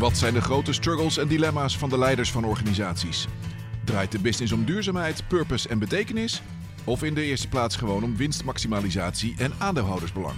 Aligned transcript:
Wat 0.00 0.16
zijn 0.16 0.34
de 0.34 0.40
grote 0.40 0.72
struggles 0.72 1.18
en 1.18 1.28
dilemma's 1.28 1.78
van 1.78 1.88
de 1.88 1.98
leiders 1.98 2.30
van 2.30 2.44
organisaties? 2.44 3.26
Draait 3.84 4.12
de 4.12 4.18
business 4.18 4.52
om 4.52 4.64
duurzaamheid, 4.64 5.28
purpose 5.28 5.68
en 5.68 5.78
betekenis? 5.78 6.42
Of 6.84 7.02
in 7.02 7.14
de 7.14 7.22
eerste 7.22 7.48
plaats 7.48 7.76
gewoon 7.76 8.02
om 8.02 8.16
winstmaximalisatie 8.16 9.34
en 9.38 9.52
aandeelhoudersbelang? 9.58 10.34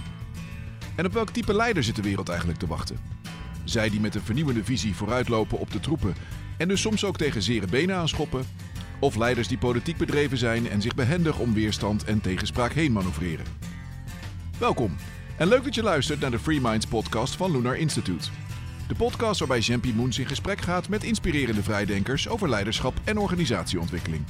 En 0.95 1.05
op 1.05 1.13
welk 1.13 1.29
type 1.29 1.53
leider 1.53 1.83
zit 1.83 1.95
de 1.95 2.01
wereld 2.01 2.29
eigenlijk 2.29 2.59
te 2.59 2.67
wachten? 2.67 2.97
Zij 3.63 3.89
die 3.89 3.99
met 3.99 4.15
een 4.15 4.21
vernieuwende 4.21 4.63
visie 4.63 4.95
vooruitlopen 4.95 5.59
op 5.59 5.71
de 5.71 5.79
troepen 5.79 6.15
en 6.57 6.67
dus 6.67 6.81
soms 6.81 7.05
ook 7.05 7.17
tegen 7.17 7.41
zere 7.41 7.67
benen 7.67 7.95
aanschoppen? 7.95 8.45
Of 8.99 9.15
leiders 9.15 9.47
die 9.47 9.57
politiek 9.57 9.97
bedreven 9.97 10.37
zijn 10.37 10.69
en 10.69 10.81
zich 10.81 10.95
behendig 10.95 11.39
om 11.39 11.53
weerstand 11.53 12.03
en 12.03 12.21
tegenspraak 12.21 12.73
heen 12.73 12.91
manoeuvreren? 12.91 13.45
Welkom 14.57 14.95
en 15.37 15.47
leuk 15.47 15.63
dat 15.63 15.75
je 15.75 15.83
luistert 15.83 16.19
naar 16.19 16.31
de 16.31 16.39
Free 16.39 16.61
Minds 16.61 16.85
podcast 16.85 17.35
van 17.35 17.51
Lunar 17.51 17.77
Institute. 17.77 18.29
De 18.87 18.95
podcast 18.95 19.39
waarbij 19.39 19.59
Jean 19.59 19.81
Moens 19.95 20.19
in 20.19 20.25
gesprek 20.25 20.61
gaat 20.61 20.89
met 20.89 21.03
inspirerende 21.03 21.63
vrijdenkers 21.63 22.27
over 22.27 22.49
leiderschap 22.49 22.93
en 23.03 23.17
organisatieontwikkeling. 23.17 24.23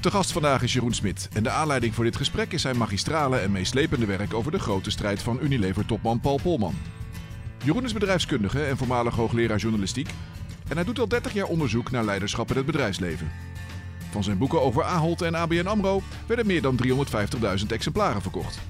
Te 0.00 0.10
gast 0.10 0.32
vandaag 0.32 0.62
is 0.62 0.72
Jeroen 0.72 0.94
Smit 0.94 1.28
en 1.32 1.42
de 1.42 1.50
aanleiding 1.50 1.94
voor 1.94 2.04
dit 2.04 2.16
gesprek 2.16 2.52
is 2.52 2.62
zijn 2.62 2.76
magistrale 2.76 3.38
en 3.38 3.52
meeslepende 3.52 4.06
werk 4.06 4.34
over 4.34 4.52
de 4.52 4.58
grote 4.58 4.90
strijd 4.90 5.22
van 5.22 5.38
Unilever-topman 5.42 6.20
Paul 6.20 6.38
Polman. 6.42 6.74
Jeroen 7.64 7.84
is 7.84 7.92
bedrijfskundige 7.92 8.64
en 8.64 8.76
voormalig 8.76 9.14
hoogleraar 9.14 9.58
journalistiek 9.58 10.10
en 10.68 10.76
hij 10.76 10.84
doet 10.84 10.98
al 10.98 11.08
30 11.08 11.32
jaar 11.32 11.46
onderzoek 11.46 11.90
naar 11.90 12.04
leiderschap 12.04 12.50
in 12.50 12.56
het 12.56 12.66
bedrijfsleven. 12.66 13.30
Van 14.10 14.24
zijn 14.24 14.38
boeken 14.38 14.62
over 14.62 14.84
Ahold 14.84 15.22
en 15.22 15.34
ABN 15.34 15.66
AMRO 15.66 16.02
werden 16.26 16.46
meer 16.46 16.62
dan 16.62 16.78
350.000 17.60 17.66
exemplaren 17.68 18.22
verkocht. 18.22 18.60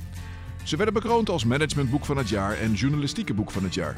Ze 0.62 0.77
werden 0.77 0.95
bekroond 0.95 1.30
als 1.30 1.45
managementboek 1.45 2.05
van 2.05 2.16
het 2.16 2.28
jaar 2.28 2.59
en 2.59 2.72
journalistieke 2.72 3.34
boek 3.34 3.50
van 3.50 3.62
het 3.62 3.75
jaar. 3.75 3.97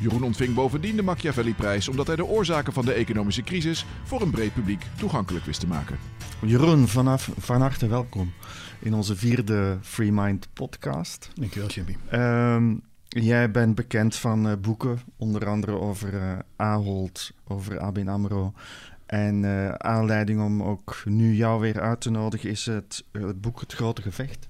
Jeroen 0.00 0.22
ontving 0.22 0.54
bovendien 0.54 0.96
de 0.96 1.02
Machiavelli-prijs 1.02 1.88
omdat 1.88 2.06
hij 2.06 2.16
de 2.16 2.24
oorzaken 2.24 2.72
van 2.72 2.84
de 2.84 2.92
economische 2.92 3.42
crisis 3.42 3.86
voor 4.04 4.20
een 4.22 4.30
breed 4.30 4.54
publiek 4.54 4.82
toegankelijk 4.96 5.44
wist 5.44 5.60
te 5.60 5.66
maken. 5.66 5.98
Jeroen, 6.44 6.88
vanaf, 6.88 7.30
van 7.38 7.60
harte 7.60 7.86
welkom 7.86 8.32
in 8.78 8.94
onze 8.94 9.16
vierde 9.16 9.78
Free 9.82 10.12
Mind 10.12 10.48
podcast. 10.52 11.30
Dankjewel, 11.34 11.68
Jimmy. 11.68 11.96
Um, 12.12 12.82
jij 13.08 13.50
bent 13.50 13.74
bekend 13.74 14.16
van 14.16 14.46
uh, 14.46 14.52
boeken, 14.60 14.98
onder 15.16 15.46
andere 15.46 15.78
over 15.78 16.14
uh, 16.14 16.38
Ahold, 16.56 17.32
over 17.48 17.78
ABN 17.78 18.08
AMRO. 18.08 18.52
En 19.06 19.42
uh, 19.42 19.68
aanleiding 19.68 20.42
om 20.42 20.62
ook 20.62 21.02
nu 21.04 21.34
jou 21.34 21.60
weer 21.60 21.80
uit 21.80 22.00
te 22.00 22.10
nodigen 22.10 22.50
is 22.50 22.66
het, 22.66 23.04
het 23.12 23.40
boek 23.40 23.60
Het 23.60 23.72
Grote 23.72 24.02
Gevecht 24.02 24.49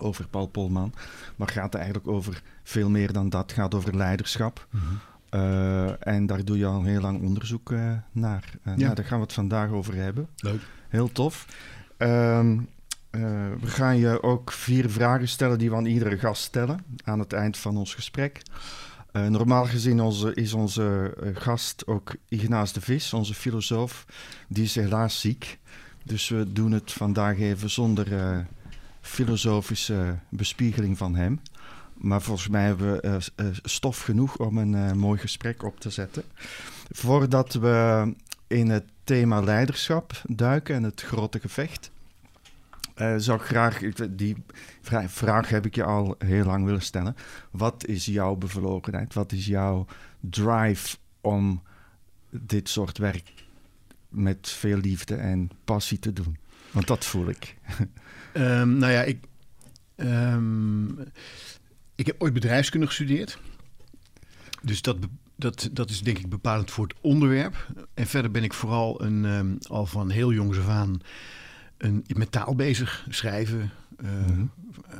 over 0.00 0.28
Paul 0.28 0.46
Polman. 0.46 0.92
Maar 1.36 1.46
het 1.46 1.56
gaat 1.56 1.74
eigenlijk 1.74 2.08
over 2.08 2.42
veel 2.62 2.90
meer 2.90 3.12
dan 3.12 3.28
dat. 3.28 3.42
Het 3.42 3.52
gaat 3.52 3.74
over 3.74 3.96
leiderschap. 3.96 4.66
Mm 4.70 4.80
-hmm. 4.80 5.00
uh, 5.40 6.06
en 6.06 6.26
daar 6.26 6.44
doe 6.44 6.58
je 6.58 6.66
al 6.66 6.82
heel 6.82 7.00
lang 7.00 7.22
onderzoek 7.22 7.70
uh, 7.70 7.92
naar. 8.12 8.44
Uh, 8.54 8.72
ja. 8.76 8.82
nou, 8.82 8.94
daar 8.94 9.04
gaan 9.04 9.18
we 9.18 9.24
het 9.24 9.32
vandaag 9.32 9.70
over 9.70 9.94
hebben. 9.94 10.28
Leuk. 10.36 10.60
Heel 10.88 11.12
tof. 11.12 11.46
Um, 11.98 12.68
we 13.60 13.66
gaan 13.66 13.96
je 13.96 14.22
ook 14.22 14.52
vier 14.52 14.90
vragen 14.90 15.28
stellen 15.28 15.58
die 15.58 15.70
we 15.70 15.76
aan 15.76 15.84
iedere 15.84 16.18
gast 16.18 16.42
stellen 16.42 16.84
aan 17.04 17.18
het 17.18 17.32
eind 17.32 17.56
van 17.56 17.76
ons 17.76 17.94
gesprek. 17.94 18.42
normaal 19.12 19.64
gezien 19.64 20.00
onze, 20.00 20.34
is 20.34 20.52
onze 20.52 21.14
gast 21.34 21.86
ook 21.86 22.14
Ignaas 22.28 22.72
de 22.72 22.80
Vis, 22.80 23.12
onze 23.12 23.34
filosoof. 23.34 24.06
Die 24.48 24.64
is 24.64 24.74
helaas 24.74 25.20
ziek. 25.20 25.58
Dus 26.04 26.28
we 26.28 26.52
doen 26.52 26.72
het 26.72 26.92
vandaag 26.92 27.38
even 27.38 27.70
zonder 27.70 28.06
filosofische 29.00 30.18
bespiegeling 30.28 30.98
van 30.98 31.14
hem. 31.14 31.40
Maar 31.94 32.22
volgens 32.22 32.48
mij 32.48 32.64
hebben 32.64 32.92
we 32.92 33.06
uh, 33.36 33.46
uh, 33.46 33.56
stof 33.62 34.02
genoeg 34.02 34.36
om 34.36 34.58
een 34.58 34.72
uh, 34.72 34.92
mooi 34.92 35.18
gesprek 35.18 35.62
op 35.62 35.80
te 35.80 35.90
zetten. 35.90 36.22
Voordat 36.90 37.52
we 37.52 38.14
in 38.46 38.68
het 38.70 38.84
thema 39.04 39.40
leiderschap 39.40 40.22
duiken 40.26 40.74
en 40.74 40.82
het 40.82 41.00
grote 41.00 41.40
gevecht, 41.40 41.90
zou 43.16 43.40
ik 43.40 43.46
graag, 43.46 43.78
die 44.10 44.36
vraag 45.06 45.48
heb 45.48 45.66
ik 45.66 45.74
je 45.74 45.84
al 45.84 46.14
heel 46.18 46.44
lang 46.44 46.64
willen 46.64 46.82
stellen. 46.82 47.16
Wat 47.50 47.86
is 47.86 48.04
jouw 48.04 48.34
bevlogenheid? 48.34 49.14
Wat 49.14 49.32
is 49.32 49.46
jouw 49.46 49.86
drive 50.20 50.96
om 51.20 51.62
dit 52.30 52.68
soort 52.68 52.98
werk 52.98 53.32
met 54.08 54.48
veel 54.48 54.76
liefde 54.76 55.14
en 55.14 55.50
passie 55.64 55.98
te 55.98 56.12
doen? 56.12 56.36
Want 56.70 56.86
dat 56.86 57.04
voel 57.04 57.28
ik. 57.28 57.56
Um, 58.34 58.76
nou 58.76 58.92
ja, 58.92 59.02
ik, 59.02 59.24
um, 59.96 60.98
ik 61.94 62.06
heb 62.06 62.16
ooit 62.18 62.32
bedrijfskunde 62.32 62.86
gestudeerd. 62.86 63.38
Dus 64.62 64.82
dat, 64.82 64.96
dat, 65.36 65.68
dat 65.72 65.90
is 65.90 66.02
denk 66.02 66.18
ik 66.18 66.28
bepalend 66.28 66.70
voor 66.70 66.86
het 66.86 66.96
onderwerp. 67.00 67.66
En 67.94 68.06
verder 68.06 68.30
ben 68.30 68.44
ik 68.44 68.52
vooral 68.52 69.02
een, 69.02 69.24
um, 69.24 69.58
al 69.68 69.86
van 69.86 70.10
heel 70.10 70.32
jongs 70.32 70.58
af 70.58 70.68
aan 70.68 71.00
een, 71.78 72.04
met 72.16 72.32
taal 72.32 72.54
bezig. 72.54 73.06
Schrijven, 73.08 73.70
uh, 74.04 74.10
mm-hmm. 74.10 74.50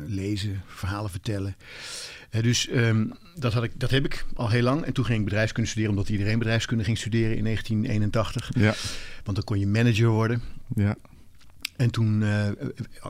lezen, 0.06 0.62
verhalen 0.66 1.10
vertellen. 1.10 1.56
Dus 2.30 2.70
um, 2.70 3.12
dat, 3.34 3.52
had 3.52 3.62
ik, 3.62 3.72
dat 3.80 3.90
heb 3.90 4.04
ik 4.04 4.26
al 4.34 4.48
heel 4.48 4.62
lang. 4.62 4.84
En 4.84 4.92
toen 4.92 5.04
ging 5.04 5.18
ik 5.18 5.24
bedrijfskunde 5.24 5.68
studeren, 5.68 5.94
omdat 5.94 6.08
iedereen 6.08 6.38
bedrijfskunde 6.38 6.84
ging 6.84 6.98
studeren 6.98 7.36
in 7.36 7.44
1981. 7.44 8.50
Ja. 8.54 8.74
Want 9.24 9.36
dan 9.36 9.44
kon 9.44 9.58
je 9.58 9.66
manager 9.66 10.08
worden. 10.08 10.42
Ja. 10.74 10.96
En 11.80 11.90
toen, 11.90 12.20
uh, 12.20 12.48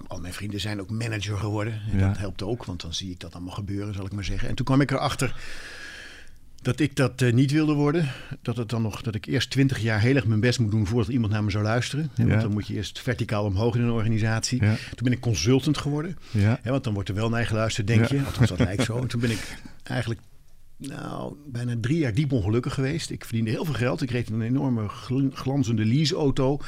al 0.06 0.20
mijn 0.20 0.32
vrienden 0.32 0.60
zijn 0.60 0.80
ook 0.80 0.90
manager 0.90 1.36
geworden. 1.36 1.80
En 1.92 1.98
ja. 1.98 2.06
dat 2.08 2.18
helpt 2.18 2.42
ook, 2.42 2.64
want 2.64 2.80
dan 2.80 2.94
zie 2.94 3.10
ik 3.10 3.20
dat 3.20 3.34
allemaal 3.34 3.54
gebeuren, 3.54 3.94
zal 3.94 4.06
ik 4.06 4.12
maar 4.12 4.24
zeggen. 4.24 4.48
En 4.48 4.54
toen 4.54 4.64
kwam 4.64 4.80
ik 4.80 4.90
erachter 4.90 5.34
dat 6.62 6.80
ik 6.80 6.96
dat 6.96 7.22
uh, 7.22 7.32
niet 7.32 7.50
wilde 7.50 7.72
worden. 7.72 8.08
Dat, 8.42 8.56
het 8.56 8.68
dan 8.68 8.82
nog, 8.82 9.02
dat 9.02 9.14
ik 9.14 9.26
eerst 9.26 9.50
twintig 9.50 9.78
jaar 9.78 10.00
heel 10.00 10.14
erg 10.14 10.26
mijn 10.26 10.40
best 10.40 10.58
moet 10.58 10.70
doen 10.70 10.86
voordat 10.86 11.12
iemand 11.12 11.32
naar 11.32 11.44
me 11.44 11.50
zou 11.50 11.64
luisteren. 11.64 12.10
Ja. 12.14 12.24
Want 12.24 12.40
dan 12.40 12.52
moet 12.52 12.66
je 12.66 12.74
eerst 12.74 13.00
verticaal 13.00 13.44
omhoog 13.44 13.74
in 13.74 13.82
een 13.82 13.90
organisatie. 13.90 14.64
Ja. 14.64 14.74
Toen 14.74 15.04
ben 15.04 15.12
ik 15.12 15.20
consultant 15.20 15.78
geworden. 15.78 16.18
Ja. 16.30 16.60
want 16.64 16.84
dan 16.84 16.94
wordt 16.94 17.08
er 17.08 17.14
wel 17.14 17.28
naar 17.28 17.46
geluisterd, 17.46 17.86
denk 17.86 18.04
je. 18.04 18.24
Althans, 18.24 18.48
dat 18.48 18.58
lijkt 18.58 18.84
zo. 18.84 18.98
En 18.98 19.06
toen 19.06 19.20
ben 19.20 19.30
ik 19.30 19.56
eigenlijk 19.82 20.20
nou, 20.76 21.34
bijna 21.46 21.74
drie 21.80 21.98
jaar 21.98 22.14
diep 22.14 22.32
ongelukkig 22.32 22.74
geweest. 22.74 23.10
Ik 23.10 23.24
verdiende 23.24 23.50
heel 23.50 23.64
veel 23.64 23.74
geld. 23.74 24.02
Ik 24.02 24.10
reed 24.10 24.30
een 24.30 24.42
enorme 24.42 24.88
glanzende 25.32 25.84
leaseauto. 25.84 26.60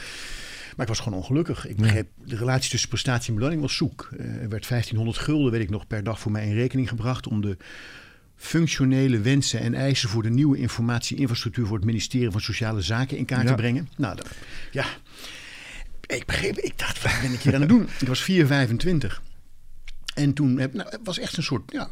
Maar 0.77 0.87
ik 0.87 0.94
was 0.94 1.00
gewoon 1.00 1.19
ongelukkig. 1.19 1.66
Ik 1.66 1.77
begreep, 1.77 2.09
de 2.25 2.37
relatie 2.37 2.71
tussen 2.71 2.88
prestatie 2.88 3.28
en 3.28 3.34
beloning 3.34 3.60
was 3.60 3.77
zoek. 3.77 4.09
Uh, 4.12 4.21
er 4.21 4.49
werd 4.49 4.69
1500 4.69 5.19
gulden, 5.19 5.53
weet 5.53 5.62
ik 5.62 5.71
nog, 5.71 5.87
per 5.87 6.05
dag 6.05 6.21
voor 6.21 6.33
mij 6.33 6.47
in 6.47 6.55
rekening 6.55 6.88
gebracht... 6.88 7.27
om 7.27 7.41
de 7.41 7.56
functionele 8.37 9.21
wensen 9.21 9.60
en 9.60 9.75
eisen 9.75 10.09
voor 10.09 10.22
de 10.22 10.31
nieuwe 10.31 10.59
informatieinfrastructuur... 10.59 11.66
voor 11.66 11.77
het 11.77 11.87
ministerie 11.87 12.31
van 12.31 12.41
Sociale 12.41 12.81
Zaken 12.81 13.16
in 13.16 13.25
kaart 13.25 13.43
ja. 13.43 13.49
te 13.49 13.55
brengen. 13.55 13.88
Nou, 13.97 14.16
dat, 14.16 14.28
ja, 14.71 14.84
ik 16.06 16.27
begreep, 16.27 16.59
ik 16.59 16.78
dacht, 16.78 17.03
wat 17.03 17.12
ben 17.22 17.33
ik 17.33 17.41
hier 17.41 17.54
aan 17.54 17.60
het 17.60 17.69
doen? 17.69 17.89
Ik 18.00 18.09
was 18.09 18.22
4, 18.22 18.47
25. 18.47 19.22
En 20.15 20.33
toen 20.33 20.59
heb, 20.59 20.72
nou, 20.72 20.89
het 20.89 21.00
was 21.04 21.19
echt 21.19 21.37
een 21.37 21.43
soort 21.43 21.72
ja, 21.72 21.89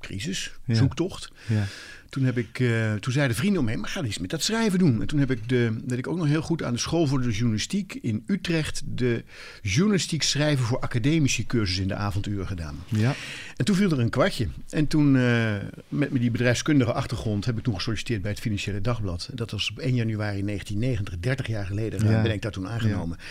crisis, 0.00 0.52
zoektocht. 0.66 1.30
Ja. 1.46 1.64
Toen, 2.10 2.24
heb 2.24 2.38
ik, 2.38 2.58
uh, 2.58 2.94
toen 2.94 3.12
zeiden 3.12 3.36
vrienden 3.36 3.60
om 3.60 3.66
me 3.66 3.76
maar 3.76 3.88
ga 3.88 4.02
eens 4.02 4.18
met 4.18 4.30
dat 4.30 4.42
schrijven 4.42 4.78
doen. 4.78 5.00
En 5.00 5.06
toen 5.06 5.18
heb 5.18 5.30
ik, 5.30 5.48
de, 5.48 5.80
dat 5.82 5.98
ik 5.98 6.06
ook 6.06 6.16
nog 6.16 6.26
heel 6.26 6.42
goed 6.42 6.62
aan 6.62 6.72
de 6.72 6.78
school 6.78 7.06
voor 7.06 7.22
de 7.22 7.30
journalistiek 7.30 7.94
in 7.94 8.22
Utrecht... 8.26 8.82
de 8.84 9.24
journalistiek 9.62 10.22
schrijven 10.22 10.64
voor 10.64 10.78
academische 10.78 11.46
cursus 11.46 11.78
in 11.78 11.88
de 11.88 11.94
avonduren 11.94 12.46
gedaan. 12.46 12.76
Ja. 12.88 13.14
En 13.56 13.64
toen 13.64 13.76
viel 13.76 13.90
er 13.90 14.00
een 14.00 14.10
kwartje. 14.10 14.48
En 14.68 14.86
toen, 14.86 15.14
uh, 15.14 15.54
met, 15.88 16.10
met 16.10 16.20
die 16.20 16.30
bedrijfskundige 16.30 16.92
achtergrond... 16.92 17.44
heb 17.44 17.58
ik 17.58 17.64
toen 17.64 17.74
gesolliciteerd 17.74 18.22
bij 18.22 18.30
het 18.30 18.40
Financiële 18.40 18.80
Dagblad. 18.80 19.28
Dat 19.34 19.50
was 19.50 19.70
op 19.70 19.78
1 19.78 19.94
januari 19.94 20.44
1990, 20.44 21.18
30 21.18 21.46
jaar 21.46 21.66
geleden. 21.66 22.08
Ja. 22.08 22.22
ben 22.22 22.32
ik 22.32 22.42
daar 22.42 22.52
toen 22.52 22.68
aangenomen. 22.68 23.16
Ja. 23.20 23.24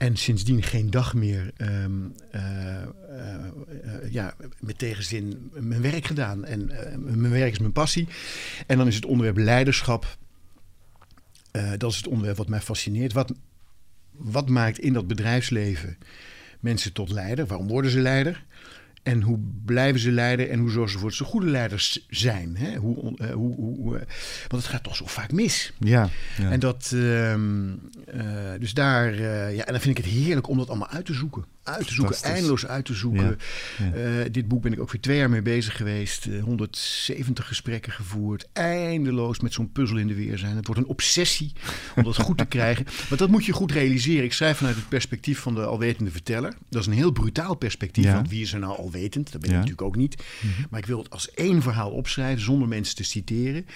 En 0.00 0.16
sindsdien 0.16 0.62
geen 0.62 0.90
dag 0.90 1.14
meer 1.14 1.52
um, 1.56 2.14
uh, 2.34 2.42
uh, 2.42 2.84
uh, 3.84 4.12
ja, 4.12 4.34
met 4.60 4.78
tegenzin 4.78 5.50
mijn 5.52 5.82
werk 5.82 6.06
gedaan. 6.06 6.44
En 6.44 6.66
mijn 6.98 7.30
werk 7.30 7.52
is 7.52 7.58
mijn 7.58 7.72
passie. 7.72 8.08
En 8.66 8.78
dan 8.78 8.86
is 8.86 8.94
het 8.94 9.04
onderwerp 9.04 9.36
leiderschap. 9.36 10.18
dat 11.76 11.90
is 11.90 11.96
het 11.96 12.06
onderwerp 12.06 12.36
wat 12.36 12.48
mij 12.48 12.60
fascineert. 12.60 13.12
Wat, 13.12 13.32
wat 14.10 14.48
maakt 14.48 14.78
in 14.78 14.92
dat 14.92 15.06
bedrijfsleven 15.06 15.98
mensen 16.60 16.92
tot 16.92 17.10
leider? 17.10 17.46
Waarom 17.46 17.68
worden 17.68 17.90
ze 17.90 18.00
leider? 18.00 18.44
En 19.02 19.22
hoe 19.22 19.38
blijven 19.64 20.00
ze 20.00 20.10
leider 20.10 20.50
en 20.50 20.58
hoe 20.58 20.70
zorgen 20.70 20.88
ze 20.88 20.94
ervoor 20.94 21.10
dat 21.10 21.18
ze 21.18 21.24
goede 21.24 21.46
leiders 21.46 22.06
zijn? 22.08 22.56
Hè? 22.56 22.76
Hoe, 22.76 23.16
uh, 23.16 23.30
hoe, 23.30 23.54
hoe, 23.54 23.94
uh, 23.94 24.00
want 24.48 24.62
het 24.62 24.64
gaat 24.64 24.82
toch 24.82 24.96
zo 24.96 25.06
vaak 25.06 25.32
mis. 25.32 25.72
Ja. 25.78 26.08
ja. 26.38 26.50
En 26.50 26.60
dat, 26.60 26.90
uh, 26.94 27.34
dus 28.58 28.74
daar, 28.74 29.14
ja, 29.54 29.64
en 29.64 29.72
dan 29.72 29.80
vind 29.80 29.98
ik 29.98 30.04
het 30.04 30.12
heerlijk 30.12 30.48
om 30.48 30.58
dat 30.58 30.68
allemaal 30.68 30.88
uit 30.88 31.04
te 31.06 31.14
zoeken. 31.14 31.44
Uit 31.62 31.86
te 31.86 31.94
zoeken, 31.94 32.16
eindeloos 32.22 32.66
uit 32.66 32.84
te 32.84 32.94
zoeken. 32.94 33.38
Ja. 33.78 33.98
Ja. 33.98 34.28
dit 34.28 34.48
boek 34.48 34.62
ben 34.62 34.72
ik 34.72 34.80
ook 34.80 34.92
weer 34.92 35.00
twee 35.00 35.16
jaar 35.16 35.30
mee 35.30 35.42
bezig 35.42 35.76
geweest. 35.76 36.28
170 36.42 37.46
gesprekken 37.46 37.92
gevoerd. 37.92 38.48
Eindeloos 38.52 39.40
met 39.40 39.52
zo'n 39.52 39.72
puzzel 39.72 39.96
in 39.96 40.06
de 40.06 40.14
weer 40.14 40.38
zijn. 40.38 40.56
Het 40.56 40.66
wordt 40.66 40.80
een 40.80 40.88
obsessie 40.88 41.52
om 41.96 42.04
dat 42.04 42.16
goed 42.16 42.38
te 42.38 42.44
krijgen. 42.56 42.86
Want 43.08 43.20
dat 43.20 43.30
moet 43.30 43.44
je 43.44 43.52
goed 43.52 43.72
realiseren. 43.72 44.24
Ik 44.24 44.32
schrijf 44.32 44.56
vanuit 44.56 44.76
het 44.76 44.88
perspectief 44.88 45.38
van 45.38 45.54
de 45.54 45.64
alwetende 45.64 46.10
verteller. 46.10 46.54
Dat 46.68 46.80
is 46.80 46.86
een 46.86 46.92
heel 46.92 47.12
brutaal 47.12 47.54
perspectief. 47.54 48.12
Want 48.12 48.28
wie 48.28 48.42
is 48.42 48.52
er 48.52 48.58
nou 48.58 48.76
alwetend? 48.76 49.32
Dat 49.32 49.40
ben 49.40 49.50
ik 49.50 49.56
natuurlijk 49.56 49.82
ook 49.82 49.96
niet. 49.96 50.22
Mhm. 50.40 50.62
Maar 50.70 50.80
ik 50.80 50.86
wil 50.86 50.98
het 50.98 51.10
als 51.10 51.30
één 51.30 51.62
verhaal 51.62 51.90
opschrijven 51.90 52.42
zonder 52.42 52.68
mensen 52.68 52.96
te 52.96 53.04
citeren. 53.04 53.66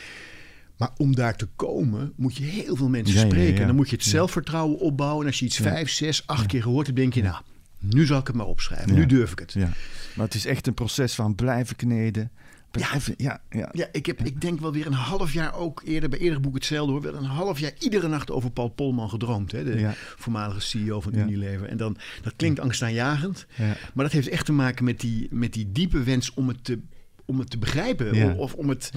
Maar 0.76 0.90
om 0.96 1.14
daar 1.14 1.36
te 1.36 1.48
komen, 1.56 2.12
moet 2.16 2.36
je 2.36 2.44
heel 2.44 2.76
veel 2.76 2.88
mensen 2.88 3.18
spreken. 3.18 3.66
Dan 3.66 3.76
moet 3.76 3.90
je 3.90 3.96
het 3.96 4.04
zelfvertrouwen 4.04 4.78
opbouwen. 4.78 5.20
En 5.20 5.26
als 5.26 5.38
je 5.38 5.44
iets 5.44 5.56
vijf, 5.56 5.90
zes, 5.90 6.26
acht 6.26 6.46
keer 6.46 6.62
gehoord 6.62 6.86
hebt, 6.86 6.98
denk 6.98 7.14
je, 7.14 7.22
nou, 7.22 7.42
nu 7.90 8.06
zal 8.06 8.18
ik 8.18 8.26
het 8.26 8.36
maar 8.36 8.46
opschrijven. 8.46 8.94
Nu 8.94 9.06
durf 9.06 9.32
ik 9.32 9.38
het. 9.38 9.52
Ja. 9.52 9.68
Maar 10.14 10.26
het 10.26 10.34
is 10.34 10.46
echt 10.46 10.66
een 10.66 10.74
proces 10.74 11.14
van 11.14 11.34
blijven 11.34 11.76
kneden. 11.76 12.30
Blijven, 12.70 13.14
ja, 13.16 13.40
ja, 13.50 13.68
ja. 13.72 13.86
ik, 13.92 14.06
heb, 14.06 14.20
ik 14.20 14.40
denk 14.40 14.60
wel 14.60 14.72
weer 14.72 14.86
een 14.86 14.92
half 14.92 15.32
jaar 15.32 15.54
ook 15.54 15.82
eerder 15.84 16.08
bij 16.08 16.18
eerdere 16.18 16.40
boek 16.40 16.54
hetzelfde 16.54 16.92
hoor. 16.92 17.02
Wel 17.02 17.14
een 17.14 17.24
half 17.24 17.58
jaar 17.58 17.72
iedere 17.78 18.08
nacht 18.08 18.30
over 18.30 18.50
Paul 18.50 18.68
Polman 18.68 19.08
gedroomd. 19.08 19.52
Hè, 19.52 19.64
de 19.64 19.90
voormalige 20.16 20.60
CEO 20.60 21.00
van 21.00 21.14
Unilever. 21.14 21.68
En 21.68 21.76
dan, 21.76 21.96
dat 22.22 22.32
klinkt 22.36 22.60
angstaanjagend. 22.60 23.46
Maar 23.94 24.04
dat 24.04 24.12
heeft 24.12 24.28
echt 24.28 24.46
te 24.46 24.52
maken 24.52 24.84
met 24.84 25.00
die, 25.00 25.28
met 25.30 25.52
die 25.52 25.72
diepe 25.72 26.02
wens 26.02 26.34
om 26.34 26.48
het 26.48 26.64
te, 26.64 26.78
om 27.24 27.38
het 27.38 27.50
te 27.50 27.58
begrijpen. 27.58 28.36
Of 28.36 28.54
om 28.54 28.68
het, 28.68 28.90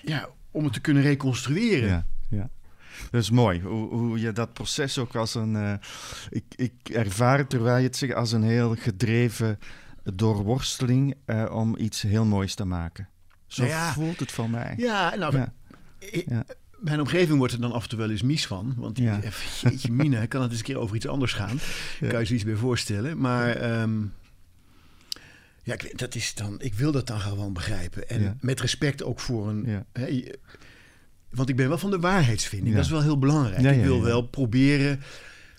ja, 0.00 0.28
om 0.50 0.64
het 0.64 0.72
te 0.72 0.80
kunnen 0.80 1.02
reconstrueren. 1.02 1.88
Ja, 1.88 2.06
ja. 2.30 2.50
Dat 3.10 3.22
is 3.22 3.30
mooi, 3.30 3.60
hoe, 3.60 3.88
hoe 3.88 4.20
je 4.20 4.32
dat 4.32 4.52
proces 4.52 4.98
ook 4.98 5.14
als 5.14 5.34
een... 5.34 5.54
Uh, 5.54 5.72
ik, 6.30 6.44
ik 6.56 6.72
ervaar 6.88 7.38
het, 7.38 7.50
terwijl 7.50 7.76
je 7.76 7.86
het 7.86 7.96
zegt, 7.96 8.14
als 8.14 8.32
een 8.32 8.42
heel 8.42 8.74
gedreven 8.74 9.58
doorworsteling 10.14 11.14
uh, 11.26 11.50
om 11.52 11.76
iets 11.76 12.02
heel 12.02 12.24
moois 12.24 12.54
te 12.54 12.64
maken. 12.64 13.08
Zo 13.46 13.66
nou 13.66 13.92
voelt 13.92 14.20
het 14.20 14.32
van 14.32 14.50
mij. 14.50 14.74
Ja, 14.76 15.14
nou... 15.14 15.36
Ja. 15.36 15.52
Ik, 15.98 16.26
mijn 16.78 17.00
omgeving 17.00 17.38
wordt 17.38 17.52
er 17.52 17.60
dan 17.60 17.72
af 17.72 17.82
en 17.82 17.88
toe 17.88 17.98
wel 17.98 18.10
eens 18.10 18.22
mies 18.22 18.46
van. 18.46 18.74
Want 18.76 18.96
die 18.96 19.04
ja. 19.04 19.20
jeetje 19.62 19.92
mina, 19.92 20.26
kan 20.26 20.42
het 20.42 20.50
eens 20.50 20.58
een 20.58 20.64
keer 20.64 20.78
over 20.78 20.96
iets 20.96 21.06
anders 21.06 21.32
gaan? 21.32 21.58
Ja. 22.00 22.08
Kan 22.08 22.20
je 22.20 22.26
zoiets 22.26 22.44
bij 22.44 22.54
voorstellen. 22.54 23.18
Maar 23.18 23.80
um, 23.80 24.14
ja, 25.62 25.74
ik, 25.74 25.98
dat 25.98 26.14
is 26.14 26.34
dan, 26.34 26.60
ik 26.60 26.74
wil 26.74 26.92
dat 26.92 27.06
dan 27.06 27.20
gewoon 27.20 27.52
begrijpen. 27.52 28.08
En 28.08 28.38
met 28.40 28.60
respect 28.60 29.02
ook 29.02 29.20
voor 29.20 29.48
een... 29.48 29.84
want 31.30 31.48
ik 31.48 31.56
ben 31.56 31.68
wel 31.68 31.78
van 31.78 31.90
de 31.90 31.98
waarheidsvinding. 31.98 32.74
Dat 32.74 32.84
is 32.84 32.90
wel 32.90 33.02
heel 33.02 33.18
belangrijk. 33.18 33.76
ik 33.76 33.84
wil 33.84 34.02
wel 34.02 34.22
proberen 34.22 35.00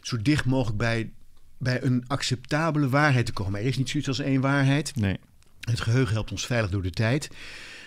zo 0.01 0.21
dicht 0.21 0.45
mogelijk 0.45 0.77
bij, 0.77 1.12
bij 1.57 1.83
een 1.83 2.04
acceptabele 2.07 2.89
waarheid 2.89 3.25
te 3.25 3.33
komen. 3.33 3.60
Er 3.60 3.66
is 3.66 3.77
niet 3.77 3.89
zoiets 3.89 4.10
als 4.10 4.19
één 4.19 4.42
waarheid. 4.42 4.95
Nee. 4.95 5.18
Het 5.60 5.80
geheugen 5.80 6.13
helpt 6.13 6.31
ons 6.31 6.45
veilig 6.45 6.69
door 6.69 6.81
de 6.81 6.89
tijd. 6.89 7.30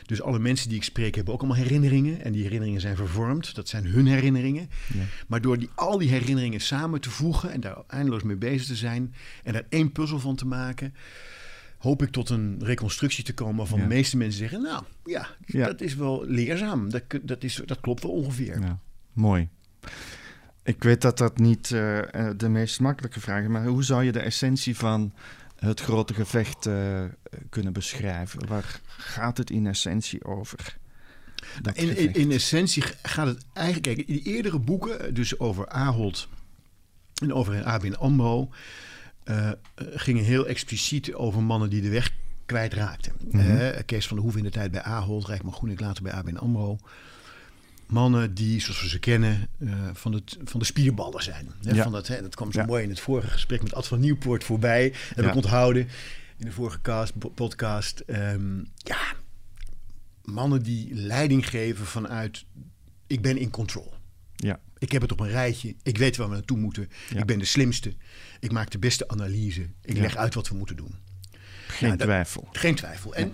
Dus 0.06 0.22
alle 0.22 0.38
mensen 0.38 0.68
die 0.68 0.76
ik 0.76 0.84
spreek 0.84 1.14
hebben 1.14 1.34
ook 1.34 1.40
allemaal 1.40 1.62
herinneringen. 1.62 2.24
En 2.24 2.32
die 2.32 2.42
herinneringen 2.42 2.80
zijn 2.80 2.96
vervormd. 2.96 3.54
Dat 3.54 3.68
zijn 3.68 3.86
hun 3.86 4.06
herinneringen. 4.06 4.70
Maar 5.26 5.40
door 5.40 5.58
die, 5.58 5.68
al 5.74 5.98
die 5.98 6.08
herinneringen 6.08 6.60
samen 6.60 7.00
te 7.00 7.10
voegen 7.10 7.50
en 7.50 7.60
daar 7.60 7.76
eindeloos 7.86 8.22
mee 8.22 8.36
bezig 8.36 8.66
te 8.66 8.76
zijn 8.76 9.14
en 9.44 9.52
daar 9.52 9.66
één 9.68 9.92
puzzel 9.92 10.18
van 10.18 10.36
te 10.36 10.46
maken, 10.46 10.94
hoop 11.82 12.02
ik 12.02 12.10
tot 12.10 12.28
een 12.28 12.60
reconstructie 12.64 13.24
te 13.24 13.34
komen 13.34 13.56
waarvan 13.56 13.80
de 13.80 13.86
meeste 13.86 14.16
mensen 14.16 14.38
zeggen: 14.38 14.62
Nou 14.62 14.84
ja, 15.04 15.28
dat 15.46 15.80
is 15.80 15.94
wel 15.94 16.24
leerzaam. 16.26 16.90
Dat, 16.90 17.02
dat, 17.22 17.44
is, 17.44 17.62
dat 17.66 17.80
klopt 17.80 18.02
wel 18.02 18.12
ongeveer. 18.12 18.60
Ja. 18.60 18.78
Mooi. 19.12 19.48
Ik 20.62 20.82
weet 20.82 21.00
dat 21.00 21.18
dat 21.18 21.38
niet 21.38 21.70
uh, 21.70 22.00
de 22.36 22.48
meest 22.48 22.80
makkelijke 22.80 23.20
vraag 23.20 23.42
is, 23.42 23.48
maar 23.48 23.66
hoe 23.66 23.84
zou 23.84 24.04
je 24.04 24.12
de 24.12 24.20
essentie 24.20 24.76
van 24.76 25.12
het 25.56 25.80
grote 25.80 26.14
gevecht 26.14 26.66
uh, 26.66 27.04
kunnen 27.48 27.72
beschrijven? 27.72 28.46
Waar 28.46 28.80
gaat 28.86 29.38
het 29.38 29.50
in 29.50 29.66
essentie 29.66 30.24
over? 30.24 30.78
In, 31.72 31.96
in, 31.96 32.12
in, 32.14 32.30
essentie 32.30 32.82
gaat 33.02 33.26
het 33.26 33.44
eigenlijk... 33.52 33.86
Kijk, 33.86 34.08
in 34.08 34.14
die 34.14 34.34
eerdere 34.34 34.58
boeken, 34.58 35.14
dus 35.14 35.38
over 35.38 35.68
Ahold 35.68 36.28
en 37.22 37.32
over 37.32 37.64
ABN 37.64 37.92
AMRO... 37.92 38.50
Uh, 39.24 39.50
gingen 39.76 40.24
heel 40.24 40.46
expliciet 40.46 41.14
over 41.14 41.42
mannen 41.42 41.70
die 41.70 41.82
de 41.82 41.88
weg 41.88 42.10
kwijtraakten. 42.46 43.12
Mm 43.30 43.40
-hmm. 43.40 43.84
Kees 43.84 44.06
van 44.06 44.16
de 44.16 44.22
Hoeven 44.22 44.40
in 44.40 44.46
de 44.46 44.52
tijd 44.52 44.70
bij 44.70 44.82
Ahold, 44.82 45.26
Rijkman 45.26 45.52
Groenik 45.52 45.80
later 45.80 46.02
bij 46.02 46.12
ABN 46.12 46.36
AMRO 46.36 46.78
mannen 47.92 48.34
die, 48.34 48.60
zoals 48.60 48.82
we 48.82 48.88
ze 48.88 48.98
kennen, 48.98 49.48
uh, 49.58 49.72
van, 49.92 50.12
het, 50.12 50.38
van 50.44 50.60
de 50.60 50.66
spierballen 50.66 51.22
zijn. 51.22 51.48
Hè, 51.62 51.74
ja. 51.74 51.82
van 51.82 51.92
dat, 51.92 52.06
hè, 52.06 52.22
dat 52.22 52.34
kwam 52.34 52.52
zo 52.52 52.64
mooi 52.64 52.82
in 52.82 52.88
het 52.88 53.00
vorige 53.00 53.30
gesprek 53.30 53.62
met 53.62 53.74
Ad 53.74 53.86
van 53.86 54.00
Nieuwpoort 54.00 54.44
voorbij. 54.44 54.92
Heb 55.14 55.24
ja. 55.24 55.30
ik 55.30 55.36
onthouden 55.36 55.88
in 56.36 56.46
de 56.46 56.52
vorige 56.52 56.80
cast, 56.80 57.34
podcast. 57.34 58.02
Um, 58.06 58.68
ja, 58.76 59.00
mannen 60.24 60.62
die 60.62 60.94
leiding 60.94 61.48
geven 61.48 61.86
vanuit... 61.86 62.44
ik 63.06 63.22
ben 63.22 63.36
in 63.36 63.50
control. 63.50 63.92
Ja. 64.42 64.60
Ik 64.78 64.92
heb 64.92 65.02
het 65.02 65.12
op 65.12 65.20
een 65.20 65.30
rijtje. 65.30 65.74
Ik 65.82 65.98
weet 65.98 66.16
waar 66.16 66.28
we 66.28 66.34
naartoe 66.34 66.58
moeten. 66.58 66.88
Ik 67.14 67.24
ben 67.24 67.38
de 67.38 67.44
slimste. 67.44 67.94
Ik 68.40 68.52
maak 68.52 68.70
de 68.70 68.78
beste 68.78 69.08
analyse. 69.08 69.66
Ik 69.82 69.96
leg 69.96 70.16
uit 70.16 70.34
wat 70.34 70.48
we 70.48 70.54
moeten 70.54 70.76
doen. 70.76 70.94
Geen 71.66 71.88
nou, 71.88 72.00
twijfel. 72.00 72.48
geen 72.52 72.74
twijfel. 72.74 73.14
En 73.14 73.32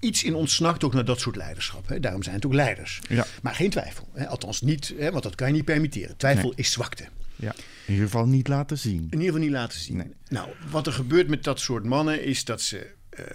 iets 0.00 0.24
in 0.24 0.34
ons 0.34 0.54
snakt 0.54 0.84
ook 0.84 0.94
naar 0.94 1.04
dat 1.04 1.20
soort 1.20 1.36
leiderschap. 1.36 1.88
Hè. 1.88 2.00
Daarom 2.00 2.22
zijn 2.22 2.34
het 2.34 2.46
ook 2.46 2.52
leiders. 2.52 3.00
Ja. 3.08 3.26
Maar 3.42 3.54
geen 3.54 3.70
twijfel. 3.70 4.08
Hè. 4.12 4.28
Althans 4.28 4.60
niet, 4.60 4.94
hè, 4.98 5.10
want 5.10 5.22
dat 5.22 5.34
kan 5.34 5.46
je 5.46 5.52
niet 5.52 5.64
permitteren. 5.64 6.16
Twijfel 6.16 6.52
is 6.56 6.72
zwakte. 6.72 7.08
Ja. 7.36 7.54
In 7.86 7.92
ieder 7.92 8.04
geval 8.04 8.26
niet 8.26 8.48
laten 8.48 8.78
zien. 8.78 8.98
In 8.98 9.10
ieder 9.10 9.24
geval 9.24 9.40
niet 9.40 9.50
laten 9.50 9.80
zien. 9.80 9.96
Nee. 9.96 10.12
Nou, 10.28 10.48
wat 10.70 10.86
er 10.86 10.92
gebeurt 10.92 11.28
met 11.28 11.44
dat 11.44 11.60
soort 11.60 11.84
mannen 11.84 12.24
is 12.24 12.44
dat 12.44 12.60
ze 12.60 12.90
uh, 13.18 13.26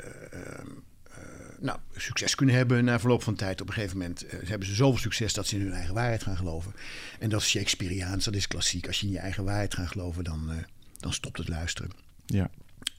nou, 1.59 1.79
succes 1.95 2.35
kunnen 2.35 2.55
hebben 2.55 2.85
na 2.85 2.99
verloop 2.99 3.23
van 3.23 3.35
tijd. 3.35 3.61
Op 3.61 3.67
een 3.67 3.73
gegeven 3.73 3.97
moment 3.97 4.25
uh, 4.25 4.31
hebben 4.43 4.67
ze 4.67 4.75
zoveel 4.75 4.99
succes 4.99 5.33
dat 5.33 5.47
ze 5.47 5.55
in 5.55 5.61
hun 5.61 5.73
eigen 5.73 5.93
waarheid 5.93 6.23
gaan 6.23 6.37
geloven. 6.37 6.73
En 7.19 7.29
dat 7.29 7.41
is 7.41 7.49
Shakespeareaans, 7.49 8.25
dat 8.25 8.35
is 8.35 8.47
klassiek. 8.47 8.87
Als 8.87 8.99
je 8.99 9.05
in 9.05 9.11
je 9.11 9.19
eigen 9.19 9.43
waarheid 9.43 9.73
gaat 9.73 9.87
geloven, 9.87 10.23
dan, 10.23 10.65
dan 10.99 11.13
stopt 11.13 11.37
het 11.37 11.47
luisteren. 11.47 11.91
Ja. 12.25 12.49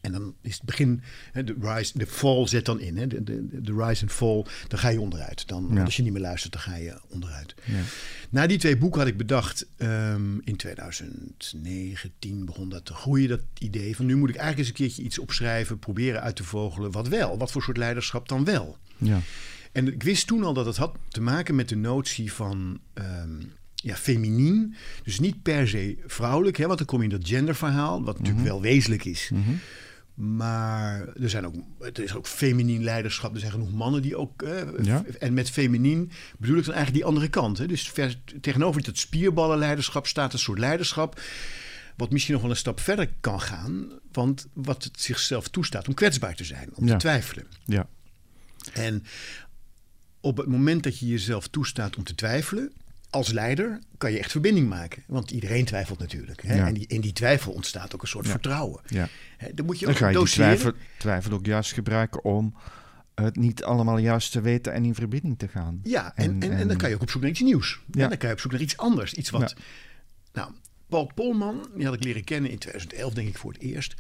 En 0.00 0.12
dan 0.12 0.34
is 0.42 0.54
het 0.54 0.62
begin, 0.62 1.02
de, 1.32 1.56
rise, 1.60 1.98
de 1.98 2.06
fall 2.06 2.46
zet 2.46 2.64
dan 2.64 2.80
in. 2.80 2.96
Hè, 2.96 3.06
de, 3.06 3.24
de, 3.24 3.60
de 3.60 3.74
rise 3.74 4.02
en 4.02 4.10
fall, 4.10 4.44
dan 4.68 4.78
ga 4.78 4.88
je 4.88 5.00
onderuit. 5.00 5.48
Dan, 5.48 5.78
Als 5.78 5.96
je 5.96 6.02
niet 6.02 6.12
meer 6.12 6.22
luistert, 6.22 6.52
dan 6.52 6.62
ga 6.62 6.76
je 6.76 7.00
onderuit. 7.08 7.54
Ja. 7.64 7.80
Na 8.30 8.46
die 8.46 8.58
twee 8.58 8.76
boeken 8.76 9.00
had 9.00 9.08
ik 9.08 9.16
bedacht, 9.16 9.66
um, 9.78 10.40
in 10.44 10.56
2019 10.56 12.44
begon 12.44 12.68
dat 12.68 12.84
te 12.84 12.94
groeien, 12.94 13.28
dat 13.28 13.40
idee 13.58 13.96
van 13.96 14.06
nu 14.06 14.16
moet 14.16 14.28
ik 14.28 14.36
eigenlijk 14.36 14.68
eens 14.68 14.78
een 14.78 14.84
keertje 14.86 15.02
iets 15.02 15.18
opschrijven, 15.18 15.78
proberen 15.78 16.22
uit 16.22 16.36
te 16.36 16.44
vogelen. 16.44 16.90
Wat 16.90 17.08
wel? 17.08 17.38
Wat 17.38 17.50
voor 17.50 17.62
soort 17.62 17.76
leiderschap 17.76 18.28
dan 18.28 18.44
wel? 18.44 18.76
Ja. 18.96 19.20
En 19.72 19.92
ik 19.92 20.02
wist 20.02 20.26
toen 20.26 20.44
al 20.44 20.52
dat 20.52 20.66
het 20.66 20.76
had 20.76 20.96
te 21.08 21.20
maken 21.20 21.54
met 21.54 21.68
de 21.68 21.76
notie 21.76 22.32
van 22.32 22.80
um, 22.94 23.52
ja, 23.74 23.96
feminien. 23.96 24.74
Dus 25.04 25.20
niet 25.20 25.42
per 25.42 25.68
se 25.68 25.98
vrouwelijk, 26.06 26.56
hè, 26.56 26.66
want 26.66 26.78
dan 26.78 26.86
kom 26.86 26.98
je 26.98 27.04
in 27.04 27.10
dat 27.10 27.28
genderverhaal, 27.28 28.04
wat 28.04 28.18
natuurlijk 28.18 28.44
mhm. 28.44 28.52
wel 28.52 28.60
wezenlijk 28.60 29.04
is. 29.04 29.30
Mm 29.32 29.42
-hmm. 29.42 29.58
Maar 30.18 31.08
er, 31.08 31.30
zijn 31.30 31.46
ook, 31.46 31.54
er 31.80 32.02
is 32.02 32.14
ook 32.14 32.26
feminien 32.26 32.84
leiderschap. 32.84 33.34
Er 33.34 33.40
zijn 33.40 33.52
genoeg 33.52 33.72
mannen 33.72 34.02
die 34.02 34.16
ook. 34.16 34.44
ja. 34.82 35.04
En 35.18 35.34
met 35.34 35.50
feminien 35.50 36.10
bedoel 36.38 36.58
ik 36.58 36.64
dan 36.64 36.74
eigenlijk 36.74 37.04
die 37.04 37.12
andere 37.14 37.28
kant. 37.28 37.58
Hè? 37.58 37.66
Dus 37.66 37.90
ver, 37.90 38.20
tegenover 38.40 38.82
dat 38.82 38.98
spierballenleiderschap 38.98 40.06
staat 40.06 40.32
een 40.32 40.38
soort 40.38 40.58
leiderschap. 40.58 41.20
Wat 41.96 42.10
misschien 42.10 42.32
nog 42.32 42.42
wel 42.42 42.50
een 42.50 42.56
stap 42.56 42.80
verder 42.80 43.12
kan 43.20 43.40
gaan. 43.40 43.90
Want 44.12 44.46
wat 44.52 44.84
het 44.84 45.00
zichzelf 45.00 45.48
toestaat 45.48 45.88
om 45.88 45.94
kwetsbaar 45.94 46.34
te 46.34 46.44
zijn, 46.44 46.70
om 46.74 46.86
te 46.86 46.96
twijfelen. 46.96 47.46
Ja. 47.64 47.88
En 48.72 49.04
op 50.20 50.36
het 50.36 50.46
moment 50.46 50.82
dat 50.82 50.98
je 50.98 51.06
jezelf 51.06 51.48
toestaat 51.48 51.96
om 51.96 52.04
te 52.04 52.14
twijfelen, 52.14 52.72
als 53.10 53.32
leider 53.32 53.78
kan 53.98 54.12
je 54.12 54.18
echt 54.18 54.30
verbinding 54.30 54.68
maken. 54.68 55.02
Want 55.06 55.30
iedereen 55.30 55.64
twijfelt 55.64 55.98
natuurlijk. 55.98 56.42
Hè? 56.42 56.64
En 56.64 56.74
die, 56.74 56.86
in 56.86 57.00
die 57.00 57.12
twijfel 57.12 57.52
ontstaat 57.52 57.94
ook 57.94 58.02
een 58.02 58.08
soort 58.08 58.28
vertrouwen. 58.28 58.80
Ja. 58.86 59.08
Hè, 59.36 59.54
dan 59.54 59.66
moet 59.66 59.78
je 59.78 59.86
ook 59.86 59.92
dan 59.92 60.00
ga 60.00 60.08
je 60.08 60.14
doseren. 60.14 60.50
die 60.50 60.60
twijfel, 60.60 60.80
twijfel 60.98 61.32
ook 61.32 61.46
juist 61.46 61.72
gebruiken 61.72 62.24
om 62.24 62.54
het 63.14 63.36
niet 63.36 63.64
allemaal 63.64 63.98
juist 63.98 64.32
te 64.32 64.40
weten 64.40 64.72
en 64.72 64.84
in 64.84 64.94
verbinding 64.94 65.38
te 65.38 65.48
gaan. 65.48 65.80
Ja, 65.82 66.12
en, 66.14 66.24
en, 66.24 66.42
en, 66.50 66.58
en 66.58 66.68
dan 66.68 66.76
kan 66.76 66.88
je 66.88 66.94
ook 66.94 67.02
op 67.02 67.10
zoek 67.10 67.20
naar 67.20 67.30
iets 67.30 67.40
nieuws. 67.40 67.80
Ja. 67.90 68.08
dan 68.08 68.18
kan 68.18 68.28
je 68.28 68.34
op 68.34 68.40
zoek 68.40 68.52
naar 68.52 68.60
iets 68.60 68.76
anders. 68.76 69.14
Iets 69.14 69.30
wat... 69.30 69.54
Nou, 70.32 70.50
Paul 70.88 71.10
Polman, 71.14 71.68
die 71.74 71.84
had 71.84 71.94
ik 71.94 72.04
leren 72.04 72.24
kennen 72.24 72.50
in 72.50 72.58
2011, 72.58 73.14
denk 73.14 73.28
ik 73.28 73.38
voor 73.38 73.52
het 73.52 73.62
eerst. 73.62 73.94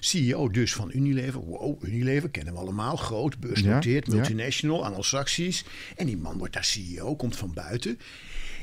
CEO 0.00 0.48
dus 0.48 0.74
van 0.74 0.90
Unilever. 0.94 1.40
Wow, 1.40 1.84
Unilever 1.84 2.30
kennen 2.30 2.54
we 2.54 2.60
allemaal. 2.60 2.96
Groot, 2.96 3.38
beursnoteerd, 3.38 4.08
multinational, 4.08 4.84
anglo-saxisch. 4.84 5.64
En 5.96 6.06
die 6.06 6.16
man 6.16 6.38
wordt 6.38 6.52
daar 6.54 6.64
CEO, 6.64 7.16
komt 7.16 7.36
van 7.36 7.54
buiten. 7.54 7.98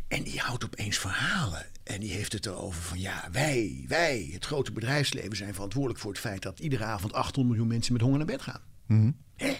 En 0.10 0.24
die 0.24 0.40
houdt 0.40 0.66
opeens 0.66 0.98
verhalen. 0.98 1.66
En 1.84 2.00
die 2.00 2.12
heeft 2.12 2.34
het 2.34 2.46
erover 2.46 2.82
van 2.82 3.00
ja, 3.00 3.28
wij, 3.32 3.86
wij, 3.88 4.30
het 4.34 4.46
grote 4.46 4.72
bedrijfsleven 4.72 5.36
zijn 5.36 5.54
verantwoordelijk 5.54 6.00
voor 6.00 6.12
het 6.12 6.20
feit 6.20 6.42
dat 6.42 6.60
iedere 6.60 6.84
avond 6.84 7.14
800 7.14 7.48
miljoen 7.48 7.68
mensen 7.68 7.94
met 7.94 8.02
honger 8.02 8.18
naar 8.18 8.28
bed 8.28 8.42
gaan. 8.42 8.62
Mm 8.86 9.16
Hè? 9.36 9.54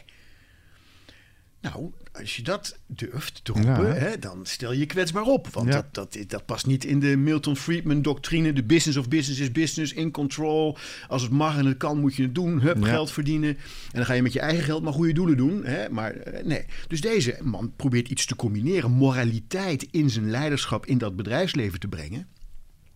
Nou, 1.62 1.92
als 2.12 2.36
je 2.36 2.42
dat 2.42 2.80
durft 2.88 3.44
te 3.44 3.52
roepen, 3.52 3.88
ja. 3.88 3.94
hè, 3.94 4.20
dan 4.20 4.46
stel 4.46 4.72
je 4.72 4.86
kwetsbaar 4.86 5.24
op. 5.24 5.48
Want 5.48 5.68
ja. 5.68 5.88
dat, 5.92 6.14
dat, 6.14 6.30
dat 6.30 6.46
past 6.46 6.66
niet 6.66 6.84
in 6.84 7.00
de 7.00 7.18
Milton 7.18 7.56
Friedman-doctrine. 7.56 8.54
De 8.54 8.64
business 8.64 8.98
of 8.98 9.08
business 9.08 9.40
is 9.40 9.52
business, 9.52 9.94
in 9.94 10.12
control. 10.12 10.78
Als 11.08 11.22
het 11.22 11.32
mag 11.32 11.58
en 11.58 11.66
het 11.66 11.78
kan, 11.78 12.00
moet 12.00 12.16
je 12.16 12.24
het 12.24 12.36
doen. 12.36 12.62
Hup, 12.62 12.78
ja. 12.78 12.86
geld 12.86 13.12
verdienen. 13.12 13.50
En 13.50 13.58
dan 13.92 14.06
ga 14.06 14.14
je 14.14 14.22
met 14.22 14.34
je 14.34 14.40
eigen 14.40 14.64
geld 14.64 14.84
maar 14.84 14.94
goede 14.94 15.14
doelen 15.14 15.38
doen. 15.38 15.66
Hè? 15.66 15.90
Maar 15.90 16.16
nee. 16.44 16.66
Dus 16.88 17.02
deze 17.02 17.40
man 17.42 17.74
probeert 17.76 18.10
iets 18.10 18.26
te 18.26 18.36
combineren. 18.36 18.92
Moraliteit 18.92 19.88
in 19.92 20.10
zijn 20.10 20.30
leiderschap 20.30 20.86
in 20.86 20.98
dat 20.98 21.16
bedrijfsleven 21.16 21.80
te 21.80 21.88
brengen. 21.88 22.28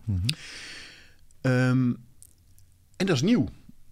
Mm 0.04 0.20
-hmm. 0.20 1.50
um, 1.52 1.96
en 2.96 3.06
dat 3.06 3.16
is 3.16 3.22
nieuw. 3.22 3.48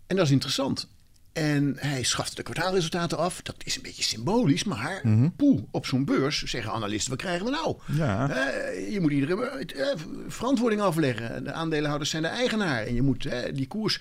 En 0.06 0.16
dat 0.16 0.26
is 0.26 0.32
interessant. 0.32 0.88
En 1.32 1.74
hij 1.78 2.02
schaft 2.02 2.36
de 2.36 2.42
kwartaalresultaten 2.42 3.18
af. 3.18 3.42
Dat 3.42 3.56
is 3.64 3.76
een 3.76 3.82
beetje 3.82 4.02
symbolisch, 4.02 4.64
maar 4.64 5.00
Mhm. 5.04 5.28
poeh, 5.36 5.62
op 5.70 5.86
zo'n 5.86 6.04
beurs 6.04 6.42
zeggen 6.42 6.72
analisten: 6.72 7.10
wat 7.10 7.20
krijgen 7.20 7.44
we 7.44 7.50
nou? 7.50 7.76
Ja. 7.96 8.30
Eh, 8.30 8.92
je 8.92 9.00
moet 9.00 9.12
iedere 9.12 9.46
eh, 9.48 9.86
verantwoording 10.28 10.80
afleggen. 10.80 11.44
De 11.44 11.52
aandeelhouders 11.52 12.10
zijn 12.10 12.22
de 12.22 12.28
eigenaar 12.28 12.82
en 12.86 12.94
je 12.94 13.02
moet 13.02 13.26
eh, 13.26 13.54
die 13.54 13.66
koers. 13.66 14.00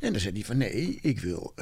En 0.00 0.12
dan 0.12 0.20
zei 0.20 0.32
hij 0.34 0.44
van 0.44 0.56
nee, 0.56 0.98
ik 1.02 1.20
wil 1.20 1.54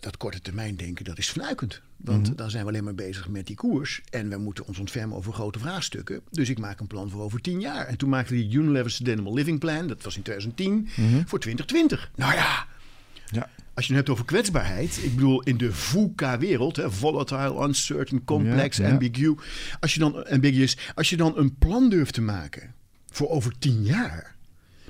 dat 0.00 0.16
korte 0.16 0.40
termijn 0.40 0.76
denken, 0.76 1.04
dat 1.04 1.18
is 1.18 1.28
fnuikend. 1.28 1.80
Want 1.96 2.38
dan 2.38 2.50
zijn 2.50 2.62
we 2.62 2.68
alleen 2.68 2.84
maar 2.84 2.94
bezig 2.94 3.28
met 3.28 3.46
die 3.46 3.56
koers. 3.56 4.02
En 4.10 4.28
we 4.28 4.36
moeten 4.36 4.66
ons 4.66 4.78
ontfermen 4.78 5.16
over 5.16 5.32
grote 5.32 5.58
vraagstukken. 5.58 6.20
Dus 6.30 6.48
ik 6.48 6.58
maak 6.58 6.80
een 6.80 6.86
plan 6.86 7.10
voor 7.10 7.22
over 7.22 7.40
tien 7.40 7.60
jaar. 7.60 7.86
En 7.86 7.96
toen 7.96 8.08
maakte 8.08 8.34
hij 8.34 8.48
Unilever 8.50 8.90
Sustainable 8.90 9.32
Living 9.32 9.58
Plan, 9.58 9.86
dat 9.86 10.02
was 10.02 10.16
in 10.16 10.22
2010, 10.22 10.88
voor 11.26 11.38
2020. 11.40 12.10
Nou 12.16 12.34
Ja. 12.34 12.66
Als 13.74 13.86
je 13.86 13.94
het 13.94 14.06
hebt 14.06 14.10
over 14.10 14.24
kwetsbaarheid, 14.24 15.00
ik 15.02 15.14
bedoel 15.14 15.42
in 15.42 15.56
de 15.56 15.72
VUCA-wereld, 15.72 16.80
volatile, 16.86 17.66
uncertain, 17.66 18.24
complex, 18.24 18.76
Ja, 18.76 18.90
ambigu, 18.90 19.34
als 19.80 19.94
je 19.94 20.00
dan 20.00 20.26
ambiguous, 20.28 20.76
als 20.94 21.10
je 21.10 21.16
dan 21.16 21.32
een 21.38 21.56
plan 21.58 21.88
durft 21.90 22.14
te 22.14 22.20
maken 22.20 22.74
voor 23.10 23.28
over 23.28 23.58
tien 23.58 23.82
jaar, 23.84 24.34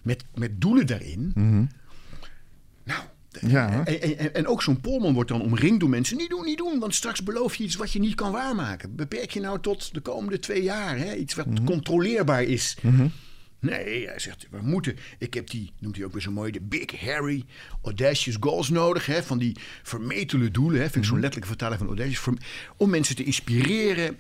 met, 0.02 0.24
met 0.34 0.60
doelen 0.60 0.86
daarin, 0.86 1.32
nou. 1.34 3.02
Mhm. 3.40 3.48
Ja. 3.48 3.84
En, 3.86 4.18
en, 4.18 4.34
en 4.34 4.46
ook 4.46 4.62
zo'n 4.62 4.80
polman 4.80 5.14
wordt 5.14 5.30
dan 5.30 5.42
omringd 5.42 5.80
door 5.80 5.88
mensen. 5.88 6.16
Niet 6.16 6.30
doen, 6.30 6.44
niet 6.44 6.58
doen, 6.58 6.78
want 6.78 6.94
straks 6.94 7.22
beloof 7.22 7.54
je 7.54 7.64
iets 7.64 7.76
wat 7.76 7.92
je 7.92 7.98
niet 7.98 8.14
kan 8.14 8.32
waarmaken. 8.32 8.94
Beperk 8.96 9.30
je 9.30 9.40
nou 9.40 9.60
tot 9.60 9.94
de 9.94 10.00
komende 10.00 10.38
twee 10.38 10.62
jaar. 10.62 10.98
Hè? 10.98 11.14
Iets 11.14 11.34
wat 11.34 11.46
Mhm. 11.46 11.64
controleerbaar 11.64 12.42
is. 12.42 12.76
Nee, 13.64 14.06
hij 14.06 14.18
zegt, 14.18 14.47
we 14.50 14.62
moeten. 14.62 14.97
Ik 15.18 15.35
heb 15.35 15.50
die, 15.50 15.73
noemt 15.78 15.97
hij 15.97 16.04
ook 16.04 16.12
weer 16.12 16.23
zo 16.23 16.30
mooi, 16.30 16.52
de 16.52 16.61
Big 16.61 17.00
Harry 17.00 17.44
Audacious 17.83 18.37
Goals 18.40 18.68
nodig. 18.68 19.06
Hè, 19.06 19.23
van 19.23 19.38
die 19.38 19.56
vermetele 19.83 20.50
doelen. 20.50 20.80
Hè, 20.80 20.90
vind 20.90 21.04
ik 21.04 21.11
zo'n 21.11 21.21
letterlijke 21.21 21.49
vertaling 21.49 21.78
van 21.78 21.88
Audacious. 21.88 22.38
Om 22.76 22.90
mensen 22.90 23.16
te 23.16 23.25
inspireren. 23.25 24.18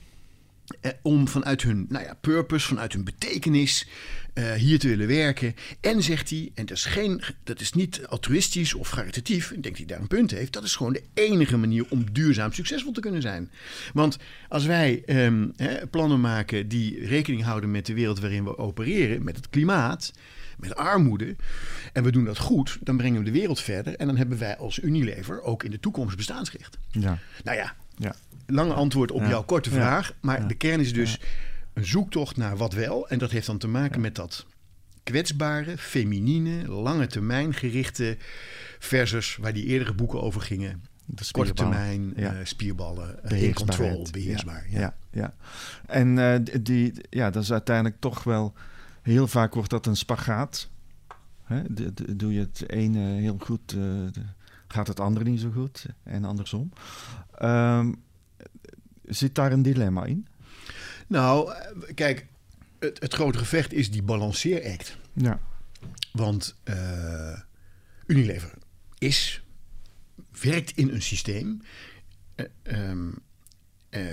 Eh, 0.80 0.90
om 1.02 1.28
vanuit 1.28 1.62
hun 1.62 1.86
nou 1.88 2.04
ja, 2.04 2.14
purpose, 2.20 2.66
vanuit 2.66 2.92
hun 2.92 3.04
betekenis 3.04 3.88
eh, 4.34 4.52
hier 4.52 4.78
te 4.78 4.88
willen 4.88 5.06
werken. 5.06 5.54
En 5.80 6.02
zegt 6.02 6.30
hij, 6.30 6.50
en 6.54 6.66
dat 6.66 6.76
is, 6.76 6.84
geen, 6.84 7.22
dat 7.44 7.60
is 7.60 7.72
niet 7.72 8.06
altruïstisch 8.06 8.74
of 8.74 8.90
caritatief, 8.90 9.44
ik 9.50 9.62
denk 9.62 9.64
dat 9.64 9.76
hij 9.76 9.86
daar 9.86 10.00
een 10.00 10.06
punt 10.06 10.30
heeft. 10.30 10.52
Dat 10.52 10.64
is 10.64 10.76
gewoon 10.76 10.92
de 10.92 11.02
enige 11.14 11.56
manier 11.56 11.84
om 11.88 12.12
duurzaam 12.12 12.52
succesvol 12.52 12.92
te 12.92 13.00
kunnen 13.00 13.22
zijn. 13.22 13.50
Want 13.92 14.18
als 14.48 14.64
wij 14.66 15.02
ehm, 15.06 15.48
plannen 15.90 16.20
maken 16.20 16.68
die 16.68 17.06
rekening 17.06 17.42
houden 17.42 17.70
met 17.70 17.86
de 17.86 17.94
wereld 17.94 18.20
waarin 18.20 18.44
we 18.44 18.58
opereren, 18.58 19.24
met 19.24 19.36
het 19.36 19.50
klimaat, 19.50 20.12
met 20.58 20.74
armoede, 20.76 21.36
en 21.92 22.02
we 22.04 22.10
doen 22.12 22.24
dat 22.24 22.38
goed, 22.38 22.78
dan 22.80 22.96
brengen 22.96 23.18
we 23.18 23.24
de 23.24 23.30
wereld 23.38 23.60
verder. 23.60 23.96
En 23.96 24.06
dan 24.06 24.16
hebben 24.16 24.38
wij 24.38 24.56
als 24.56 24.78
Unilever 24.82 25.42
ook 25.42 25.62
in 25.62 25.70
de 25.70 25.80
toekomst 25.80 26.16
bestaansrecht. 26.16 26.78
Ja. 26.90 27.18
Nou 27.44 27.56
ja, 27.56 27.74
Ja. 27.96 28.14
lange 28.46 28.72
antwoord 28.72 29.10
op 29.10 29.20
Ja. 29.22 29.28
jouw 29.28 29.42
korte 29.44 29.70
Ja. 29.70 29.76
vraag. 29.76 30.12
Maar 30.20 30.40
Ja. 30.40 30.46
de 30.46 30.54
kern 30.54 30.80
is 30.80 30.92
dus 30.92 31.18
een 31.74 31.84
zoektocht 31.86 32.36
naar 32.36 32.56
wat 32.56 32.72
wel. 32.72 33.08
En 33.08 33.18
dat 33.18 33.30
heeft 33.30 33.46
dan 33.46 33.58
te 33.58 33.68
maken 33.68 34.00
met 34.00 34.14
dat 34.14 34.46
kwetsbare, 35.02 35.78
feminine, 35.78 36.68
lange 36.68 37.06
termijn 37.06 37.54
gerichte 37.54 38.16
versus 38.78 39.36
waar 39.36 39.52
die 39.52 39.64
eerdere 39.64 39.94
boeken 39.94 40.22
over 40.22 40.40
gingen. 40.40 40.84
De 41.06 41.24
Korte 41.32 41.52
termijn, 41.52 42.12
Ja. 42.16 42.34
eh, 42.34 42.44
spierballen, 42.44 43.24
eh, 43.24 43.42
in 43.42 43.54
control, 43.54 44.06
beheersbaar. 44.12 44.66
Ja. 44.70 44.80
Ja, 44.80 44.96
ja. 45.10 45.34
En 45.86 46.18
eh, 46.18 46.60
die, 46.62 46.92
ja, 47.10 47.30
dat 47.30 47.42
is 47.42 47.52
uiteindelijk 47.52 48.00
toch 48.00 48.22
wel... 48.24 48.52
Heel 49.02 49.26
vaak 49.28 49.54
wordt 49.54 49.70
dat 49.70 49.86
een 49.86 49.96
spagaat. 49.96 50.68
Hè? 51.42 51.62
Doe 52.16 52.32
je 52.32 52.40
het 52.40 52.70
ene 52.70 52.98
heel 52.98 53.36
goed, 53.38 53.76
gaat 54.68 54.86
het 54.86 55.00
andere 55.00 55.24
niet 55.30 55.40
zo 55.40 55.50
goed. 55.50 55.86
En 56.02 56.24
andersom. 56.24 56.72
Ehm, 57.38 57.92
zit 59.04 59.34
daar 59.34 59.52
een 59.52 59.62
dilemma 59.62 60.04
in? 60.04 60.26
Nou, 61.06 61.52
kijk, 61.94 62.26
het, 62.78 63.00
het 63.00 63.14
grote 63.14 63.38
gevecht 63.38 63.72
is 63.72 63.90
die 63.90 64.02
balanceeract. 64.02 64.96
Ja. 65.12 65.40
Want 66.12 66.56
eh, 66.62 67.38
Unilever 68.06 68.52
is, 68.98 69.42
werkt 70.40 70.70
in 70.76 70.88
een 70.88 71.02
systeem. 71.02 71.62
eh, 72.34 72.46
ehm, 72.62 73.08
eh, 73.90 74.06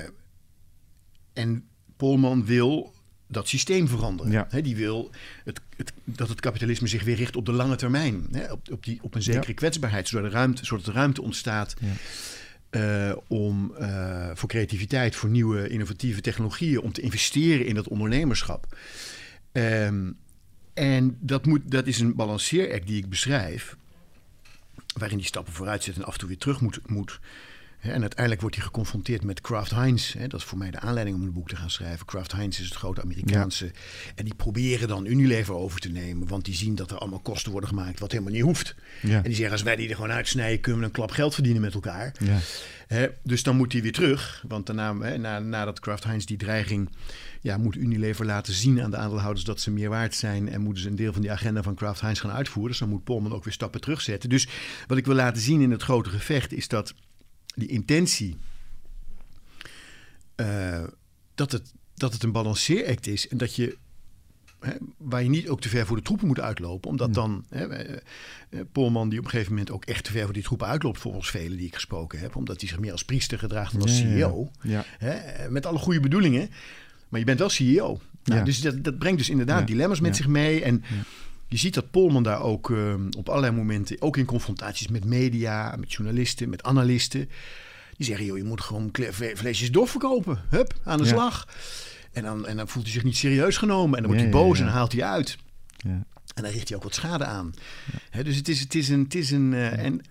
en 1.33 1.67
Polman 1.97 2.45
wil 2.45 2.93
dat 3.27 3.47
systeem 3.47 3.87
veranderen. 3.87 4.31
Ja. 4.31 4.47
Die 4.61 4.75
wil 4.75 5.11
het, 5.43 5.61
het, 5.77 5.93
dat 6.03 6.29
het 6.29 6.39
kapitalisme 6.39 6.87
zich 6.87 7.03
weer 7.03 7.15
richt 7.15 7.35
op 7.35 7.45
de 7.45 7.51
lange 7.51 7.75
termijn. 7.75 8.27
Op, 8.51 8.71
op, 8.71 8.83
die, 8.83 8.99
op 9.03 9.15
een 9.15 9.21
zekere 9.23 9.47
Ja. 9.47 9.53
kwetsbaarheid, 9.53 10.07
zodat, 10.07 10.25
er 10.25 10.31
ruimte, 10.31 10.65
zodat 10.65 10.85
er 10.87 10.93
ruimte 10.93 11.21
ontstaat 11.21 11.73
Ja. 11.79 11.87
Eh, 12.71 13.11
om 13.27 13.75
eh, 13.75 14.29
voor 14.33 14.49
creativiteit, 14.49 15.15
voor 15.15 15.29
nieuwe 15.29 15.67
innovatieve 15.67 16.21
technologieën, 16.21 16.81
om 16.81 16.91
te 16.91 17.01
investeren 17.01 17.65
in 17.65 17.75
dat 17.75 17.87
ondernemerschap. 17.87 18.75
Ehm, 19.51 20.11
en 20.73 21.17
dat, 21.19 21.45
moet, 21.45 21.61
dat 21.71 21.87
is 21.87 21.99
een 21.99 22.15
balanceeract 22.15 22.87
die 22.87 22.97
ik 22.97 23.09
beschrijf, 23.09 23.75
waarin 24.97 25.17
die 25.17 25.25
stappen 25.25 25.53
vooruit 25.53 25.83
zet 25.83 25.95
en 25.95 26.03
af 26.03 26.13
en 26.13 26.19
toe 26.19 26.27
weer 26.27 26.37
terug 26.37 26.61
moet. 26.61 26.79
moet. 26.87 27.19
En 27.81 28.01
uiteindelijk 28.01 28.41
wordt 28.41 28.55
hij 28.55 28.65
geconfronteerd 28.65 29.23
met 29.23 29.41
Kraft 29.41 29.71
Heinz. 29.71 30.13
Hè, 30.13 30.27
dat 30.27 30.39
is 30.39 30.45
voor 30.45 30.57
mij 30.57 30.71
de 30.71 30.79
aanleiding 30.79 31.17
om 31.17 31.23
een 31.23 31.33
boek 31.33 31.47
te 31.47 31.55
gaan 31.55 31.69
schrijven. 31.69 32.05
Kraft 32.05 32.31
Heinz 32.31 32.59
is 32.59 32.65
het 32.65 32.75
grote 32.75 33.01
Amerikaanse. 33.01 33.71
En 34.15 34.25
die 34.25 34.35
proberen 34.35 34.87
dan 34.87 35.05
Unilever 35.05 35.53
over 35.53 35.79
te 35.79 35.89
nemen. 35.89 36.27
Want 36.27 36.45
die 36.45 36.55
zien 36.55 36.75
dat 36.75 36.91
er 36.91 36.97
allemaal 36.97 37.19
kosten 37.19 37.51
worden 37.51 37.69
gemaakt 37.69 37.99
wat 37.99 38.11
helemaal 38.11 38.33
niet 38.33 38.41
hoeft. 38.41 38.75
Ja. 39.01 39.15
En 39.15 39.23
die 39.23 39.33
zeggen 39.33 39.51
als 39.51 39.61
wij 39.61 39.75
die 39.75 39.89
er 39.89 39.95
gewoon 39.95 40.11
uitsnijden 40.11 40.59
kunnen 40.59 40.81
we 40.81 40.87
een 40.87 40.93
klap 40.93 41.11
geld 41.11 41.33
verdienen 41.33 41.61
met 41.61 41.73
elkaar. 41.73 42.15
Ja. 42.19 42.37
Hè, 42.87 43.07
dus 43.23 43.43
dan 43.43 43.55
moet 43.55 43.71
hij 43.71 43.81
weer 43.81 43.91
terug. 43.91 44.43
Want 44.47 44.65
daarna, 44.65 44.97
hè, 44.97 45.17
na, 45.17 45.39
nadat 45.39 45.79
Kraft 45.79 46.03
Heinz 46.03 46.25
die 46.25 46.37
dreiging... 46.37 46.89
Ja, 47.43 47.57
moet 47.57 47.75
Unilever 47.75 48.25
laten 48.25 48.53
zien 48.53 48.81
aan 48.81 48.91
de 48.91 48.97
aandeelhouders 48.97 49.45
dat 49.45 49.59
ze 49.59 49.71
meer 49.71 49.89
waard 49.89 50.15
zijn... 50.15 50.49
en 50.49 50.61
moeten 50.61 50.83
ze 50.83 50.89
een 50.89 50.95
deel 50.95 51.13
van 51.13 51.21
die 51.21 51.31
agenda 51.31 51.63
van 51.63 51.75
Kraft 51.75 52.01
Heinz 52.01 52.21
gaan 52.21 52.31
uitvoeren. 52.31 52.71
Dus 52.71 52.79
dan 52.79 52.89
moet 52.89 53.03
Polman 53.03 53.33
ook 53.33 53.43
weer 53.43 53.53
stappen 53.53 53.81
terugzetten. 53.81 54.29
Dus 54.29 54.47
wat 54.87 54.97
ik 54.97 55.05
wil 55.05 55.15
laten 55.15 55.41
zien 55.41 55.61
in 55.61 55.71
het 55.71 55.83
grote 55.83 56.09
gevecht... 56.09 56.53
is 56.53 56.67
dat 56.67 56.93
die 57.55 57.67
intentie... 57.67 58.35
eh, 60.35 60.83
dat, 61.35 61.51
het, 61.51 61.73
dat 61.93 62.13
het 62.13 62.23
een 62.23 62.31
balanceeract 62.31 63.07
is... 63.07 63.27
en 63.27 63.37
dat 63.37 63.55
je 63.55 63.77
Hè, 64.61 64.71
waar 64.97 65.23
je 65.23 65.29
niet 65.29 65.49
ook 65.49 65.61
te 65.61 65.69
ver 65.69 65.85
voor 65.85 65.95
de 65.95 66.01
troepen 66.01 66.27
moet 66.27 66.39
uitlopen. 66.39 66.89
Omdat 66.89 67.13
dan 67.13 67.45
hè, 67.49 67.67
eh, 67.67 67.97
eh, 68.49 68.59
Polman 68.71 69.09
die 69.09 69.19
op 69.19 69.25
een 69.25 69.31
gegeven 69.31 69.51
moment 69.51 69.71
ook 69.71 69.85
echt 69.85 70.03
te 70.03 70.11
ver 70.11 70.23
voor 70.23 70.33
die 70.33 70.43
troepen 70.43 70.67
uitloopt... 70.67 70.99
volgens 70.99 71.29
velen 71.29 71.57
die 71.57 71.67
ik 71.67 71.73
gesproken 71.73 72.19
heb. 72.19 72.35
Omdat 72.35 72.59
hij 72.59 72.69
zich 72.69 72.79
meer 72.79 72.91
als 72.91 73.05
priester 73.05 73.39
gedraagt 73.39 73.71
dan 73.71 73.81
als. 73.81 73.97
CEO. 73.97 74.51
Ja. 74.61 74.85
Hè, 74.97 75.49
met 75.49 75.65
alle 75.65 75.77
goede 75.77 75.99
bedoelingen. 75.99 76.49
Maar 77.09 77.19
je 77.19 77.25
bent 77.25 77.39
wel 77.39 77.49
CEO. 77.49 77.99
Nou, 78.23 78.39
Ja. 78.39 78.45
Dus 78.45 78.61
dat, 78.61 78.83
dat 78.83 78.99
brengt 78.99 79.17
dus 79.17 79.29
inderdaad 79.29 79.67
dilemma's 79.67 79.99
met 79.99 80.15
zich 80.15 80.27
mee. 80.27 80.63
En 80.63 80.83
je 81.51 81.57
ziet 81.57 81.73
dat 81.73 81.91
Polman 81.91 82.23
daar 82.23 82.41
ook 82.41 82.71
eh, 82.71 82.93
op 83.17 83.29
allerlei 83.29 83.53
momenten... 83.55 84.01
ook 84.01 84.17
in 84.17 84.25
confrontaties 84.25 84.87
met 84.87 85.05
media, 85.05 85.75
met 85.79 85.93
journalisten, 85.93 86.49
met 86.49 86.63
analisten... 86.63 87.29
die 87.97 88.05
zeggen, 88.05 88.25
joh, 88.25 88.37
je 88.37 88.43
moet 88.43 88.61
gewoon 88.61 88.91
kle- 88.91 89.13
vle- 89.13 89.35
flesjes 89.37 89.71
dof 89.71 89.89
verkopen. 89.91 90.41
Hup, 90.49 90.73
aan 90.83 90.97
de 90.97 91.03
Ja. 91.03 91.09
slag. 91.09 91.47
En 92.11 92.23
dan, 92.23 92.47
en 92.47 92.57
dan 92.57 92.67
voelt 92.67 92.85
hij 92.85 92.93
zich 92.93 93.03
niet 93.03 93.17
serieus 93.17 93.57
genomen. 93.57 93.95
En 93.95 94.03
dan 94.03 94.11
wordt 94.13 94.27
Ja, 94.27 94.37
hij 94.37 94.41
boos 94.45 94.57
ja. 94.57 94.65
en 94.65 94.71
haalt 94.71 94.91
hij 94.91 95.03
uit. 95.03 95.37
Ja. 95.77 96.05
En 96.35 96.43
dan 96.43 96.51
richt 96.51 96.67
hij 96.67 96.77
ook 96.77 96.83
wat 96.83 96.93
schade 96.95 97.25
aan. 97.25 97.53
Dus 98.23 98.35
het 98.35 98.47
is, 98.47 98.59
het 98.59 98.75
is 98.75 98.89
een. 98.89 99.03
Het 99.03 99.15
is 99.15 99.31
een 99.31 99.53
eh, 99.53 99.83
en, 99.85 100.01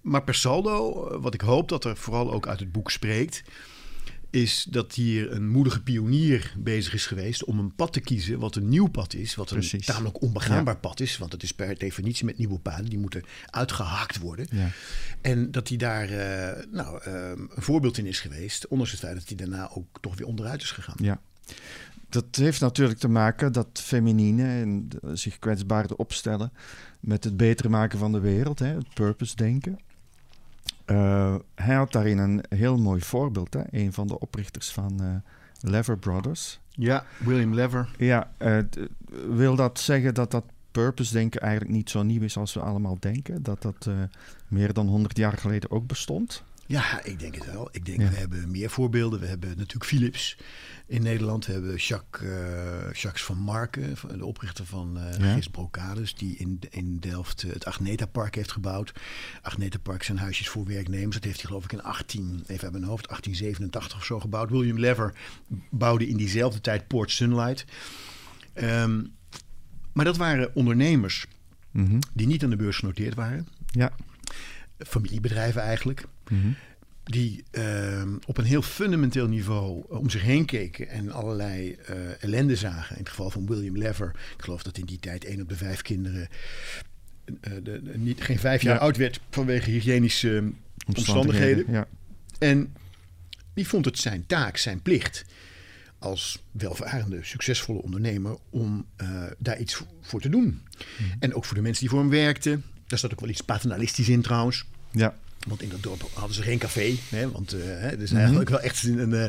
maar 0.00 0.22
per 0.24 0.34
saldo, 0.34 1.06
eh, 1.08 1.18
wat 1.20 1.34
ik 1.34 1.40
hoop 1.40 1.68
dat 1.68 1.84
er 1.84 1.96
vooral 1.96 2.32
ook 2.32 2.46
uit 2.48 2.60
het 2.60 2.72
boek 2.72 2.90
spreekt. 2.90 3.42
Is 4.30 4.66
dat 4.70 4.94
hier 4.94 5.32
een 5.32 5.48
moedige 5.48 5.82
pionier 5.82 6.54
bezig 6.58 6.94
is 6.94 7.06
geweest 7.06 7.44
om 7.44 7.58
een 7.58 7.74
pad 7.74 7.92
te 7.92 8.00
kiezen. 8.00 8.38
wat 8.38 8.56
een 8.56 8.68
nieuw 8.68 8.86
pad 8.86 9.14
is. 9.14 9.34
Wat 9.34 9.50
een 9.50 9.58
Precies. 9.58 9.86
tamelijk 9.86 10.22
onbegaanbaar 10.22 10.76
pad 10.76 11.00
is. 11.00 11.18
Want 11.18 11.32
het 11.32 11.42
is 11.42 11.52
per 11.52 11.78
definitie 11.78 12.24
met 12.24 12.38
nieuwe 12.38 12.58
paden. 12.58 12.90
Die 12.90 12.98
moeten 12.98 13.22
uitgehakt 13.46 14.18
worden. 14.18 14.46
Ja. 14.50 14.70
En 15.20 15.50
dat 15.50 15.68
hij 15.68 15.76
daar 15.76 16.08
eh, 16.08 16.64
nou, 16.70 17.02
eh, 17.02 17.30
een 17.30 17.62
voorbeeld 17.62 17.98
in 17.98 18.06
is 18.06 18.20
geweest. 18.20 18.66
Ondanks 18.66 18.92
het 18.92 19.00
feit 19.00 19.14
dat 19.14 19.28
hij 19.28 19.36
daarna 19.36 19.70
ook 19.74 19.98
toch 20.00 20.16
weer 20.16 20.26
onderuit 20.26 20.62
is 20.62 20.70
gegaan. 20.70 20.96
Ja. 20.98 21.20
Dat 22.08 22.36
heeft 22.36 22.60
natuurlijk 22.60 22.98
te 22.98 23.08
maken 23.08 23.52
dat 23.52 23.68
feminine 23.72 24.42
en 24.42 24.88
zich 25.12 25.38
kwetsbaarder 25.38 25.96
opstellen 25.96 26.52
met 27.00 27.24
het 27.24 27.36
beter 27.36 27.70
maken 27.70 27.98
van 27.98 28.12
de 28.12 28.20
wereld, 28.20 28.58
hè, 28.58 28.66
het 28.74 28.94
purpose 28.94 29.36
denken. 29.36 29.78
Eh, 30.88 31.34
hij 31.54 31.74
had 31.74 31.92
daarin 31.92 32.18
een 32.18 32.44
heel 32.48 32.78
mooi 32.78 33.00
voorbeeld, 33.00 33.54
hè, 33.54 33.60
een 33.70 33.92
van 33.92 34.06
de 34.06 34.18
oprichters 34.18 34.72
van 34.72 35.00
eh, 35.00 35.70
Lever 35.70 35.98
Brothers. 35.98 36.60
Ja, 36.70 37.04
William 37.18 37.54
Lever. 37.54 37.88
Ja, 37.98 38.30
eh, 38.36 38.58
wil 39.28 39.56
dat 39.56 39.78
zeggen 39.78 40.14
dat 40.14 40.30
dat 40.30 40.44
purpose 40.70 41.12
denken 41.12 41.40
eigenlijk 41.40 41.72
niet 41.72 41.90
zo 41.90 42.02
nieuw 42.02 42.22
is 42.22 42.36
als 42.36 42.54
we 42.54 42.60
allemaal 42.60 42.96
denken? 43.00 43.42
Dat 43.42 43.62
dat 43.62 43.88
meer 44.48 44.72
dan 44.72 44.86
100 44.86 45.16
jaar 45.16 45.32
geleden 45.38 45.70
ook 45.70 45.86
bestond? 45.86 46.44
Ja, 46.68 47.04
ik 47.04 47.18
denk 47.18 47.34
het 47.34 47.52
wel. 47.52 47.68
Ik 47.72 47.84
denk, 47.84 47.98
we 47.98 48.16
hebben 48.16 48.50
meer 48.50 48.70
voorbeelden. 48.70 49.20
We 49.20 49.26
hebben 49.26 49.48
natuurlijk 49.48 49.84
Philips 49.84 50.38
in 50.86 51.02
Nederland. 51.02 51.46
We 51.46 51.52
hebben 51.52 51.76
Jacques, 51.76 52.30
uh, 52.30 52.92
Jacques 52.92 53.24
van 53.24 53.38
Marken, 53.38 53.96
de 54.16 54.24
oprichter 54.24 54.66
van 54.66 54.98
uh, 54.98 55.32
Gis 55.34 55.48
Brocades, 55.48 56.14
die 56.14 56.36
in, 56.36 56.60
in 56.70 56.98
Delft 56.98 57.42
het 57.42 57.64
Agneta 57.64 58.06
Park 58.06 58.34
heeft 58.34 58.52
gebouwd. 58.52 58.92
Agneta 59.42 59.78
Park 59.78 60.02
zijn 60.02 60.18
huisjes 60.18 60.48
voor 60.48 60.64
werknemers. 60.64 61.14
Dat 61.14 61.24
heeft 61.24 61.40
hij 61.40 61.46
geloof 61.46 61.64
ik 61.64 61.72
in 61.72 61.82
18, 61.82 62.42
even 62.46 62.64
uit 62.64 62.72
mijn 62.72 62.84
hoofd, 62.84 63.08
1887 63.08 63.98
of 63.98 64.04
zo 64.04 64.20
gebouwd. 64.20 64.50
William 64.50 64.78
Lever 64.78 65.14
bouwde 65.70 66.08
in 66.08 66.16
diezelfde 66.16 66.60
tijd 66.60 66.86
Port 66.86 67.10
Sunlight. 67.10 67.64
Um, 68.54 69.16
maar 69.92 70.04
dat 70.04 70.16
waren 70.16 70.54
ondernemers 70.54 71.26
mhm. 71.70 71.98
die 72.12 72.26
niet 72.26 72.44
aan 72.44 72.50
de 72.50 72.56
beurs 72.56 72.76
genoteerd 72.76 73.14
waren. 73.14 73.48
Ja. 73.70 73.92
Familiebedrijven 74.78 75.62
eigenlijk. 75.62 76.04
Mm 76.30 76.56
die 77.08 77.44
uh, 77.52 78.02
op 78.26 78.38
een 78.38 78.44
heel 78.44 78.62
fundamenteel 78.62 79.28
niveau 79.28 79.84
om 79.88 80.10
zich 80.10 80.22
heen 80.22 80.44
keken 80.44 80.88
en 80.88 81.10
allerlei 81.10 81.76
uh, 81.90 82.22
ellende 82.22 82.56
zagen. 82.56 82.96
In 82.96 83.02
het 83.02 83.08
geval 83.08 83.30
van 83.30 83.46
William 83.46 83.76
Lever, 83.76 84.08
ik 84.36 84.42
geloof 84.42 84.62
dat 84.62 84.78
in 84.78 84.84
die 84.84 84.98
tijd 84.98 85.24
één 85.24 85.40
op 85.40 85.48
de 85.48 85.56
vijf 85.56 85.82
kinderen 85.82 86.28
uh, 87.26 87.52
de, 87.62 87.92
niet, 87.96 88.22
geen 88.22 88.38
vijf 88.38 88.62
jaar 88.62 88.78
oud 88.78 88.96
werd 88.96 89.20
vanwege 89.30 89.70
hygiënische 89.70 90.52
omstandigheden. 90.86 91.64
Ja. 91.72 91.86
En 92.38 92.74
die 93.54 93.68
vond 93.68 93.84
het 93.84 93.98
zijn 93.98 94.26
taak, 94.26 94.56
zijn 94.56 94.82
plicht 94.82 95.24
als 95.98 96.42
welvarende, 96.50 97.18
succesvolle 97.22 97.82
ondernemer 97.82 98.36
om 98.50 98.86
daar 99.38 99.58
iets 99.58 99.82
voor 100.00 100.20
te 100.20 100.28
doen. 100.28 100.44
Mhm. 100.98 101.16
En 101.18 101.34
ook 101.34 101.44
voor 101.44 101.56
de 101.56 101.62
mensen 101.62 101.80
die 101.80 101.90
voor 101.90 102.00
hem 102.00 102.10
werkten. 102.10 102.64
Daar 102.86 102.98
staat 102.98 103.12
ook 103.12 103.20
wel 103.20 103.28
iets 103.28 103.40
paternalistisch 103.40 104.08
in 104.08 104.22
trouwens. 104.22 104.64
Ja. 104.90 105.14
Want 105.46 105.62
in 105.62 105.68
dat 105.68 105.82
dorp 105.82 106.08
hadden 106.12 106.34
ze 106.34 106.42
geen 106.42 106.58
café. 106.58 106.94
Hè, 107.08 107.30
want 107.30 107.54
uh, 107.54 107.84
er 107.84 108.00
is 108.00 108.12
eigenlijk 108.12 108.48
wel 108.48 108.60
echt 108.60 108.84
een. 108.84 109.10
Uh, 109.10 109.22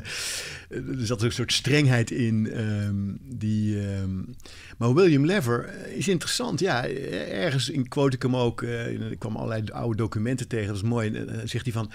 er 0.70 1.06
zat 1.06 1.22
een 1.22 1.32
soort 1.32 1.54
strengheid 1.54 2.12
in. 2.12 2.60
Um, 2.60 3.20
die, 3.24 3.88
um, 3.88 4.36
maar 4.78 4.94
William 4.94 5.26
Lever 5.26 5.66
eh, 5.66 5.98
is 5.98 6.08
interessant. 6.08 6.60
Ja, 6.60 6.88
ergens 6.88 7.70
in 7.70 7.88
quote 7.88 8.16
ik 8.16 8.22
hem 8.22 8.36
ook. 8.36 8.62
Uh, 8.62 9.12
ik 9.12 9.20
kwam 9.20 9.36
allerlei 9.36 9.64
oude 9.72 9.98
documenten 9.98 10.48
tegen. 10.48 10.68
Dat 10.68 10.76
is 10.76 10.82
mooi. 10.82 11.26
Zegt 11.44 11.64
hij 11.64 11.74
van 11.74 11.92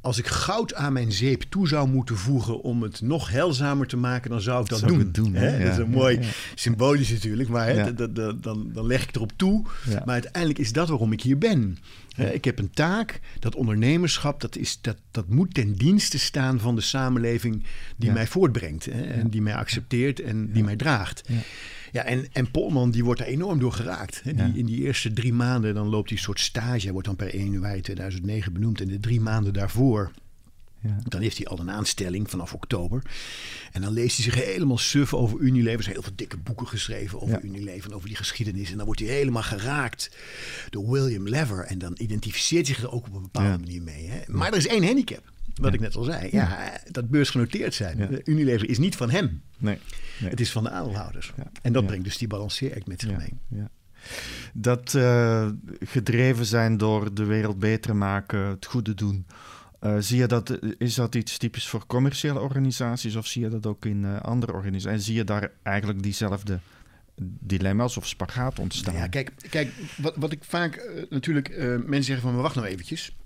als 0.00 0.18
ik 0.18 0.26
goud 0.26 0.74
aan 0.74 0.92
mijn 0.92 1.12
zeep 1.12 1.42
toe 1.48 1.68
zou 1.68 1.88
moeten 1.88 2.16
voegen 2.16 2.60
om 2.62 2.82
het 2.82 3.00
nog 3.00 3.30
helzamer 3.30 3.86
te 3.86 3.96
maken, 3.96 4.30
dan 4.30 4.40
zou 4.40 4.62
ik 4.62 4.68
dat 4.68 4.78
zou 4.78 4.92
doen. 4.92 5.12
doen 5.12 5.34
hè? 5.34 5.58
Dat 5.58 5.72
is 5.72 5.78
een 5.78 5.90
mooi 5.90 6.20
symbolisch 6.54 7.10
natuurlijk, 7.10 7.48
maar 7.48 7.68
hè, 7.68 7.94
dan, 7.94 8.38
dan, 8.72 8.86
leg 8.86 9.02
ik 9.02 9.14
erop 9.14 9.32
toe. 9.36 9.64
Maar 10.04 10.14
uiteindelijk 10.14 10.58
is 10.58 10.72
dat 10.72 10.88
waarom 10.88 11.12
ik 11.12 11.22
hier 11.22 11.38
ben. 11.38 11.78
ik 12.32 12.44
heb 12.44 12.58
een 12.58 12.70
taak, 12.70 13.20
dat 13.38 13.54
ondernemerschap, 13.54 14.40
dat, 14.40 14.56
is, 14.56 14.78
dat, 14.80 14.96
dat 15.10 15.28
moet 15.28 15.54
ten 15.54 15.74
dienste 15.74 16.18
staan 16.18 16.60
van 16.60 16.74
de 16.74 16.80
samenleving 16.80 17.62
die 17.96 18.12
mij 18.12 18.26
voortbrengt. 18.26 18.84
Hè? 18.84 19.02
En 19.02 19.30
die 19.30 19.42
mij 19.42 19.54
accepteert 19.54 20.20
en 20.20 20.52
die 20.52 20.64
mij 20.64 20.76
draagt. 20.76 21.22
Ja, 21.90 22.04
en, 22.04 22.26
en 22.32 22.50
Polman 22.50 22.90
die 22.90 23.04
wordt 23.04 23.20
daar 23.20 23.28
enorm 23.28 23.58
door 23.58 23.72
geraakt. 23.72 24.22
Hè? 24.24 24.34
Die, 24.34 24.58
In 24.58 24.66
die 24.66 24.80
eerste 24.80 25.12
drie 25.12 25.32
maanden 25.32 25.74
dan 25.74 25.88
loopt 25.88 26.08
hij 26.08 26.18
een 26.18 26.24
soort 26.24 26.40
stage. 26.40 26.82
Hij 26.82 26.92
wordt 26.92 27.06
dan 27.06 27.16
per 27.16 27.34
1 27.34 27.44
januari 27.44 27.80
2009 27.80 28.52
benoemd. 28.52 28.80
En 28.80 28.88
de 28.88 29.00
drie 29.00 29.20
maanden 29.20 29.52
daarvoor 29.52 30.10
ja. 30.82 30.98
Dan 31.08 31.20
heeft 31.20 31.36
hij 31.36 31.46
al 31.46 31.58
een 31.58 31.70
aanstelling 31.70 32.30
vanaf 32.30 32.54
oktober. 32.54 33.02
En 33.72 33.80
dan 33.80 33.92
leest 33.92 34.16
hij 34.16 34.24
zich 34.24 34.44
helemaal 34.44 34.78
suf 34.78 35.14
over 35.14 35.38
Unilever. 35.38 35.76
Er 35.76 35.82
zijn 35.82 35.94
heel 35.94 36.04
veel 36.04 36.16
dikke 36.16 36.36
boeken 36.36 36.66
geschreven 36.66 37.20
over 37.20 37.42
Unilever 37.42 37.90
en 37.90 37.96
over 37.96 38.08
die 38.08 38.16
geschiedenis. 38.16 38.70
En 38.70 38.76
dan 38.76 38.86
wordt 38.86 39.00
hij 39.00 39.08
helemaal 39.08 39.42
geraakt 39.42 40.10
door 40.70 40.90
William 40.90 41.28
Lever. 41.28 41.64
En 41.64 41.78
dan 41.78 41.94
identificeert 41.98 42.66
hij 42.66 42.74
zich 42.74 42.84
er 42.84 42.92
ook 42.92 43.06
op 43.06 43.14
een 43.14 43.22
bepaalde 43.22 43.58
manier 43.58 43.82
mee. 43.82 44.06
Hè? 44.06 44.20
Maar 44.26 44.50
er 44.50 44.56
is 44.56 44.66
één 44.66 44.84
handicap. 44.84 45.32
Wat 45.60 45.74
ik 45.74 45.80
net 45.80 45.96
al 45.96 46.04
zei. 46.04 46.28
Ja, 46.30 46.80
dat 46.90 47.08
beursgenoteerd 47.08 47.74
zijn. 47.74 48.20
Unilever 48.24 48.68
is 48.68 48.78
niet 48.78 48.96
van 48.96 49.10
hem. 49.10 49.42
Nee. 49.58 49.78
Het 50.24 50.40
is 50.40 50.52
van 50.52 50.62
de 50.62 50.70
aandeelhouders. 50.70 51.32
En 51.62 51.72
dat 51.72 51.86
brengt 51.86 52.04
dus 52.04 52.18
die 52.18 52.28
balanceeract 52.28 52.86
met 52.86 53.00
zich 53.00 53.16
mee. 53.16 53.68
Dat 54.52 54.94
uh, 54.96 55.48
gedreven 55.80 56.46
zijn 56.46 56.76
door 56.76 57.14
de 57.14 57.24
wereld 57.24 57.58
beter 57.58 57.96
maken, 57.96 58.40
het 58.40 58.66
goede 58.66 58.94
doen. 58.94 59.26
Uh, 59.80 59.96
zie 59.98 60.18
je 60.18 60.26
dat, 60.26 60.58
is 60.78 60.94
dat 60.94 61.14
iets 61.14 61.38
typisch 61.38 61.68
voor 61.68 61.86
commerciële 61.86 62.40
organisaties 62.40 63.16
of 63.16 63.26
zie 63.26 63.42
je 63.42 63.48
dat 63.48 63.66
ook 63.66 63.84
in 63.84 64.02
uh, 64.02 64.20
andere 64.20 64.52
organisaties? 64.52 64.98
En 64.98 65.00
zie 65.00 65.14
je 65.14 65.24
daar 65.24 65.50
eigenlijk 65.62 66.02
diezelfde 66.02 66.58
dilemma's 67.22 67.96
of 67.96 68.06
spagaat 68.06 68.58
ontstaan? 68.58 68.94
Ja, 68.94 69.06
kijk, 69.06 69.32
kijk 69.50 69.72
wat, 69.96 70.16
wat 70.16 70.32
ik 70.32 70.44
vaak 70.44 71.06
natuurlijk 71.10 71.48
mensen 71.86 72.04
zeggen 72.04 72.22
van, 72.22 72.36
wacht 72.36 72.54
nou 72.54 72.66
eventjes. 72.66 73.16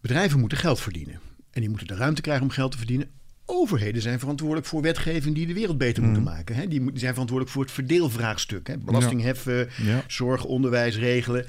Bedrijven 0.00 0.40
moeten 0.40 0.58
geld 0.58 0.80
verdienen. 0.80 1.20
En 1.50 1.60
die 1.60 1.68
moeten 1.68 1.86
de 1.86 1.94
ruimte 1.94 2.20
krijgen 2.20 2.44
om 2.44 2.50
geld 2.50 2.70
te 2.70 2.78
verdienen. 2.78 3.10
Overheden 3.44 4.02
zijn 4.02 4.18
verantwoordelijk 4.18 4.66
voor 4.66 4.82
wetgeving 4.82 5.34
die 5.34 5.46
de 5.46 5.52
wereld 5.52 5.78
beter 5.78 6.02
moeten 6.02 6.22
mm. 6.22 6.28
maken. 6.28 6.54
Hè? 6.54 6.68
Die 6.68 6.80
zijn 6.80 7.12
verantwoordelijk 7.12 7.50
voor 7.50 7.62
het 7.62 7.72
verdeelvraagstuk. 7.72 8.66
Hè? 8.66 8.78
Belasting 8.78 9.22
heffen, 9.22 9.68
zorg, 10.06 10.44
onderwijs 10.44 10.96
regelen. 10.96 11.46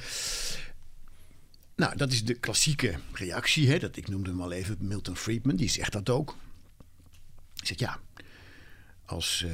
Nou, 1.76 1.98
dat 1.98 2.12
is 2.12 2.26
de 2.26 2.34
klassieke 2.34 2.96
reactie. 3.14 3.70
Hè? 3.70 3.80
Dat, 3.80 3.98
ik 3.98 4.08
noemde 4.08 4.30
hem 4.30 4.42
al 4.42 4.52
even 4.52 4.78
Milton 4.80 5.16
Friedman, 5.16 5.56
die 5.56 5.70
zegt 5.70 5.92
dat 5.92 6.10
ook. 6.10 6.36
Hij 7.56 7.68
zegt 7.68 7.80
ja, 7.80 8.00
als, 9.06 9.46
uh, 9.46 9.52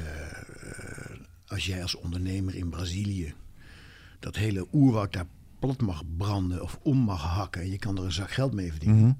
als 1.46 1.66
jij 1.66 1.82
als 1.82 1.94
ondernemer 1.94 2.54
in 2.54 2.68
Brazilië 2.68 3.34
dat 4.18 4.36
hele 4.36 4.66
oerwoud 4.72 5.12
daar 5.12 5.26
plat 5.58 5.80
mag 5.80 6.02
branden 6.16 6.62
of 6.62 6.78
om 6.82 6.98
mag 6.98 7.22
hakken 7.22 7.62
en 7.62 7.70
je 7.70 7.78
kan 7.78 7.98
er 7.98 8.04
een 8.04 8.12
zak 8.12 8.30
geld 8.30 8.52
mee 8.52 8.70
verdienen. 8.70 9.02
Mhm. 9.02 9.12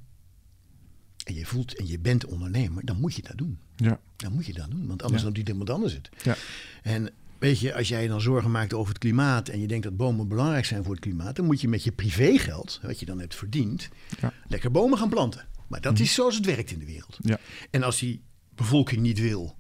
En 1.25 1.35
je 1.35 1.47
voelt 1.47 1.77
en 1.77 1.87
je 1.87 1.99
bent 1.99 2.25
ondernemer, 2.25 2.85
dan 2.85 3.01
moet 3.01 3.15
je 3.15 3.23
dat 3.23 3.39
doen. 3.39 3.59
Ja. 3.77 4.01
Dan 4.17 4.33
moet 4.33 4.47
je 4.47 4.53
dat 4.53 4.71
doen, 4.71 4.87
want 4.87 5.03
anders 5.03 5.23
ja. 5.23 5.31
doet 5.31 5.49
iemand 5.49 5.71
anders 5.71 5.93
het. 5.93 6.09
Ja. 6.23 6.37
En 6.83 7.11
weet 7.39 7.61
je, 7.61 7.75
als 7.75 7.89
jij 7.89 8.03
je 8.03 8.09
dan 8.09 8.21
zorgen 8.21 8.51
maakt 8.51 8.75
over 8.75 8.89
het 8.89 8.99
klimaat 8.99 9.49
en 9.49 9.61
je 9.61 9.67
denkt 9.67 9.85
dat 9.85 9.97
bomen 9.97 10.29
belangrijk 10.29 10.65
zijn 10.65 10.83
voor 10.85 10.93
het 10.93 11.03
klimaat, 11.03 11.37
dan 11.37 11.45
moet 11.45 11.61
je 11.61 11.69
met 11.69 11.85
je 11.85 11.93
privégeld, 11.93 12.81
wat 12.83 13.01
je 13.01 13.07
dan 13.07 13.19
hebt 13.19 13.35
verdiend, 13.35 13.89
ja. 14.21 14.33
lekker 14.49 14.71
bomen 14.71 14.99
gaan 14.99 15.09
planten. 15.09 15.47
Maar 15.67 15.81
dat 15.81 15.93
mhm. 15.93 16.03
is 16.03 16.15
zoals 16.15 16.37
het 16.37 16.47
werkt 16.47 16.71
in 16.71 16.79
de 16.79 16.87
wereld. 16.87 17.19
Ja. 17.23 17.39
En 17.71 17.83
als 17.83 17.99
die 17.99 18.23
bevolking 18.55 19.01
niet 19.01 19.19
wil 19.19 19.57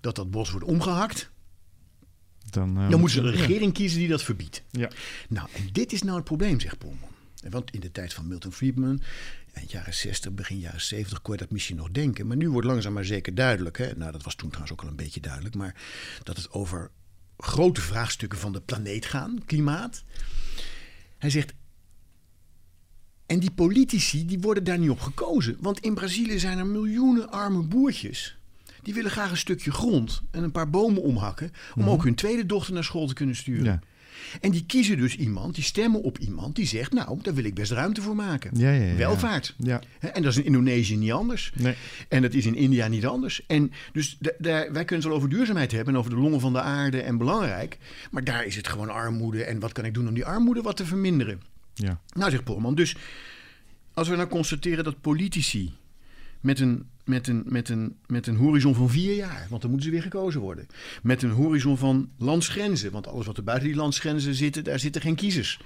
dat 0.00 0.16
dat 0.16 0.30
bos 0.30 0.50
wordt 0.50 0.66
omgehakt, 0.66 1.30
dan, 2.52 2.78
uh, 2.78 2.90
dan 2.90 3.00
moeten 3.00 3.22
ze 3.22 3.26
een 3.26 3.36
regering 3.36 3.72
kiezen 3.72 3.98
die 3.98 4.08
dat 4.08 4.22
verbiedt. 4.22 4.62
Ja. 4.70 4.90
Nou, 5.28 5.48
en 5.52 5.68
dit 5.72 5.92
is 5.92 6.02
nou 6.02 6.16
het 6.16 6.24
probleem, 6.24 6.60
zegt 6.60 6.78
Polman. 6.78 7.16
Want 7.50 7.70
in 7.70 7.80
de 7.80 7.92
tijd 7.92 8.14
van 8.14 8.28
Milton 8.28 8.52
Friedman, 8.52 9.00
eind 9.52 9.70
jaren 9.70 9.94
60, 9.94 10.32
begin 10.32 10.58
jaren 10.58 10.80
70, 10.80 11.22
kon 11.22 11.32
je 11.32 11.40
dat 11.40 11.50
misschien 11.50 11.76
nog 11.76 11.90
denken. 11.90 12.26
Maar 12.26 12.36
nu 12.36 12.50
wordt 12.50 12.66
langzaam 12.66 12.92
maar 12.92 13.04
zeker 13.04 13.34
duidelijk. 13.34 13.78
Hè? 13.78 13.92
Nou, 13.96 14.12
dat 14.12 14.22
was 14.22 14.34
toen 14.34 14.48
trouwens 14.48 14.72
ook 14.72 14.82
al 14.82 14.88
een 14.88 14.96
beetje 14.96 15.20
duidelijk. 15.20 15.54
Maar 15.54 15.74
dat 16.22 16.36
het 16.36 16.50
over 16.50 16.90
grote 17.36 17.80
vraagstukken 17.80 18.38
van 18.38 18.52
de 18.52 18.60
planeet 18.60 19.06
gaan, 19.06 19.42
klimaat. 19.46 20.04
Hij 21.18 21.30
zegt. 21.30 21.54
En 23.26 23.38
die 23.38 23.50
politici 23.50 24.26
die 24.26 24.38
worden 24.40 24.64
daar 24.64 24.78
niet 24.78 24.90
op 24.90 25.00
gekozen. 25.00 25.56
Want 25.60 25.80
in 25.80 25.94
Brazilië 25.94 26.38
zijn 26.38 26.58
er 26.58 26.66
miljoenen 26.66 27.30
arme 27.30 27.62
boertjes 27.62 28.37
die 28.88 28.96
willen 28.96 29.12
graag 29.12 29.30
een 29.30 29.36
stukje 29.36 29.70
grond 29.70 30.22
en 30.30 30.42
een 30.42 30.50
paar 30.50 30.70
bomen 30.70 31.02
omhakken. 31.02 31.52
om 31.74 31.82
mhm. 31.82 31.90
ook 31.90 32.04
hun 32.04 32.14
tweede 32.14 32.46
dochter 32.46 32.74
naar 32.74 32.84
school 32.84 33.06
te 33.06 33.14
kunnen 33.14 33.36
sturen. 33.36 33.64
Ja. 33.64 33.80
En 34.40 34.50
die 34.50 34.64
kiezen 34.66 34.96
dus 34.96 35.16
iemand, 35.16 35.54
die 35.54 35.64
stemmen 35.64 36.02
op 36.02 36.18
iemand 36.18 36.56
die 36.56 36.66
zegt: 36.66 36.92
Nou, 36.92 37.18
daar 37.22 37.34
wil 37.34 37.44
ik 37.44 37.54
best 37.54 37.72
ruimte 37.72 38.02
voor 38.02 38.16
maken. 38.16 38.50
Ja, 38.58 38.70
ja, 38.70 38.94
Welvaart. 38.94 39.54
En 40.00 40.22
dat 40.22 40.24
is 40.24 40.36
in 40.36 40.44
Indonesië 40.44 40.96
niet 40.96 41.12
anders. 41.12 41.52
Nee. 41.54 41.74
En 42.08 42.22
dat 42.22 42.34
is 42.34 42.46
in 42.46 42.54
India 42.54 42.88
niet 42.88 43.06
anders. 43.06 43.46
En 43.46 43.72
dus 43.92 44.18
daar, 44.20 44.72
wij 44.72 44.84
kunnen 44.84 44.94
het 44.94 45.04
wel 45.04 45.14
over 45.14 45.28
duurzaamheid 45.28 45.72
hebben 45.72 45.94
en 45.94 46.00
over 46.00 46.10
de 46.10 46.16
longen 46.16 46.40
van 46.40 46.52
de 46.52 46.60
aarde 46.60 47.00
en 47.00 47.18
belangrijk. 47.18 47.78
Maar 48.10 48.24
daar 48.24 48.44
is 48.44 48.56
het 48.56 48.68
gewoon 48.68 48.90
armoede. 48.90 49.44
En 49.44 49.58
wat 49.58 49.72
kan 49.72 49.84
ik 49.84 49.94
doen 49.94 50.08
om 50.08 50.14
die 50.14 50.26
armoede 50.26 50.62
wat 50.62 50.76
te 50.76 50.86
verminderen? 50.86 51.42
Ja. 51.74 52.00
Nou, 52.14 52.30
zegt 52.30 52.44
Polman. 52.44 52.74
Dus 52.74 52.96
als 53.94 54.08
we 54.08 54.16
nou 54.16 54.28
constateren 54.28 54.84
dat 54.84 55.00
politici 55.00 55.74
met 56.40 56.60
een 56.60 56.86
met 57.08 57.28
een, 57.28 57.42
met, 57.46 57.68
een, 57.68 57.96
met 58.06 58.26
een 58.26 58.36
horizon 58.36 58.74
van 58.74 58.90
vier 58.90 59.14
jaar, 59.14 59.46
want 59.48 59.62
dan 59.62 59.70
moeten 59.70 59.88
ze 59.88 59.94
weer 59.94 60.04
gekozen 60.04 60.40
worden. 60.40 60.66
Met 61.02 61.22
een 61.22 61.30
horizon 61.30 61.78
van 61.78 62.10
landsgrenzen, 62.18 62.92
want 62.92 63.06
alles 63.06 63.26
wat 63.26 63.36
er 63.36 63.44
buiten 63.44 63.68
die 63.68 63.76
landsgrenzen 63.76 64.34
zit, 64.34 64.64
daar 64.64 64.78
zitten 64.78 65.00
geen 65.00 65.14
kiezers. 65.14 65.60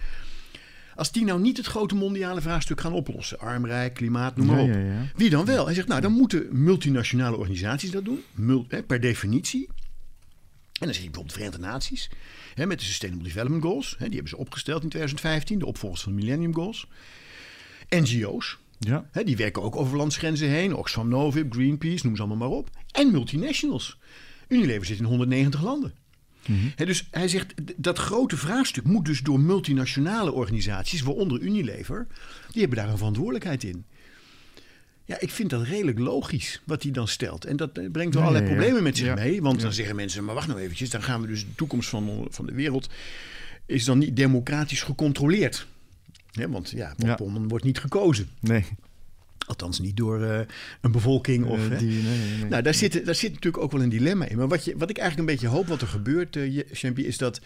Als 0.94 1.12
die 1.12 1.24
nou 1.24 1.40
niet 1.40 1.56
het 1.56 1.66
grote 1.66 1.94
mondiale 1.94 2.40
vraagstuk 2.40 2.80
gaan 2.80 2.92
oplossen, 2.92 3.38
armrijk, 3.38 3.94
klimaat, 3.94 4.36
noem 4.36 4.46
maar 4.46 4.58
op. 4.58 4.76
Wie 5.16 5.30
dan 5.30 5.44
wel? 5.44 5.64
Hij 5.64 5.74
zegt, 5.74 5.88
nou 5.88 6.00
dan 6.00 6.12
moeten 6.12 6.46
multinationale 6.50 7.36
organisaties 7.36 7.90
dat 7.90 8.04
doen, 8.04 8.22
hè, 8.68 8.82
per 8.82 9.00
definitie. 9.00 9.68
En 10.82 10.88
dan 10.88 10.94
zie 10.94 11.04
je 11.04 11.10
bijvoorbeeld 11.10 11.28
de 11.28 11.40
Verenigde 11.40 11.66
Naties 11.66 12.10
hè, 12.54 12.66
met 12.66 12.78
de 12.78 12.84
Sustainable 12.84 13.26
Development 13.26 13.62
Goals. 13.62 13.90
Hè, 13.90 14.04
die 14.04 14.14
hebben 14.14 14.28
ze 14.28 14.36
opgesteld 14.36 14.82
in 14.82 14.88
2015, 14.88 15.58
de 15.58 15.66
opvolgers 15.66 16.02
van 16.02 16.12
de 16.16 16.18
Millennium 16.18 16.54
Goals. 16.54 16.86
NGO's, 17.88 18.58
ja. 18.86 19.22
die 19.24 19.36
werken 19.36 19.62
ook 19.62 19.76
over 19.76 19.96
landsgrenzen 19.96 20.48
heen. 20.48 20.74
Oxfam 20.74 21.08
Novib, 21.08 21.52
Greenpeace, 21.52 22.06
noem 22.06 22.16
ze 22.16 22.22
allemaal 22.22 22.48
maar 22.48 22.58
op. 22.58 22.70
En 22.90 23.10
multinationals. 23.10 23.98
Unilever 24.48 24.86
zit 24.86 24.98
in 24.98 25.04
190 25.04 25.62
landen. 25.62 25.94
Mhm. 26.46 26.86
dus 26.86 27.08
hij 27.10 27.28
zegt 27.28 27.54
dat 27.76 27.98
grote 27.98 28.36
vraagstuk 28.36 28.84
moet 28.84 29.04
dus 29.04 29.20
door 29.20 29.40
multinationale 29.40 30.32
organisaties, 30.32 31.02
waaronder 31.02 31.40
Unilever, 31.40 32.06
die 32.50 32.60
hebben 32.60 32.78
daar 32.78 32.88
een 32.88 32.96
verantwoordelijkheid 32.96 33.64
in. 33.64 33.84
Ja, 35.04 35.20
ik 35.20 35.30
vind 35.30 35.50
dat 35.50 35.62
redelijk 35.62 35.98
logisch 35.98 36.62
wat 36.64 36.82
hij 36.82 36.92
dan 36.92 37.08
stelt. 37.08 37.44
En 37.44 37.56
dat 37.56 37.72
brengt 37.92 38.14
wel 38.14 38.22
allerlei 38.22 38.46
problemen 38.46 38.82
met 38.82 38.96
zich 38.96 39.14
mee. 39.14 39.42
Want 39.42 39.60
dan 39.60 39.72
zeggen 39.72 39.96
mensen, 39.96 40.24
maar 40.24 40.34
wacht 40.34 40.46
nou 40.46 40.60
eventjes, 40.60 40.90
dan 40.90 41.02
gaan 41.02 41.20
we 41.20 41.26
dus 41.26 41.40
de 41.40 41.54
toekomst 41.54 41.88
van, 41.88 42.26
van 42.30 42.46
de 42.46 42.52
wereld 42.52 42.88
is 43.66 43.84
dan 43.84 43.98
niet 43.98 44.16
democratisch 44.16 44.82
gecontroleerd. 44.82 45.66
Ja, 46.32 46.48
want 46.48 46.70
ja, 46.70 46.94
Pompon 47.16 47.48
wordt 47.48 47.64
niet 47.64 47.78
gekozen. 47.78 48.28
Nee. 48.40 48.64
Althans, 49.46 49.80
niet 49.80 49.96
door 49.96 50.20
uh, 50.20 50.40
een 50.80 50.92
bevolking. 50.92 51.46
Of, 51.46 51.68
uh, 51.68 51.78
die, 51.78 52.02
nee, 52.02 52.18
nee, 52.18 52.48
nou, 52.48 52.62
daar 52.62 52.74
zit, 52.74 53.04
daar 53.04 53.14
zit 53.14 53.32
natuurlijk 53.32 53.62
ook 53.62 53.72
wel 53.72 53.82
een 53.82 53.88
dilemma 53.88 54.26
in. 54.26 54.36
Maar 54.36 54.48
wat, 54.48 54.64
je, 54.64 54.76
wat 54.76 54.90
ik 54.90 54.98
eigenlijk 54.98 55.28
een 55.28 55.34
beetje 55.34 55.56
hoop 55.56 55.66
wat 55.66 55.80
er 55.80 55.88
gebeurt, 55.88 56.36
uh, 56.36 56.62
Champy, 56.70 57.00
is 57.00 57.18
dat 57.18 57.40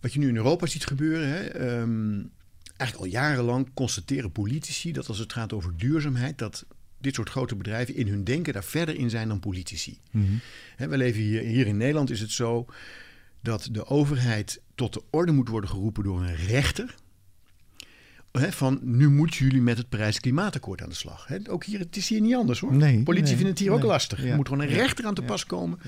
wat 0.00 0.12
je 0.12 0.18
nu 0.18 0.28
in 0.28 0.36
Europa 0.36 0.66
ziet 0.66 0.86
gebeuren. 0.86 1.28
Hè, 1.28 1.78
um, 1.80 2.30
eigenlijk 2.76 3.14
al 3.14 3.20
jarenlang 3.20 3.70
constateren 3.74 4.32
politici 4.32 4.92
dat 4.92 5.08
als 5.08 5.18
het 5.18 5.32
gaat 5.32 5.52
over 5.52 5.76
duurzaamheid, 5.76 6.38
dat 6.38 6.66
dit 6.98 7.14
soort 7.14 7.30
grote 7.30 7.56
bedrijven 7.56 7.94
in 7.94 8.08
hun 8.08 8.24
denken 8.24 8.52
daar 8.52 8.64
verder 8.64 8.96
in 8.96 9.10
zijn 9.10 9.28
dan 9.28 9.40
politici. 9.40 9.98
Mm 10.10 10.40
-hmm. 10.76 10.88
we 10.88 10.96
leven 10.96 11.20
hier, 11.20 11.40
hier 11.40 11.66
in 11.66 11.76
Nederland 11.76 12.10
is 12.10 12.20
het 12.20 12.30
zo 12.30 12.66
dat 13.40 13.68
de 13.72 13.86
overheid 13.86 14.60
tot 14.74 14.92
de 14.92 15.02
orde 15.10 15.32
moet 15.32 15.48
worden 15.48 15.70
geroepen 15.70 16.04
door 16.04 16.22
een 16.22 16.36
rechter. 16.36 16.94
Van 18.40 18.80
nu 18.82 19.10
moeten 19.10 19.44
jullie 19.44 19.62
met 19.62 19.78
het 19.78 19.88
Parijs-Klimaatakkoord 19.88 20.82
aan 20.82 20.88
de 20.88 20.94
slag. 20.94 21.28
ook 21.48 21.64
hier, 21.64 21.78
het 21.78 21.96
is 21.96 22.08
hier 22.08 22.20
niet 22.20 22.34
anders 22.34 22.60
hoor. 22.60 22.74
Nee, 22.74 23.02
Politie 23.02 23.34
vinden 23.34 23.46
het 23.46 23.58
hier 23.58 23.72
ook 23.72 23.82
lastig. 23.82 24.24
Er 24.24 24.36
moet 24.36 24.48
gewoon 24.48 24.62
een 24.62 24.74
rechter 24.74 25.06
aan 25.06 25.14
te 25.14 25.22
pas 25.22 25.46
komen. 25.46 25.78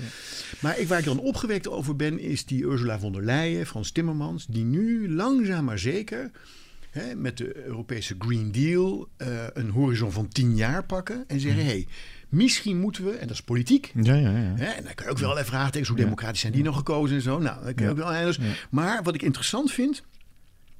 Maar 0.59 0.79
ik, 0.79 0.87
waar 0.87 0.99
ik 0.99 1.05
dan 1.05 1.19
opgewekt 1.19 1.67
over 1.67 1.95
ben, 1.95 2.19
is 2.19 2.45
die 2.45 2.63
Ursula 2.63 2.99
von 2.99 3.11
der 3.11 3.23
Leyen, 3.23 3.65
Frans 3.65 3.91
Timmermans, 3.91 4.45
die 4.45 4.63
nu 4.63 5.13
langzaam 5.13 5.65
maar 5.65 5.79
zeker 5.79 6.31
met 7.15 7.37
de 7.37 7.65
Europese 7.65 8.15
Green 8.19 8.51
Deal 8.51 9.07
uh, 9.17 9.27
een 9.53 9.69
horizon 9.69 10.11
van 10.11 10.27
tien 10.27 10.55
jaar 10.55 10.83
pakken 10.83 11.23
en 11.27 11.39
zeggen: 11.39 11.61
hé, 11.63 11.69
hey, 11.69 11.87
misschien 12.29 12.79
moeten 12.79 13.05
we, 13.05 13.11
en 13.11 13.27
dat 13.27 13.35
is 13.35 13.41
politiek. 13.41 13.91
Ja, 14.01 14.15
ja, 14.15 14.29
ja. 14.29 14.53
Hè, 14.55 14.65
en 14.65 14.83
dan 14.83 14.93
kan 14.93 15.05
je 15.05 15.11
ook 15.11 15.17
wel 15.17 15.33
even 15.33 15.45
vragen: 15.45 15.87
hoe 15.87 15.95
democratisch 15.95 16.39
zijn 16.39 16.53
die 16.53 16.63
nog 16.63 16.77
gekozen 16.77 17.15
en 17.15 17.21
zo. 17.21 17.39
Nou, 17.39 17.63
dat 17.65 17.73
kan 17.73 17.85
je 17.85 17.91
ook 17.91 17.97
wel. 17.97 18.33
Maar 18.69 19.03
wat 19.03 19.15
ik 19.15 19.21
interessant 19.21 19.71
vind, 19.71 20.03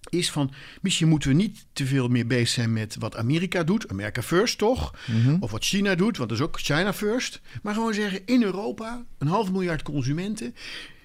is 0.10 0.32
van 0.32 0.52
misschien 0.82 1.08
moeten 1.08 1.30
we 1.30 1.36
niet 1.36 1.66
te 1.74 1.86
veel 1.86 2.08
meer 2.08 2.28
bezig 2.28 2.48
zijn 2.48 2.74
met 2.74 2.96
wat 3.00 3.16
Amerika 3.16 3.64
doet, 3.64 3.88
America 3.88 4.22
first 4.22 4.58
toch? 4.58 4.94
Mhm. 5.08 5.38
Of 5.40 5.52
wat 5.52 5.66
China 5.66 5.96
doet, 5.96 6.18
want 6.18 6.30
dat 6.30 6.38
is 6.38 6.44
ook 6.46 6.60
China 6.60 6.94
first. 6.94 7.42
Maar 7.62 7.74
gewoon 7.74 7.94
zeggen 7.94 8.22
in 8.26 8.44
Europa, 8.44 9.06
een 9.18 9.28
half 9.28 9.52
miljard 9.52 9.82
consumenten. 9.82 10.56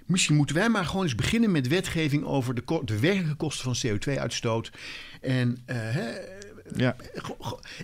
Misschien 0.06 0.36
moeten 0.36 0.56
wij 0.56 0.68
maar 0.68 0.84
gewoon 0.84 1.02
eens 1.02 1.14
beginnen 1.14 1.50
met 1.50 1.68
wetgeving 1.68 2.24
over 2.24 2.54
de, 2.54 2.80
de 2.84 2.98
werkelijke 2.98 3.34
kosten 3.34 3.74
van 3.74 3.90
CO2-uitstoot. 3.90 4.72
En, 5.20 5.48
uh, 5.48 5.76
hè, 5.76 6.10
ja. 6.76 6.96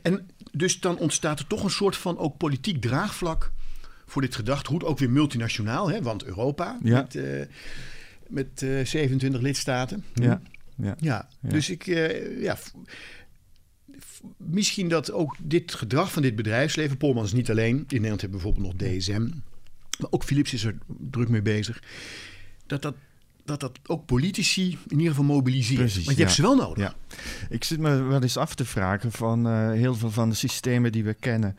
en 0.03 0.29
dus 0.53 0.81
dan 0.81 0.99
ontstaat 0.99 1.39
er 1.39 1.47
toch 1.47 1.65
een 1.65 1.71
soort 1.71 1.97
van 1.97 2.19
ook 2.19 2.37
politiek 2.37 2.81
draagvlak 2.81 3.53
voor 4.07 4.23
dit 4.23 4.35
gedachtegoed. 4.35 4.85
Ook 4.85 4.99
weer 4.99 5.11
multinationaal, 5.11 5.91
hè, 5.91 6.03
want 6.03 6.25
Europa 6.25 6.79
ja. 6.83 7.01
met, 7.01 7.15
uh, 7.15 7.43
met 8.27 8.63
uh, 8.63 8.85
27 8.85 9.41
lidstaten. 9.41 10.05
Ja. 10.15 10.41
Ja. 10.83 10.97
ja. 10.99 11.29
Dus 11.41 11.71
ik, 11.71 11.87
uh, 11.87 12.43
ja, 12.43 12.59
misschien 14.37 14.89
dat 14.89 15.13
ook 15.13 15.37
dit 15.43 15.75
gedrag 15.75 16.13
van 16.13 16.23
dit 16.23 16.37
bedrijfsleven, 16.37 16.97
Polman 16.97 17.25
is 17.25 17.33
niet 17.33 17.51
alleen, 17.51 17.77
in 17.77 17.87
Nederland 17.89 18.21
hebben 18.21 18.41
we 18.41 18.45
bijvoorbeeld 18.45 18.81
nog 18.81 18.91
DSM, 18.91 19.29
maar 19.99 20.11
ook 20.11 20.25
Philips 20.25 20.53
is 20.53 20.65
er 20.65 20.79
druk 21.11 21.29
mee 21.29 21.43
bezig. 21.43 21.83
Dat 22.67 22.83
dat, 22.83 22.95
dat, 23.45 23.61
dat 23.61 23.79
ook 23.87 24.07
politici 24.07 24.79
in 24.87 24.97
ieder 24.97 25.09
geval 25.09 25.25
mobiliseren. 25.25 25.85
Precies, 25.85 26.05
Want 26.05 26.17
je 26.17 26.23
hebt 26.23 26.35
ze 26.35 26.43
wel 26.43 26.57
nodig. 26.57 26.85
Ja. 26.85 26.95
Ik 27.49 27.65
zit 27.65 27.79
me 27.79 28.03
wel 28.03 28.23
eens 28.23 28.37
af 28.37 28.55
te 28.55 28.65
vragen 28.65 29.13
van 29.13 29.47
uh, 29.47 29.73
heel 29.73 29.95
veel 29.95 30.11
van 30.11 30.29
de 30.29 30.35
systemen 30.35 30.93
die 30.93 31.05
we 31.05 31.15
kennen. 31.15 31.57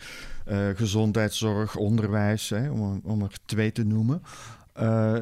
Uh, 0.48 0.70
gezondheidszorg, 0.76 1.76
onderwijs, 1.76 2.50
hè, 2.50 2.70
om, 2.70 3.02
om 3.04 3.22
er 3.22 3.32
twee 3.46 3.72
te 3.72 3.84
noemen. 3.84 4.22
Uh, 4.82 5.16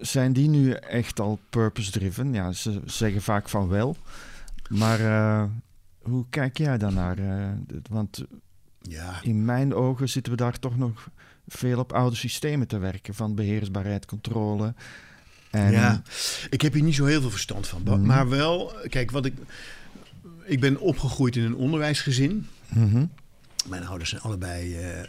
zijn 0.00 0.32
die 0.32 0.48
nu 0.48 0.70
echt 0.72 1.20
al 1.20 1.38
purpose-driven? 1.50 2.32
Ja, 2.32 2.52
ze 2.52 2.80
zeggen 2.84 3.22
vaak 3.22 3.48
van 3.48 3.68
wel. 3.68 3.96
Maar 4.68 5.00
hoe 6.02 6.24
kijk 6.30 6.58
jij 6.58 6.78
daarnaar? 6.78 7.16
want 7.90 8.24
ja. 8.82 9.22
in 9.22 9.44
mijn 9.44 9.74
ogen 9.74 10.08
zitten 10.08 10.32
we 10.32 10.38
daar 10.38 10.58
toch 10.58 10.76
nog 10.76 11.08
veel 11.48 11.78
op 11.78 11.92
oude 11.92 12.16
systemen 12.16 12.66
te 12.66 12.78
werken. 12.78 13.14
Van 13.14 13.34
beheersbaarheid, 13.34 14.06
controle. 14.06 14.74
En... 15.50 15.70
Ja, 15.70 16.02
ik 16.50 16.62
heb 16.62 16.72
hier 16.72 16.82
niet 16.82 16.94
zo 16.94 17.04
heel 17.04 17.20
veel 17.20 17.30
verstand 17.30 17.66
van. 17.66 17.82
Mhm. 17.82 18.06
Maar 18.06 18.28
wel, 18.28 18.72
kijk, 18.88 19.10
wat 19.10 19.24
ik. 19.24 19.34
Ik 20.44 20.60
ben 20.60 20.80
opgegroeid 20.80 21.36
in 21.36 21.44
een 21.44 21.56
onderwijsgezin. 21.56 22.46
Mm 22.68 23.10
Mijn 23.68 23.86
ouders 23.86 24.10
zijn 24.10 24.22
allebei 24.22 24.78
uh, 24.78 24.98
uh, 24.98 25.02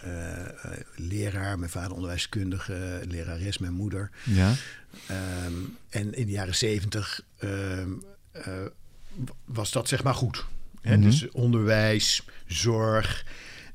leraar. 0.95 1.59
Mijn 1.59 1.71
vader 1.71 1.91
onderwijskundige, 1.91 3.01
lerares, 3.07 3.57
mijn 3.57 3.73
moeder. 3.73 4.09
Ja. 4.23 4.53
Um, 5.45 5.77
en 5.89 6.13
in 6.13 6.25
de 6.25 6.31
jaren 6.31 6.55
zeventig 6.55 7.21
uh, 7.39 7.49
was 9.45 9.71
dat 9.71 9.87
zeg 9.87 10.03
maar 10.03 10.13
goed. 10.13 10.45
Hè? 10.81 10.97
Mhm. 10.97 11.05
Dus 11.05 11.29
onderwijs, 11.31 12.25
zorg. 12.45 13.25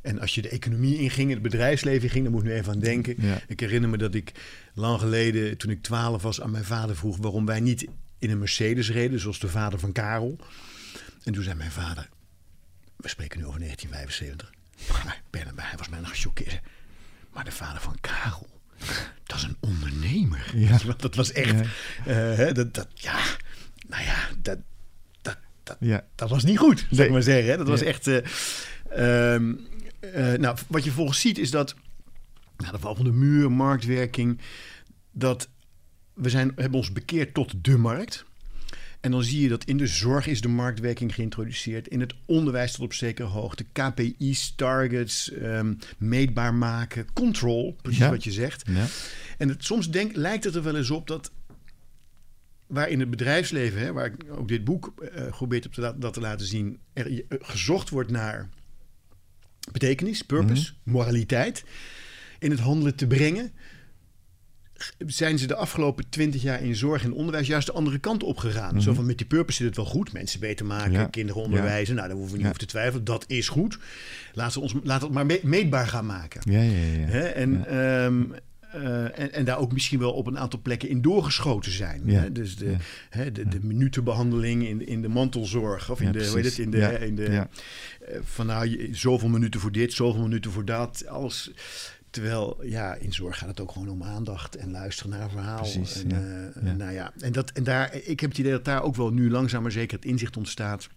En 0.01 0.21
als 0.21 0.35
je 0.35 0.43
de 0.43 0.49
economie 0.49 0.99
inging, 0.99 1.31
het 1.31 1.43
bedrijfsleven 1.43 2.11
ging, 2.11 2.25
dan 2.25 2.33
moet 2.33 2.43
ik 2.43 2.49
nu 2.49 2.55
even 2.55 2.73
aan 2.73 2.81
denken. 2.81 3.17
Ik 3.47 3.61
herinner 3.61 3.91
me 3.91 3.99
dat 3.99 4.15
ik 4.15 4.33
lang 4.75 5.01
geleden, 5.01 5.57
toen 5.57 5.71
ik 5.71 5.83
twaalf 5.83 6.23
was, 6.23 6.41
aan 6.41 6.51
mijn 6.51 6.65
vader 6.65 6.97
vroeg 6.97 7.17
waarom 7.17 7.47
wij 7.47 7.61
niet 7.61 7.87
in 8.19 8.31
een 8.31 8.39
Mercedes 8.39 8.91
reden, 8.91 9.21
zoals 9.21 9.39
de 9.39 9.49
vader 9.49 9.79
van 9.79 9.93
Karel. 9.93 10.39
En 11.25 11.33
toen 11.33 11.43
zei 11.43 11.57
mijn 11.57 11.71
vader, 11.71 12.09
we 12.97 13.09
spreken 13.09 13.39
nu 13.39 13.47
over 13.47 13.61
1975. 13.61 14.62
Maar 14.89 15.23
ben 15.31 15.55
was 15.77 15.89
bijna 15.89 16.07
gechoqueerd. 16.07 16.61
Maar 17.33 17.45
de 17.45 17.53
vader 17.53 17.81
van 17.81 17.97
Karel, 18.01 18.49
dat 19.23 19.37
is 19.37 19.43
een 19.43 19.57
ondernemer. 19.61 20.51
Ja. 20.55 20.79
Dat 20.97 21.15
was 21.15 21.33
echt, 21.33 21.55
ja. 22.05 22.47
Uh, 22.47 22.55
dat, 22.55 22.75
dat, 22.75 22.89
ja, 22.95 23.19
nou 23.89 24.05
ja, 24.05 24.29
dat, 24.43 24.59
dat, 25.23 25.39
dat, 25.63 25.77
ja. 25.81 26.05
dat 26.15 26.31
was 26.31 26.45
niet 26.45 26.59
goed, 26.59 26.87
zou 26.91 27.07
ik 27.07 27.13
maar 27.13 27.23
zeggen. 27.23 27.59
Dat 27.59 27.69
was 27.69 27.83
echt... 27.83 28.07
Uh, 28.07 28.19
um, 29.35 29.67
uh, 30.01 30.33
nou, 30.33 30.57
wat 30.69 30.85
je 30.85 30.91
volgens 30.91 31.21
ziet 31.21 31.39
is 31.39 31.51
dat, 31.51 31.75
nou, 32.57 32.73
de 32.73 32.79
val 32.79 32.95
van 32.95 33.05
de 33.05 33.13
muur, 33.13 33.53
marktwerking, 33.53 34.41
dat 35.13 35.49
we 36.15 36.29
zijn, 36.29 36.53
hebben 36.57 36.79
ons 36.79 36.93
bekeerd 36.93 37.35
tot 37.35 37.65
de 37.65 37.77
markt. 37.77 38.25
En 39.03 39.11
dan 39.11 39.23
zie 39.23 39.41
je 39.41 39.49
dat 39.49 39.65
in 39.65 39.77
de 39.77 39.87
zorg 39.87 40.27
is 40.27 40.41
de 40.41 40.49
marktwerking 40.49 41.15
geïntroduceerd. 41.15 41.89
In 41.89 42.01
het 42.01 42.15
onderwijs 42.27 42.73
tot 42.73 42.85
op 42.85 42.93
zekere 42.93 43.29
hoogte. 43.29 43.65
KPI's, 43.73 44.53
targets, 44.57 45.33
um, 45.33 45.79
meetbaar 45.99 46.55
maken, 46.55 47.07
control, 47.13 47.77
precies 47.83 48.09
wat 48.09 48.25
je 48.25 48.33
zegt. 48.33 48.63
Ja. 48.67 48.87
En 49.39 49.49
het, 49.49 49.65
soms 49.65 49.91
denk, 49.91 50.17
lijkt 50.17 50.45
het 50.45 50.55
er 50.55 50.63
wel 50.63 50.77
eens 50.77 50.91
op 50.91 51.07
dat 51.07 51.33
waar 52.67 52.89
in 52.89 53.01
het 53.01 53.11
bedrijfsleven, 53.11 53.81
hè, 53.81 53.93
waar 53.93 54.07
ik 54.07 54.25
ook 54.31 54.49
dit 54.49 54.65
boek 54.65 54.95
uh, 55.01 55.29
probeert 55.29 55.67
op 55.67 55.73
te, 55.73 55.95
dat 55.99 56.13
te 56.13 56.21
laten 56.21 56.47
zien, 56.47 56.79
er 56.93 57.23
gezocht 57.29 57.91
wordt 57.91 58.11
naar 58.11 58.49
betekenis, 59.73 60.23
purpose, 60.23 60.73
mhm. 60.85 60.95
moraliteit 60.97 61.65
in 62.39 62.51
het 62.51 62.61
handelen 62.61 62.95
te 62.95 63.07
brengen. 63.07 63.53
Zijn 65.07 65.39
ze 65.39 65.47
de 65.47 65.55
afgelopen 65.55 66.09
twintig 66.09 66.43
jaar 66.43 66.63
in 66.63 66.77
zorg 66.77 67.05
en 67.05 67.13
onderwijs 67.13 67.47
juist 67.47 67.67
de 67.67 67.73
andere 67.73 67.99
kant 67.99 68.23
op 68.23 68.37
gegaan? 68.37 68.83
Zo 68.83 68.89
mhm. 68.89 68.97
van 68.97 69.07
met 69.07 69.19
die 69.19 69.27
purpose 69.27 69.57
zit 69.57 69.67
het 69.67 69.77
wel 69.77 69.85
goed. 69.85 70.13
Mensen 70.13 70.41
beter 70.41 70.67
maken, 70.67 71.11
kinderen 71.11 71.43
onderwijzen. 71.43 71.95
Nou, 71.95 72.09
daar 72.09 72.17
hoeven 72.17 72.35
we 72.35 72.39
niet 72.39 72.49
over 72.49 72.61
te 72.61 72.67
twijfelen. 72.67 73.05
Dat 73.05 73.25
is 73.27 73.49
goed. 73.49 73.79
Laten 74.35 74.55
we 74.55 74.61
ons 74.61 74.75
laten 74.85 75.07
het 75.07 75.15
maar 75.15 75.39
meetbaar 75.43 75.87
gaan 75.87 76.07
maken. 76.07 76.41
Ja, 76.45 76.63
ja, 76.63 77.07
ja. 77.07 77.07
En, 77.09 77.77
um, 77.77 78.35
uh, 78.77 79.19
en, 79.19 79.33
en, 79.33 79.45
daar 79.45 79.59
ook 79.59 79.73
misschien 79.73 79.99
wel 79.99 80.13
op 80.13 80.27
een 80.27 80.39
aantal 80.39 80.61
plekken 80.63 80.89
in 80.89 81.03
doorgeschoten 81.03 81.73
zijn. 81.73 82.03
Ja. 82.05 82.21
Hè? 82.21 82.33
Dus 82.33 82.57
de, 82.57 82.77
hè, 83.11 83.33
de, 83.33 83.49
de, 83.49 83.59
minutenbehandeling 83.63 84.67
in, 84.67 84.87
in 84.87 85.03
de 85.03 85.09
mantelzorg 85.09 85.91
of 85.91 86.01
in 86.01 86.13
de, 86.13 86.27
hoe 86.27 86.37
heet 86.37 86.45
het, 86.45 86.59
in 86.59 86.71
de, 86.71 87.07
in 87.07 87.17
de 87.17 87.29
uh, 87.29 87.41
van 88.23 88.47
nou, 88.47 88.89
zoveel 88.93 89.29
minuten 89.29 89.61
voor 89.61 89.73
dit, 89.73 89.93
zoveel 89.93 90.23
minuten 90.23 90.51
voor 90.51 90.65
dat. 90.65 91.07
Alles. 91.07 91.51
Terwijl 92.13 92.65
ja, 92.65 92.95
in 92.95 93.13
zorg 93.13 93.39
gaat 93.39 93.49
het 93.49 93.61
ook 93.61 93.73
gewoon 93.73 93.89
om 93.89 94.03
aandacht 94.03 94.57
en 94.57 94.71
luisteren 94.71 95.11
naar 95.11 95.21
een 95.21 95.31
verhaal. 95.31 95.61
Precies, 95.61 96.05
en, 96.05 96.11
uh, 96.65 96.73
Nou 96.73 96.93
ja, 96.93 97.13
en, 97.19 97.33
dat, 97.33 97.51
en 97.51 97.65
daar, 97.65 97.95
ik 97.95 98.21
heb 98.21 98.31
het 98.31 98.39
idee 98.39 98.53
dat 98.53 98.65
daar 98.65 98.83
ook 98.83 98.97
wel 98.97 99.13
nu 99.13 99.31
langzaam 99.31 99.63
maar 99.63 99.73
zeker 99.73 99.97
het 99.97 100.07
inzicht 100.07 100.37
ontstaat. 100.37 100.89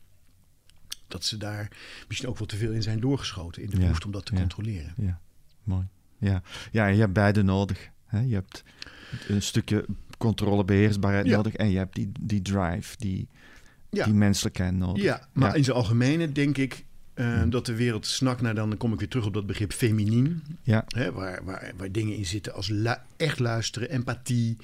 Dat 1.07 1.23
ze 1.23 1.37
daar 1.37 1.71
misschien 2.07 2.29
ook 2.29 2.37
wel 2.37 2.47
te 2.47 2.57
veel 2.57 2.71
in 2.71 2.83
zijn 2.83 2.99
doorgeschoten. 2.99 3.61
In 3.61 3.69
de 3.69 3.79
behoefte 3.79 4.05
om 4.05 4.11
dat 4.11 4.25
te 4.25 4.33
controleren. 4.33 4.93
Ja, 4.97 5.19
mooi. 5.63 5.87
Ja, 6.17 6.41
ja 6.71 6.85
je 6.87 6.99
hebt 6.99 7.13
beide 7.13 7.43
nodig. 7.43 7.89
Hè? 8.05 8.19
Je 8.19 8.33
hebt 8.33 8.63
een 9.27 9.41
stukje 9.41 9.85
controle, 10.17 10.65
beheersbaarheid 10.65 11.25
nodig. 11.25 11.55
En 11.55 11.69
je 11.69 11.77
hebt 11.77 11.95
die, 11.95 12.11
die 12.19 12.41
drive, 12.41 12.97
die, 12.97 13.27
die 13.89 14.13
menselijkheid 14.13 14.73
nodig. 14.73 15.03
Ja, 15.03 15.27
maar 15.33 15.55
in 15.55 15.63
zijn 15.63 15.77
algemene 15.77 16.31
denk 16.31 16.57
ik 16.57 16.85
uh, 17.15 17.41
dat 17.49 17.65
de 17.65 17.75
wereld 17.75 18.05
snakt 18.05 18.41
naar, 18.41 18.55
dan 18.55 18.77
kom 18.77 18.93
ik 18.93 18.99
weer 18.99 19.07
terug 19.07 19.25
op 19.25 19.33
dat 19.33 19.45
begrip 19.45 19.73
feminien. 19.73 20.43
Ja. 20.63 20.83
Hè, 20.87 21.11
waar, 21.11 21.43
waar, 21.45 21.73
waar 21.77 21.91
dingen 21.91 22.15
in 22.17 22.25
zitten 22.25 22.53
als 22.53 22.71
echt 23.17 23.39
luisteren, 23.39 23.89
empathie, 23.89 24.57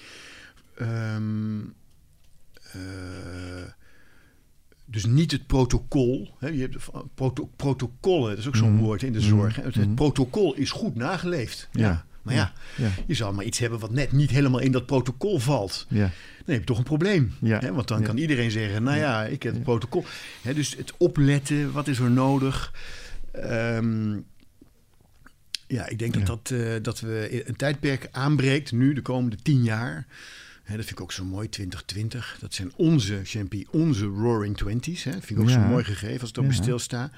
ehm, 0.75 1.59
eh, 2.71 3.69
dus 4.85 5.05
niet 5.05 5.31
het 5.31 5.47
protocol. 5.47 6.35
Hè, 6.39 6.47
je 6.47 6.61
hebt 6.61 6.77
proto 7.15 7.49
protocollen, 7.55 8.29
dat 8.29 8.37
is 8.37 8.47
ook 8.47 8.55
zo'n 8.55 8.73
Mhm. 8.73 8.81
woord 8.83 9.03
in 9.03 9.13
de 9.13 9.19
Mhm. 9.19 9.27
zorg. 9.27 9.55
hè. 9.55 9.63
Het, 9.63 9.75
Mhm. 9.75 9.93
protocol 9.93 10.53
is 10.55 10.71
goed 10.71 10.95
nageleefd. 10.95 11.69
Ja. 11.71 11.81
Ja. 11.81 12.05
Maar 12.21 12.33
ja, 12.33 12.53
Ja. 12.77 12.89
je 13.07 13.13
zal 13.13 13.33
maar 13.33 13.45
iets 13.45 13.59
hebben 13.59 13.79
wat 13.79 13.91
net 13.91 14.11
niet 14.11 14.29
helemaal 14.29 14.59
in 14.59 14.71
dat 14.71 14.85
protocol 14.85 15.39
valt. 15.39 15.85
Ja. 15.89 15.99
Dan 16.45 16.55
heb 16.55 16.59
je 16.59 16.63
toch 16.65 16.77
een 16.77 16.83
probleem. 16.83 17.33
Ja. 17.41 17.59
Hè? 17.59 17.73
Want 17.73 17.87
dan 17.87 17.99
Ja. 17.99 18.05
kan 18.05 18.17
iedereen 18.17 18.51
zeggen, 18.51 18.83
nou 18.83 18.97
ja, 18.97 19.25
ik 19.25 19.43
heb 19.43 19.53
het 19.53 19.63
protocol. 19.63 20.05
Hè, 20.41 20.53
dus 20.53 20.75
het 20.75 20.93
opletten, 20.97 21.71
wat 21.71 21.87
is 21.87 21.99
er 21.99 22.11
nodig? 22.11 22.73
Ehm, 23.31 24.19
ja, 25.67 25.87
ik 25.87 25.99
denk 25.99 26.13
dat, 26.13 26.25
dat, 26.25 26.59
eh, 26.59 26.73
dat 26.81 26.99
we 26.99 27.41
een 27.47 27.55
tijdperk 27.55 28.07
aanbreekt, 28.11 28.71
nu 28.71 28.93
de 28.93 29.01
komende 29.01 29.35
tien 29.35 29.63
jaar. 29.63 30.05
Hè, 30.63 30.75
dat 30.75 30.85
vind 30.85 30.97
ik 30.97 31.01
ook 31.03 31.11
zo 31.11 31.23
mooi, 31.25 31.49
2020. 31.49 32.37
Dat 32.39 32.53
zijn 32.53 32.71
onze, 32.75 33.19
Champy, 33.23 33.65
onze 33.71 34.05
Roaring 34.05 34.57
Twenties. 34.57 35.03
Hè? 35.03 35.11
Vind 35.11 35.29
ik 35.29 35.39
ook 35.39 35.49
zo 35.49 35.59
mooi 35.59 35.83
gegeven 35.83 36.21
als 36.21 36.31
ik 36.31 36.43
Ja. 36.43 36.51
stilsta. 36.51 37.11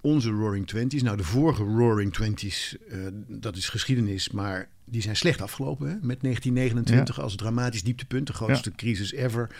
Onze 0.00 0.30
Roaring 0.30 0.66
Twenties. 0.66 1.02
Nou, 1.02 1.16
de 1.16 1.24
vorige 1.24 1.62
Roaring 1.62 2.12
Twenties, 2.12 2.76
eh, 2.88 2.98
dat 3.26 3.56
is 3.56 3.68
geschiedenis, 3.68 4.30
maar 4.30 4.68
die 4.84 5.02
zijn 5.02 5.16
slecht 5.16 5.40
afgelopen. 5.40 5.88
Hè? 5.88 5.94
Met 5.94 6.22
1929 6.22 7.20
als 7.20 7.36
dramatisch 7.36 7.82
dieptepunt, 7.82 8.26
de 8.26 8.32
grootste 8.32 8.72
crisis 8.72 9.12
ever. 9.12 9.50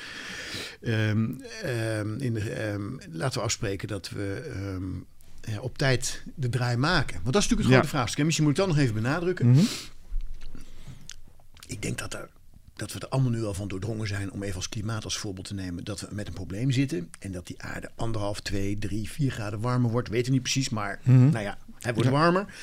Ehm, 0.83 1.31
ehm, 1.63 2.19
in 2.19 2.35
de, 2.35 2.51
ehm, 2.51 2.83
laten 3.11 3.39
we 3.39 3.45
afspreken 3.45 3.89
dat 3.89 4.09
we 4.11 4.51
ja, 5.41 5.61
op 5.61 5.79
tijd 5.79 6.23
de 6.35 6.49
draai 6.49 6.77
maken. 6.77 7.21
Want 7.23 7.35
dat 7.35 7.43
is 7.43 7.49
natuurlijk 7.49 7.69
het 7.69 7.79
grote 7.79 7.89
vraagstuk. 7.89 8.19
En 8.19 8.25
misschien 8.25 8.47
moet 8.47 8.59
ik 8.59 8.65
dat 8.65 8.69
nog 8.69 8.79
even 8.79 8.95
benadrukken. 8.95 9.51
Mhm. 9.51 9.65
Ik 11.67 11.83
denk 11.83 11.99
dat, 11.99 12.15
er, 12.15 12.29
dat 12.81 12.93
we 12.93 12.99
er 13.01 13.09
allemaal 13.09 13.31
nu 13.31 13.45
al 13.45 13.55
van 13.55 13.69
doordrongen 13.69 14.07
zijn, 14.07 14.33
om 14.33 14.43
even 14.43 14.57
als 14.57 14.69
klimaat 14.69 15.05
als 15.05 15.19
voorbeeld 15.19 15.47
te 15.47 15.55
nemen, 15.55 15.85
dat 15.85 16.01
we 16.01 16.09
met 16.11 16.27
een 16.27 16.33
probleem 16.33 16.71
zitten. 16.71 17.11
En 17.19 17.33
dat 17.33 17.47
die 17.47 17.63
aarde 17.63 17.91
anderhalf, 17.97 18.41
twee, 18.41 18.79
drie, 18.79 19.11
vier 19.11 19.31
graden 19.31 19.61
warmer 19.61 19.91
wordt. 19.91 20.09
Weten 20.09 20.33
niet 20.33 20.43
precies, 20.43 20.69
maar 20.69 21.01
Mhm. 21.03 21.19
nou 21.31 21.45
ja, 21.45 21.59
hij 21.79 21.95
wordt 21.95 22.09
Ja. 22.09 22.15
warmer. 22.15 22.55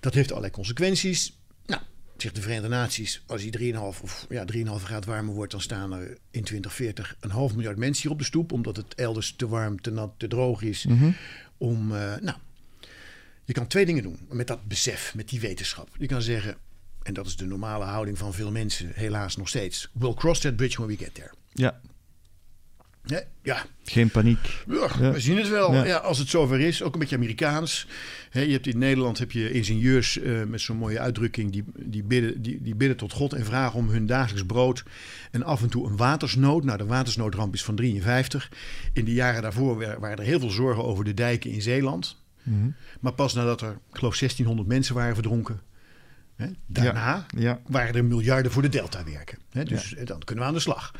Dat 0.00 0.14
heeft 0.14 0.28
allerlei 0.30 0.52
consequenties. 0.52 1.38
Nou, 1.66 1.82
zegt 2.16 2.34
de 2.34 2.40
Verenigde 2.40 2.68
Naties, 2.68 3.22
als 3.26 3.42
hij 3.42 3.50
3,5 3.50 4.00
of 4.02 4.26
ja, 4.28 4.44
3,5 4.44 4.82
graden 4.84 5.08
warmer 5.08 5.34
wordt, 5.34 5.52
dan 5.52 5.60
staan 5.60 5.92
er 5.92 6.18
in 6.30 6.44
2040 6.44 7.16
een 7.20 7.30
half 7.30 7.54
miljard 7.54 7.76
mensen 7.78 8.02
hier 8.02 8.12
op 8.12 8.18
de 8.18 8.24
stoep, 8.24 8.52
omdat 8.52 8.76
het 8.76 8.94
elders 8.94 9.34
te 9.36 9.48
warm, 9.48 9.80
te 9.80 9.90
nat, 9.90 10.12
te 10.16 10.28
droog 10.28 10.62
is. 10.62 10.84
Mhm. 10.86 11.10
Om, 11.56 11.94
eh, 11.94 12.14
nou, 12.20 12.36
je 13.44 13.52
kan 13.52 13.66
twee 13.66 13.86
dingen 13.86 14.02
doen 14.02 14.18
met 14.30 14.46
dat 14.46 14.64
besef, 14.64 15.14
met 15.14 15.28
die 15.28 15.40
wetenschap. 15.40 15.88
Je 15.98 16.06
kan 16.06 16.22
zeggen, 16.22 16.56
en 17.02 17.14
dat 17.14 17.26
is 17.26 17.36
de 17.36 17.46
normale 17.46 17.84
houding 17.84 18.18
van 18.18 18.34
veel 18.34 18.50
mensen, 18.50 18.90
helaas 18.94 19.36
nog 19.36 19.48
steeds. 19.48 19.88
We'll 19.92 20.14
cross 20.14 20.40
that 20.40 20.56
bridge 20.56 20.76
when 20.76 20.88
we 20.96 21.04
get 21.04 21.14
there. 21.14 21.30
Ja, 21.52 21.80
Ja, 23.04 23.22
ja, 23.42 23.64
geen 23.84 24.10
paniek. 24.10 24.62
ja, 24.66 24.88
Ja. 25.00 25.12
we 25.12 25.20
zien 25.20 25.36
het 25.36 25.48
wel. 25.48 25.72
Ja. 25.74 25.84
Ja. 25.84 25.96
als 25.96 26.18
het 26.18 26.28
zover 26.28 26.60
is, 26.60 26.82
ook 26.82 26.92
een 26.92 26.98
beetje 27.00 27.16
Amerikaans. 27.16 27.86
Je 28.32 28.40
hebt 28.40 28.66
in 28.66 28.78
Nederland 28.78 29.18
heb 29.18 29.32
je 29.32 29.50
ingenieurs 29.52 30.18
eh, 30.18 30.42
met 30.44 30.60
zo'n 30.60 30.76
mooie 30.76 30.98
uitdrukking. 31.00 31.52
Die, 31.52 31.64
die, 31.76 32.02
bidden, 32.02 32.42
die, 32.42 32.62
die 32.62 32.74
bidden 32.74 32.96
tot 32.96 33.12
God 33.12 33.32
en 33.32 33.44
vragen 33.44 33.78
om 33.78 33.88
hun 33.88 34.06
dagelijks 34.06 34.46
brood. 34.46 34.82
En 35.30 35.42
af 35.42 35.62
en 35.62 35.68
toe 35.68 35.86
een 35.88 35.96
watersnood. 35.96 36.64
Nou, 36.64 36.78
de 36.78 36.86
watersnoodramp 36.86 37.54
is 37.54 37.64
van 37.64 37.74
53. 37.76 38.50
In 38.92 39.04
de 39.04 39.12
jaren 39.12 39.42
daarvoor 39.42 39.78
wa- 39.78 39.98
waren 39.98 40.18
er 40.18 40.24
heel 40.24 40.40
veel 40.40 40.50
zorgen 40.50 40.84
over 40.84 41.04
de 41.04 41.14
dijken 41.14 41.50
in 41.50 41.62
Zeeland. 41.62 42.22
Mhm. 42.42 42.68
Maar 43.00 43.12
pas 43.12 43.34
nadat 43.34 43.60
er, 43.60 43.70
ik 43.70 43.96
geloof, 43.98 44.16
1600 44.16 44.68
mensen 44.68 44.94
waren 44.94 45.14
verdronken. 45.14 45.60
Hè, 46.38 46.46
daarna 46.66 47.26
Ja, 47.36 47.60
waren 47.66 47.94
er 47.94 48.04
miljarden 48.04 48.52
voor 48.52 48.62
de 48.62 48.68
delta 48.68 49.04
werken. 49.04 49.38
Hè, 49.50 49.64
dus 49.64 49.94
eh, 49.94 50.06
dan 50.06 50.18
kunnen 50.24 50.44
we 50.44 50.50
aan 50.50 50.56
de 50.56 50.62
slag. 50.62 50.92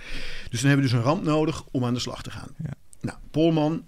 Dus 0.51 0.61
dan 0.61 0.68
hebben 0.70 0.87
we 0.87 0.92
dus 0.92 0.92
een 1.01 1.05
ramp 1.07 1.24
nodig 1.24 1.64
om 1.70 1.85
aan 1.85 1.94
de 1.94 2.01
slag 2.01 2.22
te 2.22 2.31
gaan. 2.31 2.48
Nou, 3.01 3.18
Polman 3.31 3.85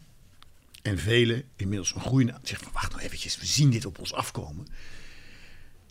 en 0.82 0.98
velen, 0.98 1.42
inmiddels 1.56 1.94
een 1.94 2.00
groeiende... 2.00 2.34
Zeggen 2.42 2.64
van, 2.64 2.72
wacht 2.74 2.90
nou 2.92 3.02
eventjes, 3.02 3.38
we 3.38 3.46
zien 3.46 3.70
dit 3.70 3.86
op 3.86 3.98
ons 3.98 4.12
afkomen. 4.12 4.66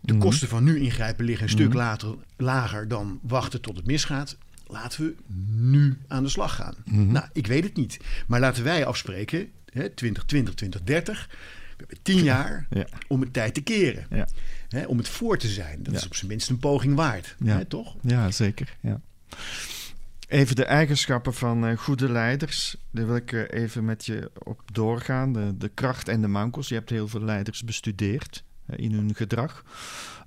De 0.02 0.13
Mhm. 0.13 0.22
kosten 0.22 0.48
van 0.48 0.63
nu 0.63 0.80
ingrijpen 0.80 1.26
liggen 1.26 1.43
een 1.43 1.52
stuk 1.52 1.67
Mhm. 1.67 1.78
later, 1.78 2.15
lager 2.38 2.88
dan 2.88 3.19
wachten 3.22 3.62
tot 3.62 3.76
het 3.76 3.86
misgaat. 3.86 4.38
Laten 4.67 5.04
we 5.04 5.15
nu 5.56 5.98
aan 6.08 6.24
de 6.24 6.30
slag 6.30 6.56
gaan. 6.56 6.76
Mhm. 6.86 7.12
Nou, 7.12 7.26
ik 7.34 7.48
weet 7.48 7.63
het 7.63 7.76
niet. 7.76 7.98
Maar 8.28 8.39
laten 8.39 8.63
wij 8.63 8.86
afspreken, 8.86 9.39
hè, 9.74 9.89
2020, 9.89 10.54
2030... 10.54 11.28
We 11.30 11.86
hebben 11.88 12.04
tien 12.04 12.24
jaar 12.24 12.67
Ja. 12.69 12.86
om 13.08 13.22
het 13.22 13.34
tijd 13.34 13.54
te 13.54 13.62
keren. 13.62 14.06
Hè, 14.69 14.86
om 14.86 14.97
het 14.97 15.08
voor 15.08 15.38
te 15.38 15.47
zijn. 15.47 15.84
Dat 15.84 15.93
Ja. 15.93 15.99
is 15.99 16.05
op 16.05 16.15
zijn 16.15 16.27
minst 16.32 16.49
een 16.49 16.60
poging 16.60 16.95
waard. 16.95 17.36
Ja. 17.39 17.58
Hè, 17.58 17.65
toch? 17.65 17.95
ja 18.01 18.32
zeker. 18.32 18.77
Ja. 18.82 19.01
Even 20.27 20.55
de 20.55 20.65
eigenschappen 20.65 21.34
van 21.34 21.65
eh, 21.65 21.77
goede 21.77 22.12
leiders. 22.12 22.75
Daar 22.91 23.05
wil 23.05 23.15
ik 23.15 23.32
eh, 23.32 23.62
even 23.62 23.86
met 23.86 24.05
je 24.05 24.32
op 24.43 24.62
doorgaan. 24.73 25.34
De, 25.34 25.58
de 25.58 25.69
kracht 25.69 26.08
en 26.08 26.21
de 26.21 26.27
mankels. 26.27 26.67
Je 26.67 26.75
hebt 26.75 26.89
heel 26.89 27.08
veel 27.08 27.21
leiders 27.21 27.63
bestudeerd 27.63 28.43
in 28.75 28.91
hun 28.91 29.15
gedrag. 29.15 29.63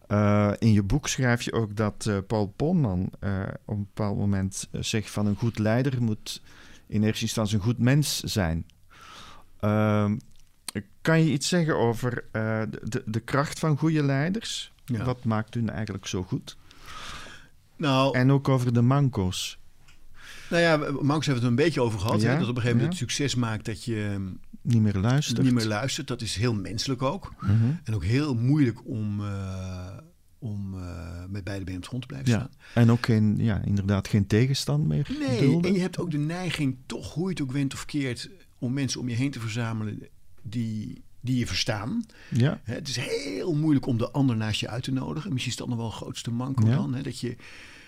Eh, 0.09 0.52
in 0.59 0.72
je 0.72 0.83
boek 0.83 1.09
schrijf 1.09 1.42
je 1.42 1.52
ook 1.52 1.76
dat 1.76 2.11
Paul 2.26 2.46
Polman 2.46 3.11
eh, 3.20 3.42
op 3.64 3.76
een 3.76 3.83
bepaald 3.94 4.16
moment 4.18 4.68
zegt 4.72 5.11
van 5.11 5.26
een 5.26 5.37
goed 5.37 5.59
leider 5.59 6.02
moet 6.02 6.42
in 6.87 7.02
eerste 7.05 7.22
instantie 7.24 7.57
een 7.57 7.62
goed 7.62 7.78
mens 7.78 8.20
zijn. 8.20 8.66
Kan 11.01 11.25
je 11.25 11.33
iets 11.33 11.49
zeggen 11.49 11.77
over 11.79 12.25
eh, 12.33 12.63
de, 12.71 12.81
de, 12.85 13.03
de 13.07 13.21
kracht 13.21 13.59
van 13.59 13.79
goede 13.79 14.03
leiders? 14.03 14.73
Ja. 14.85 15.05
Wat 15.05 15.25
maakt 15.25 15.55
hun 15.55 15.71
eigenlijk 15.71 16.07
zo 16.07 16.23
goed? 16.23 16.57
Nou, 17.77 18.19
En 18.19 18.33
ook 18.33 18.49
over 18.49 18.73
de 18.75 18.83
manco's. 18.83 19.59
nou 20.51 20.63
ja, 20.63 20.77
Manks 20.77 21.27
hebben 21.27 21.45
we 21.45 21.49
het 21.51 21.59
een 21.59 21.65
beetje 21.65 21.81
over 21.83 21.99
gehad. 22.01 22.21
Ja, 22.21 22.31
Hè, 22.33 22.39
dat 22.39 22.49
op 22.49 22.57
een 22.57 22.63
gegeven 22.63 22.77
moment 22.77 22.99
ja. 22.99 23.05
het 23.05 23.11
succes 23.11 23.35
maakt 23.35 23.65
dat 23.65 23.85
je 23.85 24.09
ehm, 24.13 24.27
Niet 24.61 24.83
meer 24.83 24.97
luistert. 24.97 25.43
niet 25.43 25.53
meer 25.53 25.67
luistert. 25.67 26.07
Dat 26.09 26.21
is 26.21 26.37
heel 26.37 26.55
menselijk 26.55 27.03
ook. 27.03 27.33
Mhm. 27.41 27.53
En 27.85 27.95
ook 27.95 28.05
heel 28.05 28.35
moeilijk 28.35 28.87
om, 28.87 29.21
eh, 29.21 29.89
om 30.39 30.75
eh, 30.79 31.25
met 31.29 31.45
beide 31.45 31.65
benen 31.65 31.77
op 31.77 31.83
de 31.83 31.89
grond 31.89 32.03
te 32.03 32.09
blijven 32.09 32.31
Ja. 32.33 32.39
staan. 32.39 32.83
En 32.83 32.91
ook 32.91 33.05
geen, 33.07 33.37
ja, 33.39 33.63
inderdaad 33.65 34.09
geen 34.09 34.27
tegenstand 34.27 34.87
meer 34.89 35.09
Nee, 35.29 35.41
dulden. 35.41 35.71
en 35.71 35.77
je 35.77 35.81
hebt 35.83 35.99
ook 35.99 36.11
de 36.11 36.19
neiging, 36.19 36.77
toch 36.87 37.15
hoe 37.15 37.25
je 37.25 37.31
het 37.31 37.43
ook 37.43 37.53
went 37.53 37.75
of 37.75 37.85
keert, 37.85 38.31
om 38.59 38.73
mensen 38.73 39.01
om 39.01 39.09
je 39.09 39.15
heen 39.15 39.31
te 39.31 39.41
verzamelen 39.41 40.09
die, 40.42 41.02
die 41.20 41.38
je 41.38 41.46
verstaan. 41.46 42.05
Ja, 42.31 42.61
Het 42.64 42.88
is 42.88 42.96
heel 42.96 43.55
moeilijk 43.55 43.87
om 43.87 43.98
de 43.98 44.11
ander 44.11 44.37
naast 44.37 44.61
je 44.61 44.68
uit 44.68 44.83
te 44.83 44.92
nodigen. 44.92 45.31
Misschien 45.33 45.52
is 45.52 45.59
dat 45.59 45.68
nog 45.68 45.76
wel 45.76 45.87
het 45.87 45.94
grootste 45.96 46.31
manco 46.31 46.66
Ja. 46.66 46.74
dan. 46.74 46.94
Hè? 46.94 47.02
Dat 47.02 47.18
je, 47.20 47.28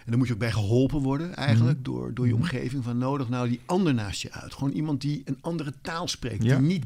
en 0.04 0.10
dan 0.10 0.18
moet 0.18 0.26
je 0.26 0.32
ook 0.32 0.38
bij 0.38 0.52
geholpen 0.52 1.00
worden 1.00 1.34
eigenlijk 1.36 1.84
door, 1.84 2.14
door 2.14 2.26
je 2.26 2.34
omgeving. 2.34 2.84
Van 2.84 2.98
nodig 2.98 3.28
nou 3.28 3.48
die 3.48 3.60
ander 3.66 3.94
naast 3.94 4.22
je 4.22 4.32
uit. 4.32 4.54
Gewoon 4.54 4.72
iemand 4.72 5.00
die 5.00 5.22
een 5.24 5.38
andere 5.40 5.72
taal 5.82 6.08
spreekt. 6.08 6.42
Ja. 6.44 6.56
Die, 6.58 6.66
niet, 6.66 6.84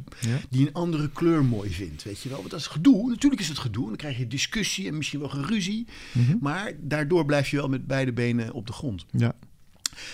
die 0.50 0.66
een 0.66 0.72
andere 0.72 1.10
kleur 1.10 1.44
mooi 1.44 1.70
vindt. 1.70 2.02
Weet 2.02 2.20
je 2.20 2.28
wel. 2.28 2.38
Want 2.38 2.50
dat 2.50 2.60
is 2.60 2.66
gedoe. 2.66 3.08
Natuurlijk 3.08 3.40
is 3.42 3.48
het 3.48 3.58
gedoe. 3.58 3.82
En 3.82 3.88
dan 3.88 3.96
krijg 3.98 4.18
je 4.18 4.26
discussie 4.26 4.88
en 4.88 4.96
misschien 4.96 5.20
wel 5.20 5.28
geruzie. 5.28 5.86
Mhm. 6.12 6.36
Maar 6.40 6.72
daardoor 6.80 7.24
blijf 7.24 7.48
je 7.50 7.56
wel 7.56 7.68
met 7.68 7.86
beide 7.86 8.12
benen 8.12 8.52
op 8.52 8.66
de 8.66 8.72
grond. 8.72 9.06
ja. 9.12 9.34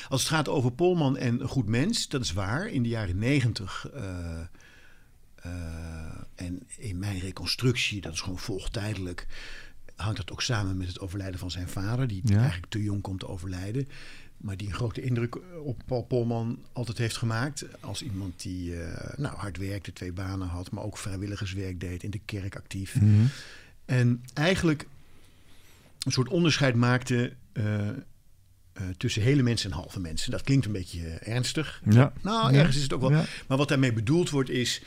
Als 0.09 0.21
het 0.21 0.31
gaat 0.31 0.49
over 0.49 0.73
Polman 0.73 1.17
en 1.17 1.41
een 1.41 1.49
goed 1.49 1.69
mens, 1.69 2.09
dat 2.09 2.21
is 2.23 2.33
waar. 2.33 2.69
In 2.69 2.83
de 2.83 2.89
jaren 2.89 3.19
negentig 3.19 3.89
eh, 3.95 4.03
eh, 5.45 5.51
en 6.35 6.63
in 6.77 6.99
mijn 6.99 7.19
reconstructie, 7.19 8.01
dat 8.01 8.13
is 8.13 8.21
gewoon 8.21 8.39
volgtijdelijk, 8.39 9.27
hangt 9.97 10.17
dat 10.17 10.31
ook 10.31 10.43
samen 10.43 10.77
met 10.77 10.87
het 10.87 11.01
overlijden 11.01 11.39
van 11.41 11.51
zijn 11.51 11.69
vader, 11.69 12.07
die 12.09 12.21
Ja. 12.25 12.39
eigenlijk 12.39 12.71
te 12.73 12.83
jong 12.83 13.03
komt 13.03 13.21
te 13.21 13.29
overlijden. 13.29 13.89
Maar 14.37 14.57
die 14.57 14.69
een 14.69 14.75
grote 14.75 15.03
indruk 15.03 15.39
op 15.65 15.83
Paul 15.87 16.03
Polman 16.03 16.59
altijd 16.73 16.99
heeft 16.99 17.17
gemaakt. 17.17 17.65
Als 17.81 18.03
iemand 18.03 18.43
die 18.43 18.83
eh, 18.83 19.19
nou, 19.19 19.37
hard 19.37 19.57
werkte, 19.59 19.93
twee 19.93 20.13
banen 20.13 20.49
had, 20.49 20.71
maar 20.71 20.85
ook 20.85 20.99
vrijwilligerswerk 20.99 21.81
deed, 21.81 22.03
in 22.03 22.11
de 22.11 22.21
kerk 22.25 22.57
actief. 22.57 22.95
Mhm. 22.95 23.25
En 23.85 24.25
eigenlijk 24.35 24.87
een 26.05 26.13
soort 26.13 26.29
onderscheid 26.29 26.75
maakte 26.75 27.33
eh, 27.53 27.89
tussen 28.97 29.23
hele 29.23 29.43
mensen 29.43 29.71
en 29.71 29.77
halve 29.77 30.01
mensen. 30.01 30.31
Dat 30.31 30.43
klinkt 30.43 30.67
een 30.67 30.73
beetje 30.73 31.09
ernstig. 31.09 31.83
Ja. 31.91 32.13
Nou, 32.23 32.53
Ja. 32.53 32.59
ergens 32.59 32.77
is 32.77 32.83
het 32.83 32.93
ook 32.93 33.01
wel. 33.01 33.11
Ja. 33.11 33.25
Maar 33.49 33.59
wat 33.59 33.69
daarmee 33.69 33.93
bedoeld 33.93 34.31
wordt 34.31 34.51
is... 34.51 34.83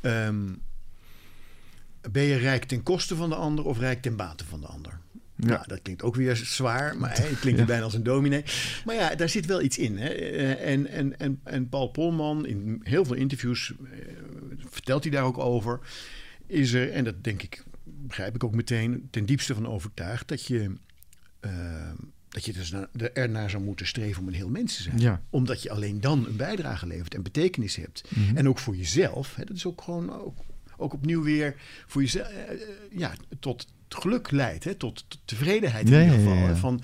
ehm, 0.00 0.48
ben 2.10 2.22
je 2.22 2.36
rijk 2.36 2.64
ten 2.64 2.82
koste 2.82 3.16
van 3.16 3.28
de 3.28 3.34
ander 3.34 3.64
of 3.64 3.78
rijk 3.78 4.02
ten 4.02 4.16
bate 4.16 4.44
van 4.44 4.60
de 4.60 4.66
ander? 4.66 4.98
Ja. 5.36 5.46
Nou, 5.46 5.64
dat 5.66 5.82
klinkt 5.82 6.02
ook 6.02 6.14
weer 6.14 6.36
zwaar, 6.36 6.96
maar 6.96 7.16
hè, 7.18 7.24
het 7.24 7.38
klinkt 7.38 7.60
Ja. 7.60 7.66
bijna 7.66 7.84
als 7.84 7.94
een 7.94 8.02
dominee. 8.02 8.44
Maar 8.84 8.94
ja, 8.94 9.14
daar 9.14 9.28
zit 9.28 9.46
wel 9.46 9.62
iets 9.62 9.78
in. 9.78 9.98
Hè? 9.98 10.08
Eh, 10.08 10.72
En, 10.72 10.86
en, 10.86 11.18
en, 11.18 11.40
en 11.44 11.68
Paul 11.68 11.88
Polman, 11.88 12.46
in 12.46 12.80
heel 12.82 13.04
veel 13.04 13.14
interviews 13.14 13.72
eh, 13.84 13.98
vertelt 14.68 15.02
hij 15.02 15.12
daar 15.12 15.24
ook 15.24 15.38
over, 15.38 15.80
is 16.46 16.72
er, 16.72 16.90
en 16.92 17.04
dat 17.04 17.24
denk 17.24 17.42
ik, 17.42 17.64
begrijp 17.84 18.34
ik 18.34 18.44
ook 18.44 18.54
meteen, 18.54 19.08
ten 19.10 19.26
diepste 19.26 19.54
van 19.54 19.66
overtuigd, 19.68 20.28
dat 20.28 20.46
je, 20.46 20.72
eh, 21.40 21.90
dat 22.30 22.44
je 22.44 22.52
dus 22.52 22.70
naar, 22.70 22.88
ernaar 23.12 23.50
zou 23.50 23.62
moeten 23.62 23.86
streven 23.86 24.22
om 24.22 24.28
een 24.28 24.34
heel 24.34 24.48
mens 24.48 24.76
te 24.76 24.82
zijn. 24.82 24.98
Ja. 24.98 25.22
Omdat 25.30 25.62
je 25.62 25.70
alleen 25.70 26.00
dan 26.00 26.26
een 26.26 26.36
bijdrage 26.36 26.86
levert 26.86 27.14
en 27.14 27.22
betekenis 27.22 27.76
hebt. 27.76 28.04
Mhm. 28.08 28.36
En 28.36 28.48
ook 28.48 28.58
voor 28.58 28.76
jezelf. 28.76 29.34
Hè, 29.34 29.44
dat 29.44 29.56
is 29.56 29.66
ook 29.66 29.82
gewoon 29.82 30.12
ook, 30.12 30.38
ook 30.76 30.92
opnieuw 30.92 31.22
weer 31.22 31.54
voor 31.86 32.02
jezelf, 32.02 32.28
eh, 32.28 32.52
eh, 32.52 32.58
ja, 32.90 33.12
tot 33.40 33.66
geluk 33.88 34.30
leidt, 34.30 34.64
hè, 34.64 34.74
tot, 34.74 35.04
tot 35.08 35.20
tevredenheid 35.24 35.90
in 35.90 36.02
ieder 36.02 36.14
geval. 36.14 36.34
ja, 36.34 36.40
hè, 36.40 36.48
ja. 36.48 36.56
Van, 36.56 36.82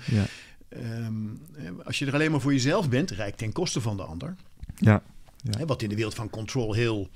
ehm, 0.69 1.13
als 1.83 1.99
je 1.99 2.05
er 2.05 2.13
alleen 2.13 2.31
maar 2.31 2.41
voor 2.41 2.53
jezelf 2.53 2.89
bent, 2.89 3.11
rijk 3.11 3.35
ten 3.35 3.51
koste 3.51 3.81
van 3.81 3.97
de 3.97 4.03
ander. 4.03 4.35
Ja. 4.75 5.01
ja. 5.37 5.65
Wat 5.65 5.81
in 5.81 5.89
de 5.89 5.95
wereld 5.95 6.15
van 6.15 6.29
control 6.29 6.73
heel. 6.73 7.09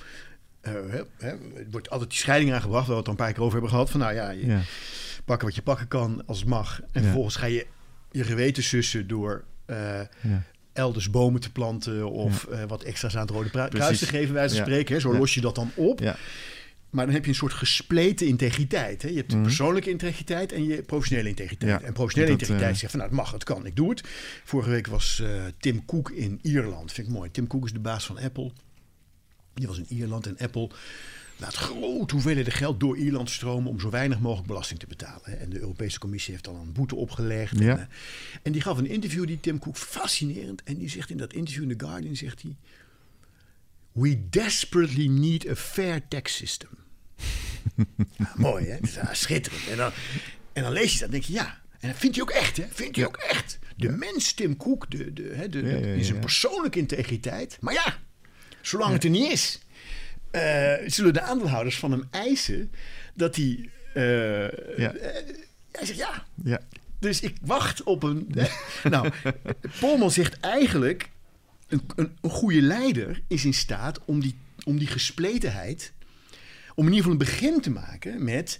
Uh, 0.68 1.02
hè, 1.18 1.36
wordt 1.72 1.90
altijd 1.90 2.10
die 2.10 2.20
scheiding 2.20 2.54
aangebracht, 2.54 2.88
waar 2.88 2.96
we 2.96 3.00
het 3.00 3.06
al 3.06 3.12
een 3.12 3.18
paar 3.18 3.34
keer 3.34 3.42
over 3.42 3.54
hebben 3.54 3.70
gehad. 3.70 3.90
Van 3.90 4.00
nou 4.00 4.14
ja, 4.14 4.30
je 4.30 4.46
ja. 4.46 4.62
pakken 5.26 5.48
wat 5.48 5.56
je 5.56 5.62
pakken 5.62 5.88
kan 5.88 6.24
als 6.26 6.40
het 6.40 6.48
mag. 6.48 6.82
En 6.92 7.04
vervolgens 7.04 7.36
ga 7.36 7.46
je 7.46 7.66
je 8.12 8.24
geweten 8.24 8.64
sussen 8.64 9.08
door 9.08 9.44
uh, 9.68 9.78
ja. 10.22 10.44
elders 10.74 11.10
bomen 11.10 11.42
te 11.42 11.52
planten 11.52 12.10
of 12.10 12.48
uh, 12.52 12.64
wat 12.64 12.84
extra's 12.84 13.16
aan 13.16 13.22
het 13.22 13.30
Rode 13.30 13.50
Kruis 13.50 14.00
te 14.00 14.06
geven, 14.06 14.34
wij 14.34 14.48
van 14.50 14.58
spreken. 14.58 14.96
Hè. 14.96 15.02
Zo 15.02 15.18
los 15.18 15.34
je 15.34 15.42
dat 15.42 15.56
dan 15.56 15.72
op. 15.76 16.16
Maar 16.90 17.06
dan 17.06 17.14
heb 17.14 17.24
je 17.24 17.30
een 17.30 17.38
soort 17.38 17.54
gespleten 17.54 18.28
integriteit. 18.28 19.02
Hè? 19.02 19.10
Je 19.10 19.16
hebt 19.16 19.32
de 19.32 19.42
persoonlijke 19.42 19.90
integriteit 19.90 20.52
en 20.52 20.64
je 20.64 20.82
professionele 20.82 21.30
integriteit. 21.30 21.84
en 21.84 21.94
professionele 21.94 22.32
dat, 22.32 22.42
integriteit 22.42 22.78
zegt 22.78 22.92
van 22.92 23.00
nou, 23.00 23.12
het 23.12 23.22
mag, 23.22 23.32
het 23.32 23.44
kan, 23.44 23.66
ik 23.66 23.76
doe 23.76 23.90
het. 23.90 24.04
Vorige 24.44 24.70
week 24.70 24.88
was 24.88 25.24
Tim 25.60 25.86
Cook 25.86 26.12
in 26.12 26.40
Ierland. 26.42 26.92
Vind 26.92 27.08
ik 27.08 27.14
mooi. 27.14 27.32
Tim 27.32 27.48
Cook 27.48 27.66
is 27.66 27.74
de 27.74 27.80
baas 27.80 28.06
van 28.06 28.18
Apple. 28.18 28.52
Die 29.54 29.68
was 29.68 29.78
in 29.78 29.86
Ierland 29.88 30.28
en 30.28 30.38
Apple 30.38 30.70
laat 31.42 31.56
grote 31.56 32.14
hoeveelheden 32.14 32.54
geld 32.54 32.80
door 32.80 32.98
Ierland 32.98 33.30
stromen 33.30 33.72
om 33.72 33.80
zo 33.80 33.90
weinig 33.90 34.20
mogelijk 34.20 34.48
belasting 34.48 34.80
te 34.80 34.88
betalen. 34.88 35.40
En 35.40 35.50
de 35.50 35.60
Europese 35.60 36.00
Commissie 36.00 36.32
heeft 36.32 36.46
dan 36.46 36.56
een 36.56 36.72
boete 36.72 36.96
opgelegd. 36.96 37.60
Ja. 37.60 37.78
En, 37.78 37.90
en, 38.42 38.52
die 38.52 38.62
gaf 38.62 38.78
een 38.78 38.90
interview, 38.90 39.28
die 39.28 39.40
Tim 39.40 39.60
Cook, 39.60 39.78
fascinerend. 39.78 40.64
En 40.64 40.78
die 40.78 40.90
zegt 40.90 41.10
in 41.10 41.18
dat 41.18 41.34
interview 41.34 41.64
in 41.64 41.78
The 41.78 41.86
Guardian, 41.86 42.16
zegt 42.16 42.42
hij... 42.42 42.56
We 43.92 44.30
desperately 44.30 45.08
need 45.08 45.48
a 45.48 45.56
fair 45.56 46.08
tax 46.08 46.36
system. 46.36 46.70
ja, 48.18 48.34
mooi, 48.48 48.66
hè? 48.66 48.78
Ja, 48.82 49.14
schitterend. 49.14 49.68
En 49.68 49.78
dan, 49.78 49.92
en 50.54 50.64
dan 50.64 50.72
lees 50.72 50.94
je 50.94 51.00
dat 51.00 51.08
en 51.08 51.12
denk 51.12 51.24
je, 51.24 51.34
ja. 51.34 51.62
En 51.80 51.90
dat 51.90 51.98
vindt 51.98 52.16
hij 52.16 52.26
ook 52.26 52.32
echt, 52.32 52.58
hè? 52.58 52.66
Vindt 52.72 52.96
hij 52.96 53.06
ook 53.06 53.18
echt. 53.18 53.60
De 53.78 53.90
mens 53.90 54.34
Tim 54.34 54.58
Cook, 54.58 54.92
de, 54.92 55.14
de, 55.14 55.24
hè, 55.36 55.50
de, 55.50 55.62
de, 55.62 55.96
in 55.96 56.04
zijn 56.04 56.20
persoonlijke 56.20 56.80
integriteit. 56.80 57.58
Maar 57.62 57.74
ja, 57.74 58.00
zolang 58.62 58.94
het 58.94 59.04
er 59.04 59.10
niet 59.10 59.32
is... 59.32 59.60
Uh, 60.32 60.74
zullen 60.90 61.14
de 61.14 61.22
aandeelhouders 61.22 61.80
van 61.80 61.92
hem 61.92 62.08
eisen 62.12 62.72
dat 63.14 63.36
hij. 63.36 63.70
Uh, 63.94 64.78
ja. 64.78 64.94
Uh, 64.94 65.02
hij 65.72 65.86
zegt 65.86 65.98
ja. 65.98 66.26
ja. 66.44 66.60
Dus 67.00 67.20
ik 67.22 67.36
wacht 67.42 67.84
op 67.84 68.04
een. 68.04 68.32
nou, 68.90 69.10
Polman 69.80 70.12
zegt 70.12 70.40
eigenlijk: 70.40 71.10
een, 71.68 71.82
een, 71.96 72.18
een, 72.22 72.30
goede 72.30 72.62
leider 72.62 73.22
is 73.28 73.46
in 73.46 73.54
staat 73.54 74.00
om 74.06 74.20
die, 74.20 74.36
om 74.64 74.78
die 74.78 74.88
gespletenheid. 74.88 75.92
om 76.76 76.88
in 76.88 76.94
ieder 76.94 76.98
geval 76.98 77.12
een 77.12 77.26
begin 77.32 77.62
te 77.62 77.70
maken 77.70 78.24
met 78.24 78.60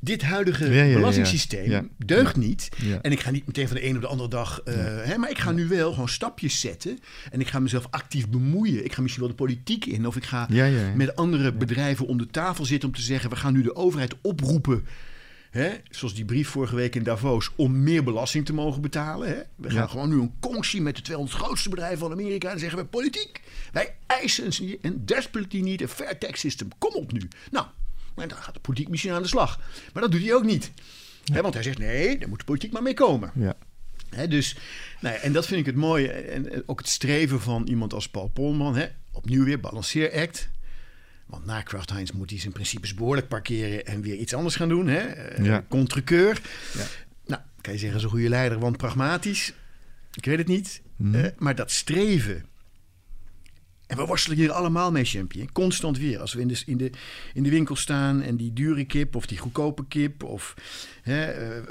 dit 0.00 0.22
huidige 0.22 0.70
ja, 0.70 0.82
ja, 0.82 0.94
belastingssysteem 0.94 1.70
ja, 1.70 1.84
deugt 1.96 2.36
niet. 2.36 2.68
En 3.02 3.12
ik 3.12 3.20
ga 3.20 3.30
niet 3.30 3.46
meteen 3.46 3.66
van 3.66 3.76
de 3.76 3.86
een 3.86 3.94
op 3.94 4.00
de 4.00 4.06
andere 4.06 4.28
dag. 4.28 4.60
Uh, 4.64 4.74
hè, 5.04 5.18
maar 5.18 5.30
ik 5.30 5.38
ga 5.38 5.52
nu 5.52 5.68
wel 5.68 5.92
gewoon 5.92 6.08
stapjes 6.08 6.60
zetten. 6.60 6.98
En 7.30 7.40
ik 7.40 7.48
ga 7.48 7.58
mezelf 7.58 7.86
actief 7.90 8.28
bemoeien. 8.28 8.84
Ik 8.84 8.92
ga 8.92 9.02
misschien 9.02 9.22
wel 9.22 9.30
de 9.30 9.38
politiek 9.38 9.86
in. 9.86 10.06
Of 10.06 10.16
ik 10.16 10.24
ga 10.24 10.48
met 10.94 11.16
andere 11.16 11.52
bedrijven 11.52 12.06
om 12.06 12.18
de 12.18 12.26
tafel 12.26 12.64
zitten 12.64 12.88
om 12.88 12.94
te 12.94 13.02
zeggen: 13.02 13.30
we 13.30 13.36
gaan 13.36 13.52
nu 13.52 13.62
de 13.62 13.76
overheid 13.76 14.14
oproepen. 14.22 14.84
Hè, 15.50 15.74
zoals 15.90 16.14
die 16.14 16.24
brief 16.24 16.48
vorige 16.48 16.74
week 16.74 16.94
in 16.94 17.02
Davos, 17.02 17.50
om 17.56 17.82
meer 17.82 18.04
belasting 18.04 18.44
te 18.44 18.52
mogen 18.52 18.82
betalen. 18.82 19.28
Hè. 19.28 19.36
We 19.54 19.70
gaan 19.70 19.88
gewoon 19.88 20.08
nu 20.08 20.20
een 20.20 20.34
conctie 20.40 20.80
met 20.80 20.96
de 20.96 21.02
200 21.02 21.38
grootste 21.38 21.68
bedrijven 21.68 21.98
van 21.98 22.12
Amerika 22.12 22.50
en 22.50 22.58
zeggen 22.58 22.78
we 22.78 22.84
politiek. 22.84 23.40
Wij 23.72 23.94
eisen 24.06 24.78
een 24.80 25.02
desperately 25.04 25.60
need 25.60 25.82
a 25.82 25.88
fair 25.88 26.18
tax 26.18 26.40
system. 26.40 26.68
Kom 26.78 26.94
op 26.94 27.12
nu. 27.12 27.28
Nou, 27.50 27.66
en 28.22 28.28
dan 28.28 28.38
gaat 28.38 28.54
de 28.54 28.60
politiek 28.60 28.88
misschien 28.88 29.12
aan 29.12 29.22
de 29.22 29.28
slag. 29.28 29.60
Maar 29.92 30.02
dat 30.02 30.12
doet 30.12 30.22
hij 30.22 30.34
ook 30.34 30.44
niet. 30.44 30.72
want 31.24 31.54
hij 31.54 31.62
zegt 31.62 31.78
nee, 31.78 32.18
daar 32.18 32.28
moet 32.28 32.38
de 32.38 32.44
politiek 32.44 32.72
maar 32.72 32.82
mee 32.82 32.94
komen. 32.94 33.32
Ja. 33.34 33.56
dus, 34.26 34.56
nou 35.00 35.14
ja, 35.14 35.20
en 35.20 35.32
dat 35.32 35.46
vind 35.46 35.60
ik 35.60 35.66
het 35.66 35.74
mooie. 35.74 36.08
En 36.08 36.62
ook 36.68 36.78
het 36.78 36.88
streven 36.88 37.40
van 37.40 37.66
iemand 37.66 37.92
als 37.92 38.08
Paul 38.08 38.28
Polman. 38.28 38.88
opnieuw 39.12 39.44
weer, 39.44 39.60
balanceeract. 39.60 40.48
Want 41.26 41.46
na 41.46 41.62
Kraft 41.62 41.90
Heinz 41.90 42.10
moet 42.10 42.30
hij 42.30 42.38
zijn 42.38 42.52
principes 42.52 42.94
behoorlijk 42.94 43.28
parkeren 43.28 43.86
en 43.86 44.00
weer 44.00 44.16
iets 44.16 44.34
anders 44.34 44.56
gaan 44.56 44.68
doen. 44.68 44.86
Hè? 44.86 44.98
Eh, 44.98 45.44
ja. 45.44 45.64
Contrekeur. 45.68 46.40
Ja. 46.74 46.84
Nou, 47.26 47.42
kan 47.60 47.72
je 47.72 47.78
zeggen, 47.78 48.00
zo'n 48.00 48.10
goede 48.10 48.28
leider, 48.28 48.58
want 48.58 48.76
pragmatisch. 48.76 49.52
Ik 50.14 50.24
weet 50.24 50.38
het 50.38 50.46
niet. 50.46 50.82
Mm. 50.96 51.30
maar 51.38 51.54
dat 51.54 51.70
streven 51.70 52.44
en 53.86 53.96
we 53.96 54.06
worstelen 54.06 54.38
hier 54.38 54.52
allemaal 54.52 54.90
mee, 54.90 55.04
champion. 55.04 55.52
Constant 55.52 55.98
weer. 55.98 56.20
Als 56.20 56.34
we 56.34 56.40
in 56.40 56.48
de, 56.48 56.62
in, 56.66 56.76
de, 56.76 56.90
in 57.34 57.42
de 57.42 57.50
winkel 57.50 57.76
staan 57.76 58.22
en 58.22 58.36
die 58.36 58.52
dure 58.52 58.84
kip 58.84 59.16
of 59.16 59.26
die 59.26 59.38
goedkope 59.38 59.84
kip 59.88 60.22
of 60.22 60.54
hè, 61.02 61.48
uh, 61.58 61.62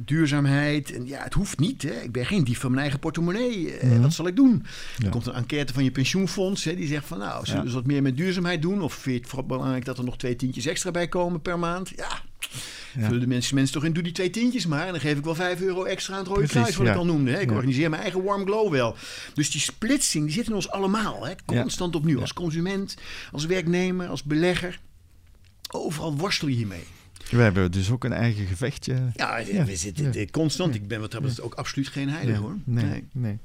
duurzaamheid. 0.00 0.92
En 0.92 1.06
ja, 1.06 1.22
het 1.22 1.34
hoeft 1.34 1.58
niet. 1.58 1.82
Hè. 1.82 2.00
Ik 2.00 2.12
ben 2.12 2.26
geen 2.26 2.44
dief 2.44 2.58
van 2.58 2.70
mijn 2.70 2.82
eigen 2.82 3.00
portemonnee. 3.00 3.82
Uh, 3.82 4.00
Wat 4.00 4.12
zal 4.12 4.26
ik 4.26 4.36
doen? 4.36 4.64
Ja. 4.96 5.04
Er 5.04 5.10
komt 5.10 5.26
een 5.26 5.32
enquête 5.32 5.72
van 5.72 5.84
je 5.84 5.90
pensioenfonds. 5.90 6.64
Hè, 6.64 6.74
die 6.74 6.86
zegt 6.86 7.06
van 7.06 7.18
nou, 7.18 7.46
zullen 7.46 7.62
we 7.62 7.68
ja. 7.68 7.74
wat 7.74 7.86
meer 7.86 8.02
met 8.02 8.16
duurzaamheid 8.16 8.62
doen? 8.62 8.82
Of 8.82 8.92
vind 8.92 9.14
je 9.14 9.20
het 9.20 9.30
vooral 9.30 9.46
belangrijk 9.46 9.84
dat 9.84 9.98
er 9.98 10.04
nog 10.04 10.18
twee 10.18 10.36
tientjes 10.36 10.66
extra 10.66 10.90
bij 10.90 11.08
komen 11.08 11.42
per 11.42 11.58
maand? 11.58 11.92
Ja, 11.96 12.22
ja. 12.98 13.06
Vullen 13.06 13.20
de 13.20 13.26
mensen, 13.26 13.54
mensen 13.54 13.74
toch 13.74 13.84
in, 13.84 13.92
doe 13.92 14.02
die 14.02 14.12
twee 14.12 14.30
tientjes 14.30 14.66
maar. 14.66 14.86
En 14.86 14.92
dan 14.92 15.00
geef 15.00 15.18
ik 15.18 15.24
wel 15.24 15.34
5 15.34 15.60
euro 15.60 15.84
extra 15.84 16.14
aan 16.14 16.18
het 16.18 16.28
Rode 16.28 16.46
Kruis, 16.46 16.76
wat 16.76 16.86
ja. 16.86 16.92
ik 16.92 16.98
al 16.98 17.04
noemde. 17.04 17.30
Hè. 17.30 17.40
Ik 17.40 17.50
organiseer 17.50 17.90
mijn 17.90 18.02
eigen 18.02 18.22
warm 18.22 18.44
glow 18.44 18.70
wel. 18.70 18.96
Dus 19.34 19.50
die 19.50 19.60
splitsing, 19.60 20.24
die 20.24 20.34
zit 20.34 20.46
in 20.46 20.54
ons 20.54 20.70
allemaal. 20.70 21.26
Hè. 21.26 21.32
Constant 21.44 21.94
opnieuw. 21.94 22.20
Als 22.20 22.32
consument, 22.32 22.96
als 23.32 23.46
werknemer, 23.46 24.08
als 24.08 24.22
belegger. 24.22 24.80
Overal 25.70 26.16
worstel 26.16 26.48
je 26.48 26.54
hiermee. 26.54 26.84
We 27.30 27.42
hebben 27.42 27.70
dus 27.70 27.90
ook 27.90 28.04
een 28.04 28.12
eigen 28.12 28.46
gevechtje. 28.46 28.96
Ja, 29.14 29.44
we 29.64 29.76
zitten 29.76 30.30
constant. 30.30 30.74
Ik 30.74 30.88
ben 30.88 31.00
wat 31.00 31.10
dat 31.10 31.20
betreft 31.20 31.42
ook 31.42 31.54
absoluut 31.54 31.88
geen 31.88 32.08
heilig 32.08 32.38
hoor. 32.38 32.56
Nee, 32.64 32.84
nee. 32.84 33.04
nee. 33.12 33.38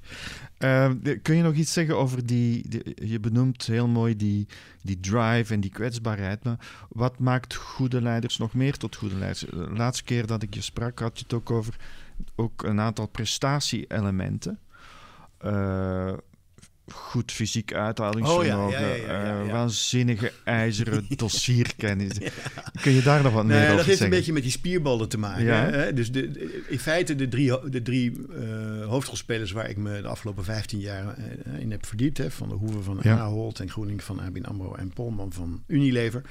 Uh, 0.60 0.91
kun 1.22 1.36
je 1.36 1.43
nog 1.43 1.54
iets 1.54 1.74
zeggen 1.74 1.98
over 1.98 2.26
die, 2.26 2.65
je 2.96 3.19
benoemt 3.19 3.65
heel 3.65 3.88
mooi 3.88 4.15
die, 4.15 4.48
die 4.82 5.00
drive 5.00 5.54
en 5.54 5.60
die 5.60 5.72
kwetsbaarheid. 5.72 6.43
Maar 6.43 6.58
wat 6.89 7.19
maakt 7.19 7.56
goede 7.56 8.02
leiders 8.02 8.38
nog 8.38 8.54
meer 8.54 8.78
tot 8.78 8.96
goede 8.96 9.15
leiders? 9.15 9.46
De 9.50 9.69
laatste 9.74 10.04
keer 10.04 10.26
dat 10.26 10.43
ik 10.43 10.54
je 10.54 10.62
sprak 10.62 11.00
had 11.00 11.17
je 11.17 11.24
het 11.24 11.34
ook 11.34 11.52
over 11.52 11.76
ook 12.36 12.63
een 12.63 12.80
aantal 12.80 13.08
prestatie-elementen. 13.08 14.60
Uh, 15.46 16.13
goed 16.91 17.32
fysiek 17.32 17.74
uithalingsvermogen, 17.74 18.65
oh, 18.65 18.72
ja, 18.72 18.80
ja, 18.80 18.96
ja, 18.96 19.43
uh, 19.43 19.52
waanzinnige 19.52 20.32
ijzeren 20.43 21.06
dossierkennis. 21.15 22.17
Kun 22.82 22.91
je 22.91 23.02
daar 23.02 23.24
nog 23.24 23.34
wat 23.34 23.46
meer 23.46 23.56
over 23.56 23.67
zeggen? 23.67 23.78
Dat 23.78 23.86
heeft 23.86 24.02
een 24.02 24.10
beetje 24.10 24.34
met 24.34 24.41
die 24.41 24.52
spierballen 24.52 25.10
te 25.10 25.17
maken. 25.17 25.74
Hè? 25.74 25.93
Dus 25.93 26.12
de, 26.12 26.63
in 26.67 26.80
feite 26.80 27.15
de 27.15 27.28
drie, 27.28 27.69
de 27.69 27.82
drie 27.82 28.12
uh, 28.12 28.86
hoofdrolspelers 28.86 29.52
waar 29.52 29.69
ik 29.69 29.78
me 29.78 30.02
de 30.02 30.08
afgelopen 30.08 30.43
15 30.43 30.80
jaar 30.80 31.17
uh, 31.17 31.60
in 31.60 31.72
heb 31.72 31.86
verdiept. 31.86 32.17
Hè? 32.17 32.32
Van 32.32 32.50
de 32.50 32.56
Hoeven 32.56 32.84
van 32.84 33.04
Ahold 33.04 33.60
en 33.60 33.69
Groening 33.69 34.04
van 34.04 34.19
ABN 34.19 34.43
AMRO 34.43 34.76
en 34.76 34.89
Polman 34.89 35.34
van 35.34 35.63
Unilever. 35.67 36.22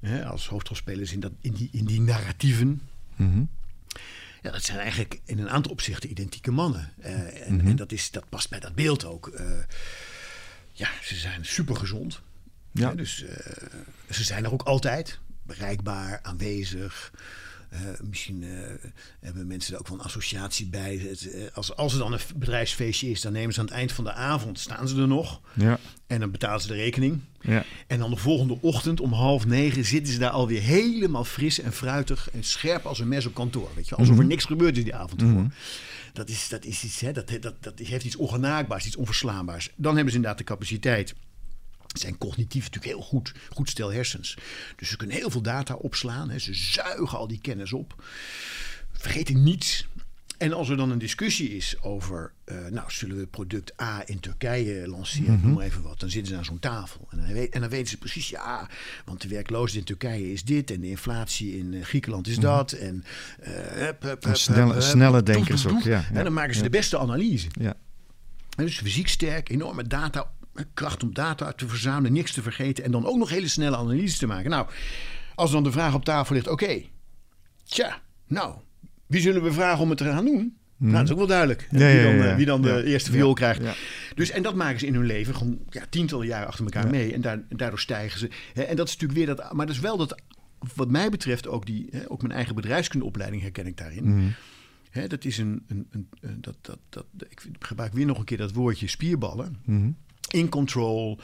Hè? 0.00 0.26
Als 0.26 0.48
hoofdrolspelers 0.48 1.12
in, 1.12 1.20
dat, 1.20 1.32
in, 1.40 1.52
die, 1.52 1.68
in 1.72 1.84
die 1.84 2.00
narratieven. 2.00 2.80
Mm 3.16 3.32
-hmm. 3.32 3.48
Ja, 4.42 4.50
dat 4.50 4.62
zijn 4.62 4.78
eigenlijk 4.78 5.20
in 5.24 5.38
een 5.38 5.50
aantal 5.50 5.72
opzichten 5.72 6.10
identieke 6.10 6.50
mannen. 6.50 6.92
Uh, 6.98 7.06
en, 7.06 7.52
mm 7.52 7.58
-hmm. 7.58 7.68
en, 7.68 7.76
dat, 7.76 7.92
is, 7.92 8.10
dat 8.10 8.28
past 8.28 8.50
bij 8.50 8.60
dat 8.60 8.74
beeld 8.74 9.04
ook. 9.04 9.26
Uh, 9.26 9.50
ja, 10.72 10.88
ze 11.02 11.14
zijn 11.14 11.44
super 11.44 11.76
gezond. 11.76 12.20
Ja. 12.72 12.94
dus 12.94 13.22
uh, 13.22 13.30
ze 14.10 14.24
zijn 14.24 14.44
er 14.44 14.52
ook 14.52 14.62
altijd. 14.62 15.18
Bereikbaar, 15.42 16.18
aanwezig. 16.22 17.12
Uh, 17.72 17.78
misschien 18.02 18.42
uh, 18.42 18.48
hebben 19.20 19.46
mensen 19.46 19.74
er 19.74 19.80
ook 19.80 19.88
wel 19.88 19.98
een 19.98 20.04
associatie 20.04 20.66
bij. 20.66 20.96
Het, 20.96 21.24
uh, 21.24 21.42
als, 21.52 21.76
als 21.76 21.92
er 21.92 21.98
dan 21.98 22.12
een 22.12 22.20
bedrijfsfeestje 22.36 23.10
is, 23.10 23.20
dan 23.20 23.32
nemen 23.32 23.54
ze 23.54 23.60
aan 23.60 23.66
het 23.66 23.74
eind 23.74 23.92
van 23.92 24.04
de 24.04 24.12
avond, 24.12 24.58
staan 24.58 24.88
ze 24.88 25.00
er 25.00 25.08
nog. 25.08 25.40
Ja. 25.54 25.78
En 26.06 26.20
dan 26.20 26.30
betalen 26.30 26.60
ze 26.60 26.66
de 26.66 26.74
rekening. 26.74 27.20
Ja. 27.40 27.64
En 27.86 27.98
dan 27.98 28.10
de 28.10 28.16
volgende 28.16 28.58
ochtend 28.60 29.00
om 29.00 29.12
half 29.12 29.46
negen 29.46 29.84
zitten 29.84 30.12
ze 30.12 30.18
daar 30.18 30.30
alweer 30.30 30.62
helemaal 30.62 31.24
fris 31.24 31.60
en 31.60 31.72
fruitig 31.72 32.30
en 32.30 32.44
scherp 32.44 32.86
als 32.86 32.98
een 32.98 33.08
mes 33.08 33.26
op 33.26 33.34
kantoor. 33.34 33.70
Weet 33.74 33.88
je? 33.88 33.94
Alsof 33.94 34.18
er 34.18 34.24
niks 34.24 34.44
gebeurd 34.44 34.76
is 34.76 34.84
die 34.84 34.94
avond 34.94 35.20
ervoor. 35.20 35.36
Mm 35.36 35.42
-hmm. 35.42 35.52
Dat, 36.12 36.28
is, 36.28 36.48
dat 36.48 36.64
is 36.64 36.84
iets, 36.84 37.00
hè, 37.00 37.12
dat, 37.12 37.30
dat, 37.40 37.54
dat 37.60 37.78
heeft 37.78 38.04
iets 38.04 38.16
ongenaakbaars, 38.16 38.86
iets 38.86 38.96
onverslaanbaars. 38.96 39.70
Dan 39.76 39.94
hebben 39.94 40.10
ze 40.10 40.16
inderdaad 40.16 40.38
de 40.38 40.52
capaciteit 40.52 41.14
zijn 41.96 42.18
cognitief 42.18 42.64
natuurlijk 42.64 42.94
heel 42.94 43.02
goed, 43.02 43.32
goed 43.50 43.70
stel 43.70 43.92
hersens. 43.92 44.36
Dus 44.76 44.88
ze 44.88 44.96
kunnen 44.96 45.16
heel 45.16 45.30
veel 45.30 45.42
data 45.42 45.74
opslaan. 45.74 46.30
Hè. 46.30 46.38
Ze 46.38 46.54
zuigen 46.54 47.18
al 47.18 47.28
die 47.28 47.40
kennis 47.40 47.72
op. 47.72 48.04
Vergeten 48.92 49.42
niets. 49.42 49.86
En 50.38 50.52
als 50.52 50.68
er 50.68 50.76
dan 50.76 50.90
een 50.90 50.98
discussie 50.98 51.56
is 51.56 51.82
over, 51.82 52.32
uh, 52.44 52.66
nou, 52.70 52.90
zullen 52.90 53.16
we 53.16 53.26
product 53.26 53.80
A 53.80 54.02
in 54.06 54.20
Turkije 54.20 54.88
lanceren, 54.88 55.32
mm 55.32 55.40
-hmm. 55.40 55.50
noem 55.50 55.60
even 55.60 55.82
wat, 55.82 56.00
dan 56.00 56.10
zitten 56.10 56.32
ze 56.32 56.38
aan 56.38 56.44
zo'n 56.44 56.58
tafel. 56.58 57.08
En 57.10 57.18
dan, 57.18 57.32
weet, 57.32 57.52
en 57.52 57.60
dan, 57.60 57.70
weten 57.70 57.88
ze 57.88 57.96
precies, 57.96 58.28
ja, 58.28 58.68
want 59.04 59.22
de 59.22 59.28
werkloosheid 59.28 59.78
in 59.78 59.96
Turkije 59.96 60.32
is 60.32 60.44
dit 60.44 60.70
en 60.70 60.80
de 60.80 60.88
inflatie 60.88 61.58
in 61.58 61.72
uh, 61.72 61.84
Griekenland 61.84 62.26
is 62.26 62.38
dat. 62.38 62.72
Mm 62.72 62.78
-hmm. 62.78 62.86
En 62.88 63.04
uh, 63.40 63.54
hup, 63.54 64.02
hup, 64.02 64.24
hup, 64.24 64.36
snelle, 64.36 64.80
snelle 64.80 65.22
denkers 65.22 65.66
ook, 65.66 65.82
ja, 65.82 65.90
ja. 65.90 66.04
En 66.12 66.24
dan 66.24 66.32
maken 66.32 66.52
ze 66.52 66.58
ja. 66.58 66.64
de 66.64 66.70
beste 66.70 66.98
analyse. 66.98 67.48
Ja. 67.60 67.74
En 68.56 68.64
dus 68.64 68.78
fysiek 68.78 69.08
sterk, 69.08 69.48
enorme 69.48 69.86
data 69.86 70.30
kracht 70.74 71.02
om 71.02 71.14
data 71.14 71.52
te 71.52 71.68
verzamelen, 71.68 72.12
niks 72.12 72.32
te 72.32 72.42
vergeten 72.42 72.84
en 72.84 72.90
dan 72.90 73.06
ook 73.06 73.16
nog 73.16 73.28
hele 73.28 73.48
snelle 73.48 73.76
analyses 73.76 74.18
te 74.18 74.26
maken. 74.26 74.50
Nou, 74.50 74.66
als 75.34 75.50
dan 75.50 75.62
de 75.62 75.72
vraag 75.72 75.94
op 75.94 76.04
tafel 76.04 76.34
ligt: 76.34 76.48
oké, 76.48 76.64
okay, 76.64 76.90
tja, 77.64 78.00
nou, 78.26 78.54
wie 79.06 79.20
zullen 79.20 79.42
we 79.42 79.52
vragen 79.52 79.82
om 79.82 79.88
het 79.88 79.98
te 79.98 80.04
gaan 80.04 80.24
doen? 80.24 80.56
Nou, 80.76 80.92
dat 80.92 81.04
is 81.04 81.10
ook 81.10 81.18
wel 81.18 81.26
duidelijk. 81.26 81.68
Ja, 81.70 81.78
wie, 81.78 82.02
dan, 82.02 82.14
ja, 82.16 82.30
eh, 82.30 82.36
wie 82.36 82.46
dan 82.46 82.62
de 82.62 82.84
eerste 82.84 83.10
viool 83.10 83.32
krijgt. 83.34 83.60
Dus, 84.14 84.30
en 84.30 84.42
dat 84.42 84.54
maken 84.54 84.80
ze 84.80 84.86
in 84.86 84.94
hun 84.94 85.06
leven 85.06 85.34
gewoon 85.34 85.58
ja, 85.68 85.84
tientallen 85.90 86.26
jaren 86.26 86.46
achter 86.48 86.64
elkaar 86.64 86.90
mee. 86.90 87.12
En 87.12 87.20
daar, 87.20 87.42
daardoor 87.48 87.80
stijgen 87.80 88.18
ze. 88.18 88.28
En 88.54 88.76
dat 88.76 88.88
is 88.88 88.92
natuurlijk 88.96 89.12
weer 89.26 89.36
dat. 89.36 89.52
Maar 89.52 89.66
dat 89.66 89.74
is 89.74 89.80
wel 89.80 89.96
dat. 89.96 90.22
Wat 90.74 90.90
mij 90.90 91.08
betreft 91.10 91.48
ook 91.48 91.66
die. 91.66 91.90
Ook 92.08 92.20
mijn 92.22 92.34
eigen 92.34 92.54
bedrijfskundeopleiding 92.54 93.42
herken 93.42 93.66
ik 93.66 93.76
daarin. 93.76 94.14
Mhm. 94.14 94.28
Hè, 94.90 95.06
dat 95.06 95.24
is 95.24 95.38
een. 95.38 95.64
een, 95.68 95.86
een, 95.90 96.08
een- 96.20 96.40
dat, 96.40 96.56
dat, 96.60 96.78
dat, 96.88 97.04
ik 97.28 97.42
gebruik 97.58 97.92
weer 97.92 98.06
nog 98.06 98.18
een 98.18 98.24
keer 98.24 98.38
dat 98.38 98.52
woordje 98.52 98.86
spierballen. 98.88 99.56
Mhm. 99.64 99.90
In 100.28 100.48
control, 100.48 101.18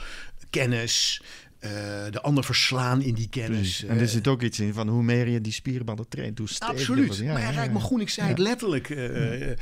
kennis. 0.50 1.22
eh, 1.58 1.70
de 2.10 2.20
ander 2.22 2.44
verslaan 2.44 3.02
in 3.02 3.14
die 3.14 3.28
kennis. 3.28 3.58
Precies. 3.58 3.84
En 3.84 3.98
er 3.98 4.08
zit 4.08 4.28
ook 4.28 4.42
iets 4.42 4.60
in 4.60 4.72
van 4.72 4.88
hoe 4.88 5.02
meer 5.02 5.28
je 5.28 5.40
die 5.40 5.52
spierballen 5.52 6.08
traint, 6.08 6.38
hoe 6.38 6.48
steviger 6.48 6.78
Absoluut. 6.80 7.16
Ja, 7.16 7.32
maar 7.32 7.42
ja, 7.42 7.50
Rijk 7.50 7.66
ja. 7.66 7.72
maar 7.72 7.82
groen, 7.82 8.00
ik 8.00 8.08
zei 8.08 8.28
het 8.28 8.38
letterlijk. 8.38 8.90
eh, 8.90 9.50
eh, 9.50 9.56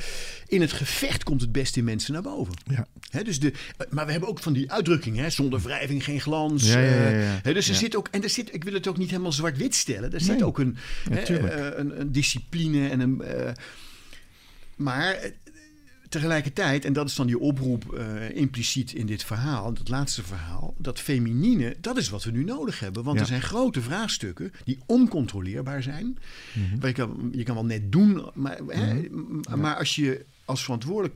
in 0.47 0.61
het 0.61 0.73
gevecht 0.73 1.23
komt 1.23 1.41
het 1.41 1.53
beste 1.53 1.79
in 1.79 1.85
mensen 1.85 2.13
naar 2.13 2.23
boven. 2.23 2.55
Ja. 2.65 2.87
Hè, 3.11 3.23
dus 3.23 3.41
de, 3.41 3.53
maar 3.91 4.05
we 4.07 4.11
hebben 4.11 4.29
ook 4.29 4.39
van 4.39 4.53
die 4.53 4.71
uitdrukking, 4.73 5.17
hè, 5.17 5.31
zonder 5.31 5.61
wrijving 5.61 6.05
geen 6.05 6.21
glans. 6.21 6.65
Hè, 6.69 7.53
dus 7.53 7.69
er 7.69 7.75
zit 7.75 7.97
ook, 7.97 8.09
en 8.11 8.23
er 8.23 8.31
zit, 8.31 8.55
ik 8.55 8.65
wil 8.65 8.73
het 8.75 8.87
ook 8.89 8.99
niet 8.99 9.11
helemaal 9.11 9.33
zwart-wit 9.33 9.75
stellen. 9.75 10.13
Er 10.13 10.21
zit 10.21 10.37
Nee. 10.39 10.47
ook 10.47 10.59
een, 10.59 10.77
hè, 11.11 11.77
een, 11.77 12.01
een 12.01 12.13
discipline 12.13 12.89
en 12.89 13.01
een. 13.01 13.23
maar 14.77 15.17
tegelijkertijd, 16.13 16.85
en 16.85 16.93
dat 16.93 17.09
is 17.09 17.15
dan 17.15 17.27
die 17.27 17.39
oproep 17.39 17.93
eh, 17.95 18.37
impliciet 18.37 18.93
in 18.93 19.07
dit 19.07 19.25
verhaal, 19.25 19.73
dat 19.75 19.89
laatste 19.89 20.23
verhaal, 20.23 20.75
dat 20.79 21.01
feminine, 21.01 21.77
dat 21.81 21.97
is 21.97 22.09
wat 22.09 22.25
we 22.25 22.31
nu 22.31 22.45
nodig 22.45 22.81
hebben. 22.81 23.03
Want 23.03 23.17
Ja. 23.17 23.23
er 23.23 23.29
zijn 23.29 23.43
grote 23.43 23.81
vraagstukken 23.83 24.53
die 24.65 24.79
oncontroleerbaar 24.87 25.83
zijn. 25.83 26.19
Mhm. 26.55 26.79
Maar 26.79 26.89
je, 26.89 26.95
kan, 26.95 27.29
je 27.33 27.43
kan 27.43 27.55
wel 27.55 27.65
net 27.65 27.93
doen, 27.93 28.31
maar, 28.35 28.59
hè, 28.67 28.95
m- 28.95 29.41
maar 29.57 29.77
als 29.77 29.95
je 29.95 30.25
als 30.45 30.63
verantwoordelijk 30.63 31.15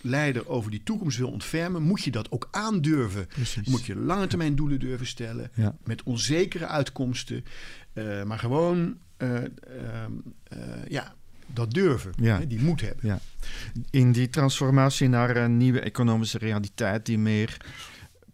leider 0.00 0.48
over 0.48 0.70
die 0.70 0.82
toekomst 0.82 1.18
wil 1.18 1.30
ontfermen, 1.30 1.82
moet 1.82 2.02
je 2.02 2.10
dat 2.10 2.30
ook 2.30 2.48
aandurven. 2.50 3.26
Precies. 3.26 3.68
Moet 3.68 3.84
je 3.84 3.96
lange 3.96 4.26
termijn 4.26 4.54
doelen 4.56 4.80
durven 4.80 5.06
stellen, 5.06 5.50
Ja. 5.54 5.76
met 5.84 6.02
onzekere 6.02 6.66
uitkomsten, 6.66 7.44
eh, 7.92 8.22
maar 8.24 8.38
gewoon 8.38 8.96
eh, 9.16 9.36
ehm, 9.36 10.12
eh, 10.44 10.58
ja, 10.88 11.14
dat 11.54 11.70
durven, 11.70 12.12
Ja. 12.16 12.38
hè, 12.38 12.46
die 12.46 12.60
moed 12.60 12.80
hebben. 12.80 13.06
Ja. 13.06 13.20
In 13.90 14.12
die 14.12 14.30
transformatie 14.30 15.08
naar 15.08 15.36
een 15.36 15.56
nieuwe 15.56 15.80
economische 15.80 16.38
realiteit 16.38 17.06
die 17.06 17.18
meer 17.18 17.56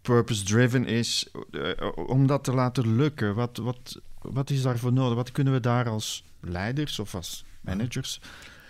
purpose-driven 0.01 0.85
is, 0.85 1.27
eh, 1.51 1.87
om 2.07 2.27
dat 2.27 2.43
te 2.43 2.53
laten 2.53 2.95
lukken, 2.95 3.35
wat, 3.35 3.57
wat, 3.57 4.01
wat 4.21 4.49
is 4.49 4.61
daarvoor 4.61 4.93
nodig? 4.93 5.15
Wat 5.15 5.31
kunnen 5.31 5.53
we 5.53 5.59
daar 5.59 5.89
als 5.89 6.23
leiders 6.39 6.99
of 6.99 7.15
als 7.15 7.45
managers, 7.61 8.21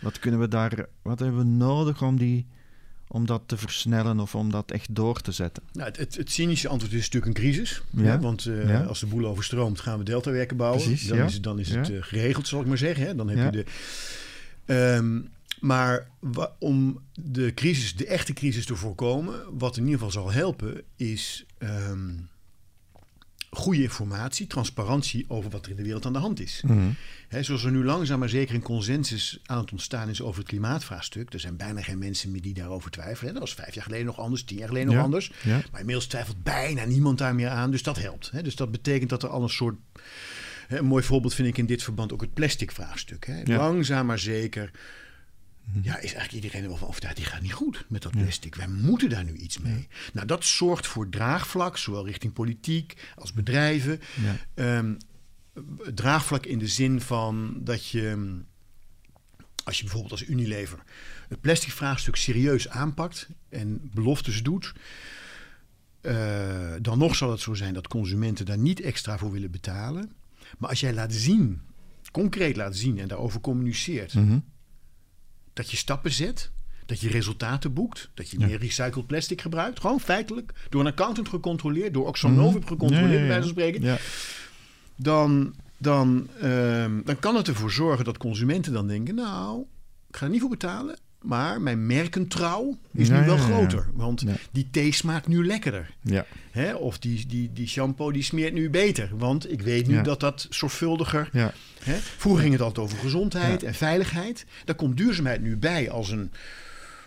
wat 0.02 0.20
kunnen 0.20 0.40
we 0.40 0.48
daar, 0.48 0.86
wat 1.02 1.20
hebben 1.20 1.38
we 1.38 1.44
nodig 1.46 2.02
om 2.02 2.18
die 2.18 2.46
om 3.08 3.26
dat 3.26 3.42
te 3.46 3.58
versnellen 3.58 4.20
of 4.20 4.36
om 4.36 4.52
dat 4.52 4.72
echt 4.72 4.96
door 4.96 5.22
te 5.22 5.32
zetten? 5.32 5.64
Nou, 5.74 5.88
het, 5.88 5.98
het, 5.98 6.16
het 6.16 6.32
cynische 6.32 6.68
antwoord 6.68 6.94
is 6.94 7.04
natuurlijk 7.10 7.26
een 7.26 7.44
crisis. 7.44 7.82
Ja. 7.90 8.04
Hè, 8.04 8.20
want 8.20 8.46
eh, 8.46 8.70
Ja. 8.70 8.84
als 8.84 9.00
de 9.00 9.06
boel 9.06 9.26
overstroomt, 9.26 9.80
gaan 9.80 9.98
we 9.98 10.04
deltawerken 10.04 10.58
bouwen. 10.58 10.82
Precies, 10.84 11.08
dan 11.08 11.18
ja. 11.18 11.26
is 11.26 11.34
het, 11.34 11.44
dan 11.44 11.60
is 11.60 11.70
het 11.70 11.90
eh, 11.90 11.98
geregeld, 12.02 12.48
zal 12.48 12.62
ik 12.62 12.68
maar 12.68 12.78
zeggen. 12.78 13.06
Hè. 13.06 13.16
Dan 13.16 13.30
heb 13.30 13.54
je 13.54 13.64
de. 13.64 13.72
Ehm, 14.66 15.22
maar 15.60 16.08
om 16.60 17.02
de 17.14 17.54
crisis, 17.54 17.96
de 17.96 18.06
echte 18.06 18.34
crisis 18.34 18.66
te 18.66 18.76
voorkomen, 18.76 19.58
wat 19.58 19.78
in 19.78 19.84
ieder 19.84 20.00
geval 20.00 20.12
zal 20.12 20.32
helpen, 20.32 20.82
is 20.96 21.46
ehm, 21.58 22.12
goede 23.56 23.82
informatie, 23.82 24.48
transparantie 24.48 25.26
over 25.28 25.50
wat 25.50 25.66
er 25.66 25.72
in 25.72 25.78
de 25.78 25.84
wereld 25.84 26.06
aan 26.06 26.14
de 26.14 26.20
hand 26.20 26.40
is. 26.40 26.62
Mhm. 26.66 26.90
Zoals 27.42 27.64
er 27.64 27.72
nu 27.72 27.84
langzaam 27.84 28.20
maar 28.20 28.30
zeker 28.30 28.56
een 28.56 28.62
consensus 28.62 29.40
aan 29.46 29.58
het 29.58 29.72
ontstaan 29.72 30.10
is 30.10 30.22
over 30.22 30.40
het 30.40 30.48
klimaatvraagstuk. 30.48 31.34
Er 31.34 31.40
zijn 31.40 31.58
bijna 31.58 31.82
geen 31.82 31.98
mensen 31.98 32.32
meer 32.32 32.42
die 32.42 32.54
daarover 32.54 32.92
twijfelen. 32.92 33.34
Dat 33.34 33.42
was 33.42 33.54
vijf 33.54 33.74
jaar 33.74 33.84
geleden 33.84 34.06
nog 34.06 34.20
anders, 34.20 34.44
tien 34.44 34.58
jaar 34.58 34.68
geleden 34.68 34.94
nog 34.94 35.04
anders. 35.04 35.32
ja. 35.44 35.62
Maar 35.72 35.80
inmiddels 35.80 36.08
twijfelt 36.08 36.44
bijna 36.44 36.86
niemand 36.86 37.18
daar 37.18 37.36
meer 37.36 37.50
aan. 37.50 37.72
Dus 37.72 37.84
dat 37.84 37.98
helpt. 37.98 38.44
Dus 38.44 38.56
dat 38.56 38.72
betekent 38.72 39.10
dat 39.10 39.24
er 39.24 39.30
al 39.30 39.44
een 39.44 39.50
soort. 39.50 39.76
Een 40.68 40.86
mooi 40.86 41.04
voorbeeld 41.04 41.34
vind 41.34 41.48
ik 41.48 41.58
in 41.58 41.66
dit 41.66 41.84
verband 41.84 42.14
ook 42.14 42.22
het 42.22 42.34
plastic 42.34 42.72
vraagstuk. 42.72 43.26
Hè. 43.26 43.42
Ja. 43.44 43.58
Langzaam 43.58 44.06
maar 44.06 44.20
zeker. 44.20 44.72
Ja, 45.82 45.94
is 45.94 46.14
eigenlijk 46.14 46.32
iedereen 46.32 46.62
er 46.62 46.68
wel 46.68 46.78
van 46.78 46.88
overtuigd. 46.88 47.18
Die 47.18 47.26
gaat 47.26 47.42
niet 47.42 47.54
goed 47.54 47.86
met 47.88 48.02
dat 48.02 48.12
plastic. 48.12 48.56
Wij 48.56 48.68
moeten 48.68 49.10
daar 49.10 49.24
nu 49.24 49.34
iets 49.34 49.60
mee. 49.60 49.88
Nou, 50.14 50.28
dat 50.28 50.46
zorgt 50.46 50.88
voor 50.88 51.10
draagvlak, 51.10 51.78
zowel 51.78 52.06
richting 52.06 52.34
politiek 52.34 53.12
als 53.16 53.34
bedrijven. 53.34 54.00
Ja. 54.24 54.38
Ehm, 54.54 54.94
draagvlak 55.94 56.46
in 56.46 56.60
de 56.60 56.68
zin 56.68 57.02
van 57.02 57.60
dat 57.64 57.88
je, 57.88 58.36
als 59.64 59.78
je 59.78 59.84
bijvoorbeeld 59.84 60.12
als 60.12 60.28
Unilever 60.28 60.80
het 61.28 61.42
plastic 61.42 61.72
vraagstuk 61.72 62.16
serieus 62.16 62.70
aanpakt 62.70 63.28
en 63.50 63.90
beloftes 63.94 64.44
doet, 64.44 64.74
eh, 66.02 66.74
dan 66.82 66.98
nog 66.98 67.16
zal 67.16 67.32
het 67.32 67.40
zo 67.40 67.54
zijn 67.54 67.74
dat 67.74 67.88
consumenten 67.88 68.46
daar 68.46 68.58
niet 68.58 68.82
extra 68.82 69.18
voor 69.18 69.32
willen 69.32 69.52
betalen. 69.52 70.12
Maar 70.58 70.70
als 70.70 70.80
jij 70.80 70.94
laat 70.94 71.14
zien, 71.14 71.62
concreet 72.12 72.56
laat 72.56 72.76
zien 72.76 73.00
en 73.00 73.08
daarover 73.08 73.40
communiceert, 73.42 74.14
Mhm. 74.14 74.40
dat 75.54 75.72
je 75.72 75.78
stappen 75.78 76.12
zet, 76.12 76.52
dat 76.86 77.00
je 77.00 77.10
resultaten 77.10 77.74
boekt, 77.74 78.10
dat 78.14 78.30
je 78.30 78.40
meer 78.40 78.58
recycled 78.60 79.08
plastic 79.08 79.42
gebruikt, 79.42 79.80
gewoon 79.80 80.00
feitelijk, 80.00 80.54
door 80.70 80.82
een 80.82 80.88
accountant 80.88 81.30
gecontroleerd, 81.30 81.94
door 81.94 82.16
gecontroleerd, 82.66 82.92
Mhm. 82.92 83.02
Ja, 83.02 83.08
ja, 83.08 83.10
bij 83.10 83.22
ja. 83.22 83.28
wijze 83.28 83.42
van 83.42 83.50
spreken, 83.50 83.82
Ja. 83.82 83.98
dan, 84.96 85.56
dan, 85.78 86.28
ehm, 86.42 87.02
dan 87.04 87.20
kan 87.20 87.36
het 87.36 87.48
ervoor 87.48 87.72
zorgen 87.72 88.06
dat 88.06 88.18
consumenten 88.18 88.74
dan 88.74 88.88
denken: 88.88 89.16
Nou, 89.16 89.66
ik 90.10 90.16
ga 90.16 90.26
er 90.26 90.32
niet 90.32 90.42
voor 90.42 90.50
betalen. 90.50 90.98
Maar 91.26 91.62
mijn 91.62 91.86
merkentrouw 91.86 92.78
is 92.92 93.08
Ja, 93.08 93.20
nu 93.20 93.26
wel 93.26 93.36
ja, 93.36 93.42
groter. 93.42 93.88
Want 93.94 94.22
Ja. 94.22 94.36
die 94.52 94.68
thee 94.72 94.92
smaakt 94.92 95.28
nu 95.28 95.46
lekkerder. 95.46 95.94
Ja. 96.02 96.26
Hè? 96.52 96.74
Of 96.74 96.98
die, 97.00 97.26
die, 97.28 97.54
die 97.54 97.68
shampoo 97.68 98.12
die 98.12 98.24
smeert 98.24 98.54
nu 98.54 98.70
beter. 98.70 99.10
Want 99.18 99.52
ik 99.52 99.62
weet 99.62 99.88
nu 99.88 100.02
dat 100.02 100.20
dat 100.20 100.48
zorgvuldiger... 100.50 101.30
Ja. 101.32 101.54
Hè? 101.84 101.96
Vroeger 101.96 102.42
ging 102.42 102.54
het 102.54 102.62
altijd 102.64 102.86
over 102.86 102.98
gezondheid 102.98 103.64
en 103.64 103.74
veiligheid. 103.74 104.46
Daar 104.66 104.76
komt 104.76 104.98
duurzaamheid 104.98 105.42
nu 105.42 105.58
bij 105.58 105.90
als 105.90 106.10
een 106.10 106.32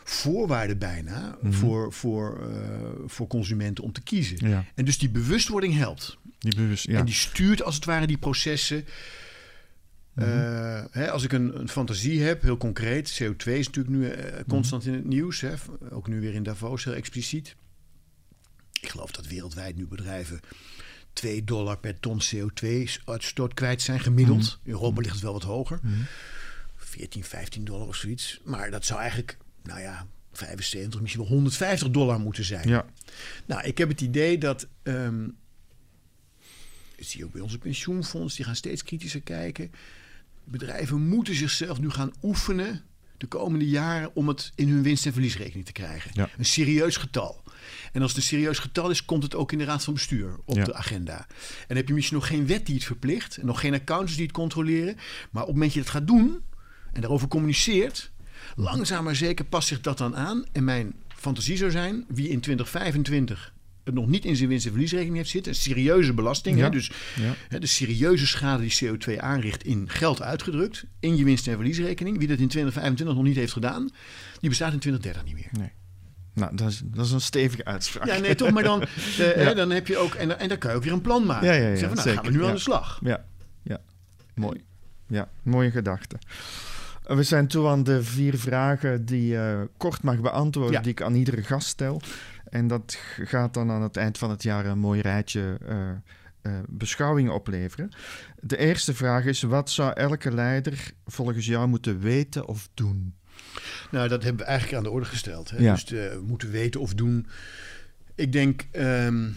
voorwaarde 0.04 0.76
bijna... 0.76 1.36
Mhm. 1.40 1.52
voor, 1.52 1.92
voor, 1.92 2.38
eh, 2.50 2.58
voor 3.06 3.26
consumenten 3.26 3.84
om 3.84 3.92
te 3.92 4.02
kiezen. 4.02 4.66
En 4.74 4.84
dus 4.84 4.98
die 4.98 5.10
bewustwording 5.10 5.74
helpt. 5.76 6.16
Die 6.38 6.54
bewust. 6.54 6.86
En 6.86 7.04
die 7.04 7.14
stuurt 7.14 7.62
als 7.62 7.74
het 7.74 7.84
ware 7.84 8.06
die 8.06 8.18
processen. 8.18 8.84
Mhm. 10.18 10.28
Eh, 10.28 10.84
hè, 10.90 11.10
als 11.10 11.22
ik 11.24 11.32
een, 11.32 11.58
een 11.60 11.68
fantasie 11.68 12.22
heb, 12.22 12.42
heel 12.42 12.56
concreet, 12.56 13.20
CO2 13.22 13.52
is 13.52 13.66
natuurlijk 13.66 13.96
nu 13.96 14.08
eh, 14.08 14.40
constant 14.48 14.82
Mhm. 14.84 14.92
in 14.92 14.98
het 14.98 15.08
nieuws, 15.08 15.40
hè, 15.40 15.52
ook 15.90 16.08
nu 16.08 16.20
weer 16.20 16.34
in 16.34 16.42
Davos 16.42 16.84
heel 16.84 16.94
expliciet. 16.94 17.56
Ik 18.80 18.88
geloof 18.88 19.10
dat 19.10 19.26
wereldwijd 19.26 19.76
nu 19.76 19.86
bedrijven 19.86 20.40
2 21.12 21.44
dollar 21.44 21.78
per 21.78 22.00
ton 22.00 22.20
CO2-uitstoot 22.20 23.54
kwijt 23.54 23.82
zijn, 23.82 24.00
gemiddeld. 24.00 24.38
Mhm. 24.42 24.66
In 24.68 24.72
Europa 24.72 25.00
ligt 25.00 25.12
het 25.14 25.22
wel 25.22 25.32
wat 25.32 25.42
hoger. 25.42 25.80
14, 26.76 27.24
15 27.24 27.64
dollar 27.64 27.86
of 27.86 27.96
zoiets. 27.96 28.40
Maar 28.44 28.70
dat 28.70 28.84
zou 28.84 29.00
eigenlijk, 29.00 29.36
nou 29.62 29.80
ja, 29.80 30.06
75, 30.32 31.00
misschien 31.00 31.22
wel 31.22 31.32
150 31.32 31.90
dollar 31.90 32.20
moeten 32.20 32.44
zijn. 32.44 32.68
ja. 32.68 32.86
Nou, 33.46 33.62
ik 33.64 33.78
heb 33.78 33.88
het 33.88 34.00
idee 34.00 34.38
dat. 34.38 34.66
dat 34.82 34.96
zie 36.96 37.18
je 37.18 37.24
ook 37.24 37.32
bij 37.32 37.40
onze 37.40 37.58
pensioenfonds, 37.58 38.36
die 38.36 38.44
gaan 38.44 38.56
steeds 38.56 38.82
kritischer 38.82 39.20
kijken. 39.22 39.70
Bedrijven 40.50 41.08
moeten 41.08 41.34
zichzelf 41.34 41.80
nu 41.80 41.90
gaan 41.90 42.12
oefenen 42.22 42.82
de 43.16 43.26
komende 43.26 43.68
jaren 43.68 44.10
om 44.14 44.28
het 44.28 44.52
in 44.54 44.68
hun 44.68 44.82
winst- 44.82 45.06
en 45.06 45.12
verliesrekening 45.12 45.66
te 45.66 45.72
krijgen. 45.72 46.10
Ja. 46.14 46.28
Een 46.38 46.44
serieus 46.44 46.96
getal. 46.96 47.42
En 47.92 48.02
als 48.02 48.10
het 48.10 48.20
een 48.20 48.26
serieus 48.26 48.58
getal 48.58 48.90
is, 48.90 49.04
komt 49.04 49.22
het 49.22 49.34
ook 49.34 49.52
in 49.52 49.58
de 49.58 49.64
raad 49.64 49.84
van 49.84 49.94
bestuur 49.94 50.36
op 50.44 50.56
Ja. 50.56 50.64
de 50.64 50.74
agenda. 50.74 51.26
En 51.68 51.76
heb 51.76 51.88
je 51.88 51.94
misschien 51.94 52.16
nog 52.16 52.26
geen 52.26 52.46
wet 52.46 52.66
die 52.66 52.74
het 52.74 52.84
verplicht 52.84 53.36
en 53.36 53.46
nog 53.46 53.60
geen 53.60 53.74
accountants 53.74 54.14
die 54.16 54.26
het 54.26 54.34
controleren. 54.34 54.96
Maar 55.30 55.42
op 55.42 55.48
het 55.48 55.56
moment 55.56 55.64
dat 55.64 55.72
je 55.72 55.80
het 55.80 55.90
gaat 55.90 56.06
doen 56.06 56.42
en 56.92 57.00
daarover 57.00 57.28
communiceert, 57.28 58.10
langzaam 58.56 59.04
maar 59.04 59.16
zeker 59.16 59.44
past 59.44 59.68
zich 59.68 59.80
dat 59.80 59.98
dan 59.98 60.16
aan. 60.16 60.44
En 60.52 60.64
mijn 60.64 60.94
fantasie 61.08 61.56
zou 61.56 61.70
zijn, 61.70 62.04
wie 62.08 62.28
in 62.28 62.40
2025 62.40 63.52
het 63.88 64.00
nog 64.00 64.08
niet 64.08 64.24
in 64.24 64.36
zijn 64.36 64.48
winst- 64.48 64.64
en 64.66 64.70
verliesrekening 64.72 65.16
heeft 65.16 65.30
zitten, 65.30 65.52
een 65.52 65.58
serieuze 65.58 66.14
belasting, 66.14 66.56
Ja. 66.58 66.64
hè, 66.64 66.70
dus 66.70 66.90
Ja. 67.20 67.34
hè, 67.48 67.58
de 67.58 67.66
serieuze 67.66 68.26
schade 68.26 68.62
die 68.62 68.70
CO2 68.76 69.20
aanricht 69.20 69.64
in 69.64 69.88
geld 69.90 70.22
uitgedrukt, 70.22 70.84
in 71.00 71.16
je 71.16 71.24
winst- 71.24 71.46
en 71.48 71.54
verliesrekening. 71.54 72.18
Wie 72.18 72.28
dat 72.28 72.38
in 72.38 72.48
2025 72.48 73.16
nog 73.16 73.24
niet 73.24 73.36
heeft 73.36 73.52
gedaan, 73.52 73.90
die 74.40 74.48
bestaat 74.48 74.72
in 74.72 74.78
2030 74.78 75.24
niet 75.24 75.34
meer. 75.34 75.60
Nee. 75.62 75.72
Nou, 76.34 76.56
dat 76.56 76.68
is, 76.68 76.82
dat 76.84 77.04
is 77.06 77.12
een 77.12 77.20
stevige 77.20 77.64
uitspraak. 77.64 78.06
Ja, 78.06 78.18
nee, 78.18 78.34
toch, 78.34 78.50
maar 78.50 78.62
dan, 78.62 78.82
eh, 78.82 78.88
hè, 79.18 79.54
dan 79.54 79.70
heb 79.70 79.86
je 79.86 79.96
ook, 79.96 80.14
en, 80.14 80.38
en 80.38 80.48
dan 80.48 80.58
kan 80.58 80.70
je 80.70 80.76
ook 80.76 80.84
weer 80.84 80.92
een 80.92 81.00
plan 81.00 81.26
maken. 81.26 81.46
Ja, 81.46 81.52
ja, 81.54 81.68
ja, 81.68 81.76
Zeg 81.76 81.88
van, 81.88 81.96
nou, 82.04 82.10
gaan 82.16 82.24
we 82.24 82.30
nu 82.30 82.44
aan 82.44 82.52
de 82.54 82.58
slag. 82.58 83.00
Ja, 83.04 83.24
ja. 83.62 83.78
mooi. 84.34 84.60
Ja, 85.06 85.28
mooie 85.42 85.70
gedachte. 85.70 86.16
Eh, 87.06 87.16
We 87.16 87.22
zijn 87.22 87.46
toe 87.48 87.68
aan 87.68 87.82
de 87.82 88.02
vier 88.02 88.38
vragen 88.38 89.04
die 89.04 89.26
je 89.26 89.68
kort 89.76 90.02
mag 90.02 90.20
beantwoorden, 90.20 90.72
Ja. 90.72 90.80
die 90.80 90.90
ik 90.90 91.02
aan 91.02 91.14
iedere 91.14 91.42
gast 91.42 91.66
stel. 91.68 92.00
En 92.50 92.66
dat 92.66 92.98
gaat 93.24 93.54
dan 93.54 93.70
aan 93.70 93.82
het 93.82 93.96
eind 93.96 94.18
van 94.18 94.30
het 94.30 94.42
jaar 94.42 94.66
een 94.66 94.78
mooi 94.78 95.00
rijtje 95.00 95.58
eh, 95.66 95.90
eh, 96.42 96.52
beschouwingen 96.68 97.34
opleveren. 97.34 97.90
De 98.40 98.56
eerste 98.56 98.94
vraag 98.94 99.24
is: 99.24 99.42
wat 99.42 99.70
zou 99.70 99.92
elke 99.92 100.30
leider 100.30 100.92
volgens 101.06 101.46
jou 101.46 101.68
moeten 101.68 102.00
weten 102.00 102.46
of 102.46 102.68
doen? 102.74 103.14
Nou, 103.90 104.08
dat 104.08 104.22
hebben 104.22 104.42
we 104.42 104.48
eigenlijk 104.48 104.78
aan 104.78 104.84
de 104.84 104.90
orde 104.90 105.06
gesteld. 105.06 105.50
Hè? 105.50 105.58
Dus 105.58 105.84
we 105.84 106.22
moeten 106.26 106.50
weten 106.50 106.80
of 106.80 106.94
doen. 106.94 107.26
Ik 108.14 108.32
denk 108.32 108.66
um, 108.72 109.36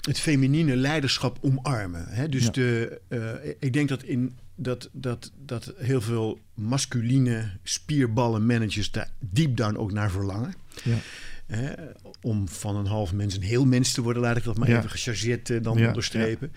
het 0.00 0.20
feminine 0.20 0.76
leiderschap 0.76 1.38
omarmen. 1.40 2.06
Hè? 2.08 2.28
Dus 2.28 2.50
de, 2.50 3.00
uh, 3.08 3.54
ik 3.58 3.72
denk 3.72 3.88
dat, 3.88 4.02
in, 4.02 4.36
dat, 4.54 4.88
dat, 4.92 5.32
dat 5.44 5.72
heel 5.76 6.00
veel 6.00 6.38
masculine 6.54 7.50
spierballen 7.62 8.46
managers 8.46 8.90
daar 8.90 9.10
deep 9.18 9.56
down 9.56 9.76
ook 9.76 9.92
naar 9.92 10.10
verlangen. 10.10 10.54
Ja. 10.82 10.96
Om 12.22 12.48
van 12.48 12.76
een 12.76 12.86
half 12.86 13.12
mens 13.12 13.36
een 13.36 13.42
heel 13.42 13.64
mens 13.64 13.92
te 13.92 14.02
worden, 14.02 14.22
laat 14.22 14.36
ik 14.36 14.44
dat 14.44 14.58
maar 14.58 14.68
even 14.68 14.90
gechargeerd 14.90 15.48
uh, 15.48 15.62
dan 15.62 15.86
onderstrepen. 15.86 16.52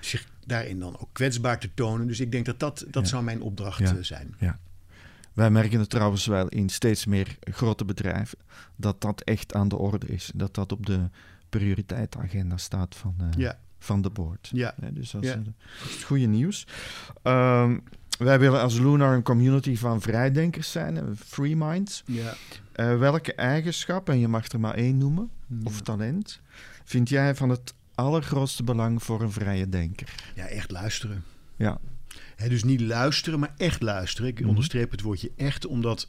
Zich 0.00 0.26
daarin 0.46 0.78
dan 0.78 0.98
ook 0.98 1.08
kwetsbaar 1.12 1.58
te 1.58 1.70
tonen. 1.74 2.06
Dus 2.06 2.20
ik 2.20 2.32
denk 2.32 2.46
dat 2.46 2.60
dat, 2.60 2.84
dat 2.90 3.08
zou 3.08 3.22
mijn 3.22 3.42
opdracht 3.42 3.80
uh, 3.80 3.92
zijn. 4.00 4.34
Ja. 4.38 4.58
Wij 5.32 5.50
merken 5.50 5.78
het 5.78 5.90
trouwens 5.90 6.26
wel 6.26 6.48
in 6.48 6.68
steeds 6.68 7.06
meer 7.06 7.36
grote 7.40 7.84
bedrijven 7.84 8.38
dat 8.76 9.00
dat 9.00 9.20
echt 9.20 9.54
aan 9.54 9.68
de 9.68 9.76
orde 9.76 10.06
is. 10.06 10.30
Dat 10.34 10.54
dat 10.54 10.72
op 10.72 10.86
de 10.86 11.08
prioriteitsagenda 11.48 12.56
staat 12.56 12.96
van, 12.96 13.16
uh, 13.36 13.50
van 13.78 14.02
de 14.02 14.10
board. 14.10 14.50
Ja. 14.52 14.74
dus 14.92 15.10
dat 15.10 15.22
is, 15.22 15.30
het 15.30 16.02
goede 16.04 16.26
nieuws. 16.26 16.66
Um, 17.22 17.82
wij 18.22 18.38
willen 18.38 18.60
als 18.60 18.78
Lunar 18.78 19.14
een 19.14 19.22
community 19.22 19.76
van 19.76 20.00
vrijdenkers 20.00 20.70
zijn, 20.70 21.16
free 21.16 21.56
minds. 21.56 22.02
Ja. 22.06 22.34
Uh, 22.76 22.98
welke 22.98 23.34
eigenschap, 23.34 24.08
en 24.08 24.18
je 24.18 24.28
mag 24.28 24.48
er 24.48 24.60
maar 24.60 24.74
één 24.74 24.98
noemen, 24.98 25.30
of 25.64 25.80
talent, 25.80 26.40
vind 26.84 27.08
jij 27.08 27.34
van 27.34 27.48
het 27.48 27.74
allergrootste 27.94 28.62
belang 28.62 29.02
voor 29.02 29.22
een 29.22 29.32
vrije 29.32 29.68
denker? 29.68 30.14
Ja, 30.34 30.46
echt 30.46 30.70
luisteren. 30.70 31.24
Ja, 31.56 31.78
dus 32.36 32.64
niet 32.64 32.80
luisteren, 32.80 33.38
maar 33.38 33.54
echt 33.56 33.82
luisteren. 33.82 34.30
Ik 34.30 34.38
mhm. 34.38 34.48
onderstreep 34.48 34.90
het 34.90 35.00
woordje 35.00 35.30
echt, 35.36 35.66
omdat 35.66 36.08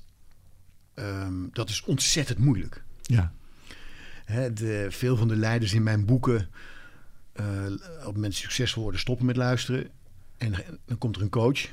ehm, 0.93 1.33
dat 1.51 1.69
is 1.69 1.83
ontzettend 1.83 2.39
moeilijk. 2.39 2.83
Ja. 3.01 3.33
de, 4.53 4.87
veel 4.89 5.17
van 5.17 5.27
de 5.27 5.35
leiders 5.35 5.73
in 5.73 5.83
mijn 5.83 6.05
boeken, 6.05 6.49
uh, 7.39 8.05
op 8.05 8.17
mensen 8.17 8.41
succesvol 8.41 8.83
worden, 8.83 9.01
stoppen 9.01 9.25
met 9.25 9.35
luisteren. 9.35 9.89
En 10.37 10.53
dan 10.85 10.97
komt 10.97 11.15
er 11.15 11.21
een 11.21 11.29
coach 11.29 11.67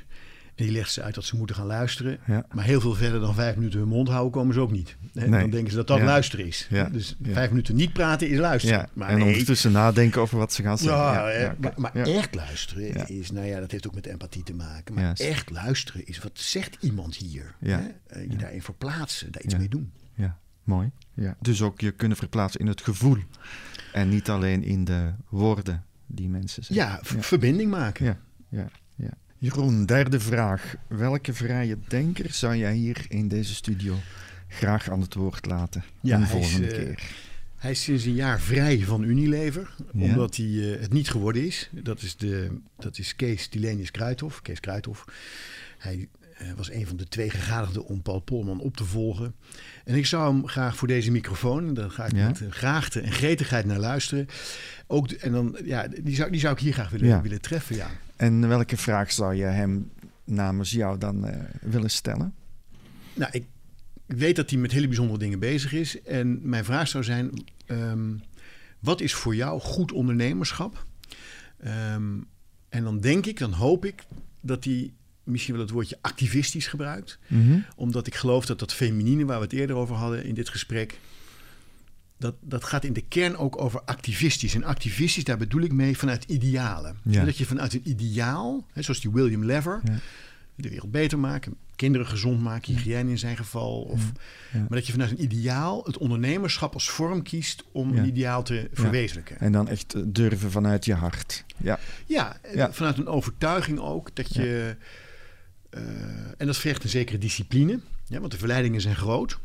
die 0.61 0.71
legt 0.71 0.91
ze 0.91 1.01
uit 1.01 1.15
dat 1.15 1.25
ze 1.25 1.35
moeten 1.35 1.55
gaan 1.55 1.65
luisteren. 1.65 2.19
Maar 2.51 2.65
heel 2.65 2.81
veel 2.81 2.93
verder 2.93 3.19
dan 3.19 3.33
vijf 3.33 3.55
minuten 3.55 3.79
hun 3.79 3.87
mond 3.87 4.07
houden 4.07 4.31
komen 4.31 4.53
ze 4.53 4.59
ook 4.59 4.71
niet. 4.71 4.95
Dan 5.13 5.49
denken 5.49 5.69
ze 5.69 5.75
dat 5.75 5.87
dat 5.87 6.01
luisteren 6.01 6.45
is. 6.45 6.67
Dus 6.91 7.15
vijf 7.23 7.49
minuten 7.49 7.75
niet 7.75 7.93
praten 7.93 8.29
is 8.29 8.37
luisteren. 8.37 8.89
Maar 8.93 9.09
en 9.09 9.17
nee. 9.17 9.27
ondertussen 9.27 9.71
nadenken 9.71 10.21
over 10.21 10.37
wat 10.37 10.53
ze 10.53 10.61
gaan 10.61 10.77
zeggen. 10.77 11.55
maar, 11.59 11.73
maar 11.75 11.95
echt 11.95 12.35
luisteren 12.35 13.07
is, 13.07 13.31
nou 13.31 13.45
ja, 13.45 13.59
dat 13.59 13.71
heeft 13.71 13.87
ook 13.87 13.95
met 13.95 14.05
empathie 14.05 14.43
te 14.43 14.53
maken. 14.53 14.93
Maar 14.93 15.13
echt 15.13 15.49
luisteren 15.49 16.07
is, 16.07 16.19
wat 16.19 16.31
zegt 16.33 16.77
iemand 16.79 17.15
hier? 17.15 17.55
Hè? 17.59 17.79
Je 18.29 18.35
daarin 18.37 18.61
verplaatsen, 18.61 19.31
daar 19.31 19.41
iets 19.41 19.57
mee 19.57 19.69
doen. 19.69 19.91
Ja, 20.13 20.37
mooi. 20.63 20.91
Ja. 21.13 21.35
Dus 21.39 21.61
ook 21.61 21.81
je 21.81 21.91
kunnen 21.91 22.17
verplaatsen 22.17 22.59
in 22.59 22.67
het 22.67 22.81
gevoel. 22.81 23.17
En 23.93 24.09
niet 24.09 24.29
alleen 24.29 24.63
in 24.63 24.85
de 24.85 25.11
woorden 25.29 25.85
die 26.05 26.29
mensen 26.29 26.63
zeggen. 26.63 26.85
Ja, 26.85 26.99
verbinding 27.21 27.71
maken. 27.71 28.05
Ja, 28.05 28.17
ja. 28.49 28.67
Jeroen, 29.41 29.85
derde 29.85 30.19
vraag. 30.19 30.75
Welke 30.87 31.33
vrije 31.33 31.77
denker 31.87 32.33
zou 32.33 32.55
jij 32.55 32.73
hier 32.73 33.05
in 33.07 33.27
deze 33.27 33.53
studio 33.55 33.95
graag 34.47 34.89
aan 34.89 35.01
het 35.01 35.13
woord 35.13 35.45
laten? 35.45 35.83
Ja, 36.01 36.17
de 36.17 36.25
volgende 36.25 36.67
is, 36.67 36.73
uh, 36.73 36.77
keer. 36.77 37.01
Hij 37.57 37.71
is 37.71 37.83
sinds 37.83 38.05
een 38.05 38.13
jaar 38.13 38.39
vrij 38.39 38.79
van 38.79 39.03
Unilever, 39.03 39.75
omdat 39.93 40.35
hij 40.35 40.45
uh, 40.45 40.79
het 40.81 40.93
niet 40.93 41.09
geworden 41.09 41.45
is. 41.45 41.69
Dat 41.71 42.01
is, 42.01 42.15
de, 42.15 42.59
dat 42.77 42.97
is 42.97 43.15
Kees 43.15 43.47
Tilenius 43.47 43.91
Kruithof. 43.91 44.41
Kees 44.41 44.59
Kruithof. 44.59 45.05
Hij 45.77 46.07
uh, 46.41 46.47
was 46.55 46.71
een 46.71 46.87
van 46.87 46.97
de 46.97 47.07
twee 47.07 47.29
gegadigden 47.29 47.85
om 47.85 48.01
Paul 48.01 48.19
Polman 48.19 48.59
op 48.59 48.77
te 48.77 48.85
volgen. 48.85 49.35
En 49.85 49.95
ik 49.95 50.05
zou 50.05 50.33
hem 50.33 50.47
graag 50.47 50.75
voor 50.75 50.87
deze 50.87 51.11
microfoon, 51.11 51.73
daar 51.73 51.91
ga 51.91 52.05
ik 52.05 52.15
ja? 52.15 52.27
met 52.27 52.41
graagte 52.49 52.99
en 52.99 53.11
gretigheid 53.11 53.65
naar 53.65 53.79
luisteren. 53.79 54.27
Ook, 54.87 55.11
en 55.11 55.31
dan, 55.31 55.57
ja, 55.63 55.87
die 56.01 56.15
zou, 56.15 56.31
die 56.31 56.39
zou 56.39 56.53
ik 56.53 56.59
hier 56.59 56.73
graag 56.73 56.89
willen, 56.89 57.07
ja. 57.07 57.21
willen 57.21 57.41
treffen. 57.41 57.75
Ja. 57.75 57.91
En 58.21 58.47
welke 58.47 58.77
vraag 58.77 59.11
zou 59.11 59.35
je 59.35 59.43
hem 59.43 59.91
namens 60.23 60.71
jou 60.71 60.97
dan 60.97 61.27
uh, 61.27 61.35
willen 61.61 61.89
stellen? 61.89 62.33
Nou, 63.13 63.31
ik 63.31 63.45
weet 64.05 64.35
dat 64.35 64.49
hij 64.49 64.59
met 64.59 64.71
hele 64.71 64.87
bijzondere 64.87 65.19
dingen 65.19 65.39
bezig 65.39 65.73
is. 65.73 66.01
En 66.01 66.49
mijn 66.49 66.65
vraag 66.65 66.87
zou 66.87 67.03
zijn: 67.03 67.43
um, 67.67 68.21
wat 68.79 69.01
is 69.01 69.13
voor 69.13 69.35
jou 69.35 69.59
goed 69.59 69.91
ondernemerschap? 69.91 70.85
Um, 71.93 72.27
en 72.69 72.83
dan 72.83 72.99
denk 72.99 73.25
ik, 73.25 73.39
dan 73.39 73.51
hoop 73.51 73.85
ik 73.85 74.03
dat 74.41 74.63
hij 74.63 74.93
misschien 75.23 75.53
wel 75.53 75.63
het 75.63 75.73
woordje 75.73 75.97
activistisch 76.01 76.67
gebruikt. 76.67 77.19
Mm 77.27 77.47
-hmm. 77.47 77.65
Omdat 77.75 78.07
ik 78.07 78.15
geloof 78.15 78.45
dat 78.45 78.59
dat 78.59 78.73
feminine, 78.73 79.25
waar 79.25 79.37
we 79.37 79.43
het 79.43 79.53
eerder 79.53 79.75
over 79.75 79.95
hadden 79.95 80.25
in 80.25 80.33
dit 80.33 80.49
gesprek, 80.49 80.99
dat, 82.21 82.35
dat 82.41 82.63
gaat 82.63 82.83
in 82.83 82.93
de 82.93 83.03
kern 83.07 83.37
ook 83.37 83.61
over 83.61 83.81
activistisch. 83.85 84.55
En 84.55 84.63
activistisch, 84.63 85.23
daar 85.23 85.37
bedoel 85.37 85.61
ik 85.61 85.73
mee 85.73 85.97
vanuit 85.97 86.23
idealen. 86.23 86.97
Dat 87.03 87.37
je 87.37 87.45
vanuit 87.45 87.73
een 87.73 87.89
ideaal, 87.89 88.65
hè, 88.73 88.81
zoals 88.81 89.01
die 89.01 89.11
William 89.11 89.45
Lever, 89.45 89.81
ja. 89.83 89.99
de 90.55 90.69
wereld 90.69 90.91
beter 90.91 91.19
maken, 91.19 91.55
kinderen 91.75 92.07
gezond 92.07 92.41
maken, 92.41 92.73
hygiëne 92.73 93.09
in 93.09 93.17
zijn 93.17 93.37
geval. 93.37 93.81
Of, 93.81 94.11
Maar 94.51 94.67
dat 94.69 94.85
je 94.85 94.91
vanuit 94.91 95.11
een 95.11 95.23
ideaal 95.23 95.83
het 95.83 95.97
ondernemerschap 95.97 96.73
als 96.73 96.89
vorm 96.89 97.23
kiest 97.23 97.63
om 97.71 97.97
een 97.97 98.05
ideaal 98.05 98.43
te 98.43 98.69
verwezenlijken. 98.73 99.39
En 99.39 99.51
dan 99.51 99.67
echt 99.67 99.93
eh, 99.93 100.01
durven 100.05 100.51
vanuit 100.51 100.85
je 100.85 100.93
hart. 100.93 101.45
Ja, 102.05 102.39
ja, 102.53 102.73
vanuit 102.73 102.97
een 102.97 103.07
overtuiging 103.07 103.79
ook 103.79 104.15
dat 104.15 104.33
je. 104.33 104.75
Uh, 105.71 105.81
en 106.37 106.45
dat 106.45 106.57
vergt 106.57 106.83
een 106.83 106.89
zekere 106.89 107.17
discipline, 107.17 107.79
ja, 108.07 108.19
want 108.19 108.31
de 108.31 108.37
verleidingen 108.37 108.81
zijn 108.81 108.95
groot 108.95 109.39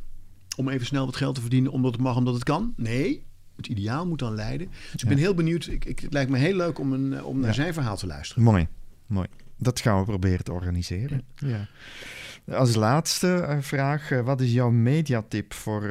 om 0.57 0.68
even 0.68 0.86
snel 0.86 1.07
wat 1.07 1.16
geld 1.16 1.34
te 1.34 1.40
verdienen 1.40 1.72
omdat 1.72 1.92
het 1.92 2.00
mag, 2.00 2.16
omdat 2.16 2.34
het 2.34 2.44
kan. 2.44 2.74
Nee, 2.76 3.24
het 3.57 3.66
ideaal 3.66 4.07
moet 4.07 4.18
dan 4.18 4.34
leiden. 4.34 4.68
Dus 4.92 5.02
ik 5.02 5.09
ben 5.09 5.18
heel 5.18 5.34
benieuwd. 5.34 5.66
Ik, 5.66 5.84
ik, 5.84 5.98
het 5.98 6.12
lijkt 6.12 6.30
me 6.30 6.38
heel 6.38 6.57
leuk 6.57 6.78
om, 6.78 6.92
een, 6.92 7.12
eh, 7.12 7.26
om 7.26 7.40
naar 7.40 7.54
zijn 7.54 7.72
verhaal 7.72 7.96
te 7.96 8.07
luisteren. 8.07 8.42
Mooi, 8.42 8.66
mooi. 9.07 9.26
Dat 9.57 9.80
gaan 9.80 9.98
we 9.98 10.04
proberen 10.04 10.44
te 10.44 10.52
organiseren. 10.52 11.22
Ja. 11.36 11.68
Als 12.50 12.74
laatste 12.74 13.34
eh, 13.34 13.59
vraag, 13.61 14.11
eh, 14.11 14.20
wat 14.20 14.40
is 14.40 14.52
jouw 14.52 14.70
mediatip 14.70 15.54
voor 15.54 15.90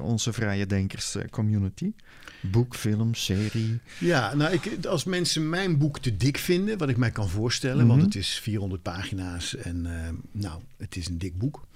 onze 0.00 0.32
vrije 0.32 0.66
denkers 0.66 1.16
community? 1.30 1.92
Boek, 2.40 2.76
film, 2.76 3.14
serie? 3.14 3.80
Ja, 3.98 4.34
nou, 4.34 4.52
ik, 4.52 4.86
als 4.86 5.04
mensen 5.04 5.48
mijn 5.48 5.78
boek 5.78 5.98
te 5.98 6.16
dik 6.16 6.38
vinden, 6.38 6.78
wat 6.78 6.88
ik 6.88 6.96
mij 6.96 7.10
kan 7.10 7.28
voorstellen, 7.28 7.86
want 7.86 7.98
mhm. 7.98 8.08
het 8.08 8.16
is 8.16 8.38
400 8.38 8.82
pagina's 8.82 9.56
en 9.56 9.86
nou, 10.32 10.60
het 10.76 10.96
is 10.96 11.08
een 11.08 11.18
dik 11.18 11.38
boek 11.38 11.66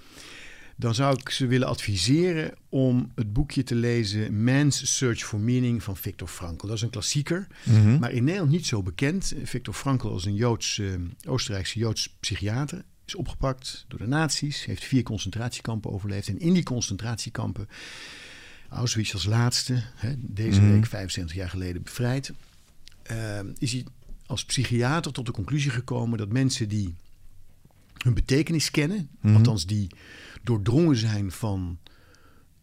dan 0.81 0.95
zou 0.95 1.19
ik 1.21 1.31
ze 1.31 1.47
willen 1.47 1.69
adviseren 1.69 2.55
om 2.69 3.13
het 3.15 3.33
boekje 3.33 3.63
te 3.63 3.75
lezen 3.75 4.45
Man's 4.45 4.97
Search 4.97 5.25
for 5.25 5.39
Meaning 5.39 5.83
van 5.83 5.97
Viktor 5.97 6.29
Frankl. 6.29 6.67
Dat 6.67 6.77
is 6.77 6.83
een 6.83 6.91
klassieker, 6.91 7.47
mhm. 7.65 7.99
maar 7.99 8.13
in 8.13 8.25
Nederland 8.25 8.51
niet 8.51 8.67
zo 8.67 8.83
bekend. 8.83 9.33
Viktor 9.45 9.75
Frankl 9.75 10.17
is 10.17 10.25
een 10.25 10.35
Joods, 10.35 10.79
uh, 10.79 10.95
Oostenrijkse 11.27 11.79
Joods 11.79 12.17
psychiater. 12.21 12.85
Is 13.05 13.15
opgepakt 13.15 13.85
door 13.89 13.99
de 13.99 14.07
nazi's, 14.07 14.65
heeft 14.65 14.85
vier 14.85 15.03
concentratiekampen 15.03 15.93
overleefd. 15.93 16.29
En 16.29 16.39
in 16.39 16.53
die 16.53 16.63
concentratiekampen, 16.63 17.69
Auschwitz 18.69 19.13
als 19.13 19.25
laatste, 19.25 19.83
hè, 19.95 20.15
deze 20.19 20.61
mhm. 20.61 20.73
week 20.73 20.87
75 20.87 21.37
jaar 21.37 21.51
geleden 21.51 21.83
bevrijd, 21.83 22.33
uh, 23.11 23.41
is 23.59 23.73
hij 23.73 23.85
als 24.27 24.45
psychiater 24.45 25.13
tot 25.13 25.27
de 25.27 25.33
conclusie 25.33 25.71
gekomen 25.71 26.19
dat 26.19 26.29
mensen 26.29 26.69
die 26.69 26.95
hun 28.03 28.15
betekenis 28.15 28.71
kennen, 28.71 29.11
mm 29.21 29.37
althans 29.37 29.67
die 29.67 29.87
doordrongen 30.43 30.97
zijn 30.97 31.33
van 31.33 31.79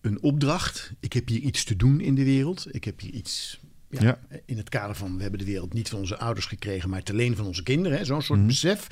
een 0.01 0.21
opdracht. 0.21 0.93
Ik 0.99 1.13
heb 1.13 1.27
hier 1.27 1.39
iets 1.39 1.63
te 1.63 1.75
doen 1.75 2.01
in 2.01 2.15
de 2.15 2.23
wereld. 2.23 2.67
Ik 2.71 2.83
heb 2.83 2.99
hier 2.99 3.13
iets. 3.13 3.59
Ja, 3.89 4.19
In 4.45 4.57
het 4.57 4.69
kader 4.69 4.95
van 4.95 5.15
we 5.15 5.21
hebben 5.21 5.39
de 5.39 5.45
wereld 5.45 5.73
niet 5.73 5.89
van 5.89 5.99
onze 5.99 6.17
ouders 6.17 6.45
gekregen, 6.45 6.89
maar 6.89 7.03
te 7.03 7.13
leen 7.13 7.35
van 7.35 7.45
onze 7.45 7.63
kinderen. 7.63 8.05
Zo'n 8.05 8.21
soort 8.21 8.39
mhm. 8.39 8.47
besef. 8.47 8.87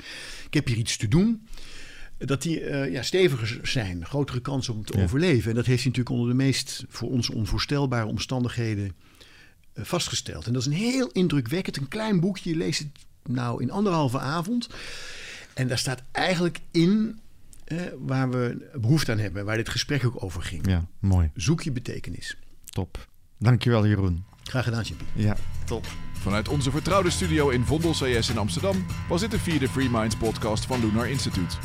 Ik 0.46 0.54
heb 0.54 0.66
hier 0.66 0.76
iets 0.76 0.96
te 0.96 1.08
doen. 1.08 1.46
Dat 2.18 2.42
die 2.42 2.60
uh, 2.60 2.92
ja, 2.92 3.02
steviger 3.02 3.60
zijn, 3.62 4.06
grotere 4.06 4.40
kans 4.40 4.68
om 4.68 4.84
te 4.84 5.02
overleven. 5.02 5.50
En 5.50 5.56
dat 5.56 5.66
heeft 5.66 5.82
hij 5.82 5.90
natuurlijk 5.90 6.16
onder 6.16 6.28
de 6.28 6.42
meest 6.44 6.84
voor 6.88 7.10
ons 7.10 7.30
onvoorstelbare 7.30 8.06
omstandigheden 8.06 8.92
uh, 9.74 9.84
vastgesteld. 9.84 10.46
En 10.46 10.52
dat 10.52 10.62
is 10.62 10.68
een 10.68 10.78
heel 10.78 11.10
indrukwekkend, 11.10 11.76
een 11.76 11.88
klein 11.88 12.20
boekje. 12.20 12.50
Je 12.50 12.56
leest 12.56 12.78
het 12.78 13.06
nou 13.22 13.62
in 13.62 13.70
anderhalve 13.70 14.18
avond. 14.18 14.68
En 15.56 15.68
daar 15.68 15.78
staat 15.78 16.02
eigenlijk 16.12 16.60
in 16.70 17.20
eh, 17.64 17.78
waar 17.98 18.30
we 18.30 18.70
behoefte 18.80 19.12
aan 19.12 19.18
hebben, 19.18 19.44
waar 19.44 19.56
dit 19.56 19.68
gesprek 19.68 20.04
ook 20.04 20.22
over 20.22 20.42
ging. 20.42 20.66
Ja, 20.68 20.84
mooi. 20.98 21.30
Zoek 21.34 21.62
je 21.62 21.72
betekenis. 21.72 22.36
Top. 22.64 23.08
Dankjewel, 23.38 23.86
Jeroen. 23.86 24.24
Graag 24.42 24.64
gedaan, 24.64 24.84
Chimpy. 24.84 25.04
Ja, 25.14 25.36
top. 25.64 25.86
Vanuit 26.12 26.48
onze 26.48 26.70
vertrouwde 26.70 27.10
studio 27.10 27.48
in 27.48 27.64
Vondel 27.64 27.92
CS 27.92 28.30
in 28.30 28.38
Amsterdam 28.38 28.86
was 29.08 29.20
dit 29.20 29.30
de 29.30 29.38
vierde 29.38 29.68
Free 29.68 29.90
Minds 29.90 30.16
podcast 30.16 30.64
van 30.64 30.80
Lunar 30.80 31.08
Institute. 31.08 31.56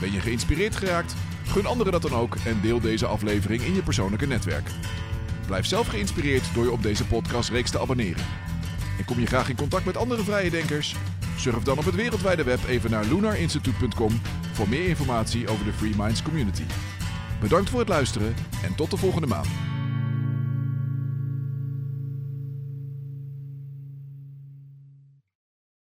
Ben 0.00 0.12
je 0.12 0.20
geïnspireerd 0.20 0.76
geraakt? 0.76 1.14
Gun 1.46 1.66
anderen 1.66 1.92
dat 1.92 2.02
dan 2.02 2.14
ook 2.14 2.34
en 2.34 2.60
deel 2.60 2.80
deze 2.80 3.06
aflevering 3.06 3.62
in 3.62 3.74
je 3.74 3.82
persoonlijke 3.82 4.26
netwerk. 4.26 4.70
Blijf 5.46 5.66
zelf 5.66 5.86
geïnspireerd 5.86 6.54
door 6.54 6.64
je 6.64 6.72
op 6.72 6.82
deze 6.82 7.06
podcastreeks 7.06 7.70
te 7.70 7.80
abonneren. 7.80 8.24
En 8.98 9.04
kom 9.04 9.20
je 9.20 9.26
graag 9.26 9.48
in 9.48 9.56
contact 9.56 9.84
met 9.84 9.96
andere 9.96 10.24
vrije 10.24 10.50
denkers? 10.50 10.94
Surf 11.36 11.62
dan 11.62 11.78
op 11.78 11.84
het 11.84 11.94
wereldwijde 11.94 12.44
web 12.44 12.58
even 12.68 12.90
naar 12.90 13.04
lunarinstitute.com 13.04 14.20
voor 14.52 14.68
meer 14.68 14.88
informatie 14.88 15.48
over 15.48 15.64
de 15.64 15.72
Free 15.72 15.94
Minds 15.96 16.22
Community. 16.22 16.64
Bedankt 17.40 17.70
voor 17.70 17.80
het 17.80 17.88
luisteren 17.88 18.34
en 18.62 18.74
tot 18.74 18.90
de 18.90 18.96
volgende 18.96 19.26
maand. 19.26 19.75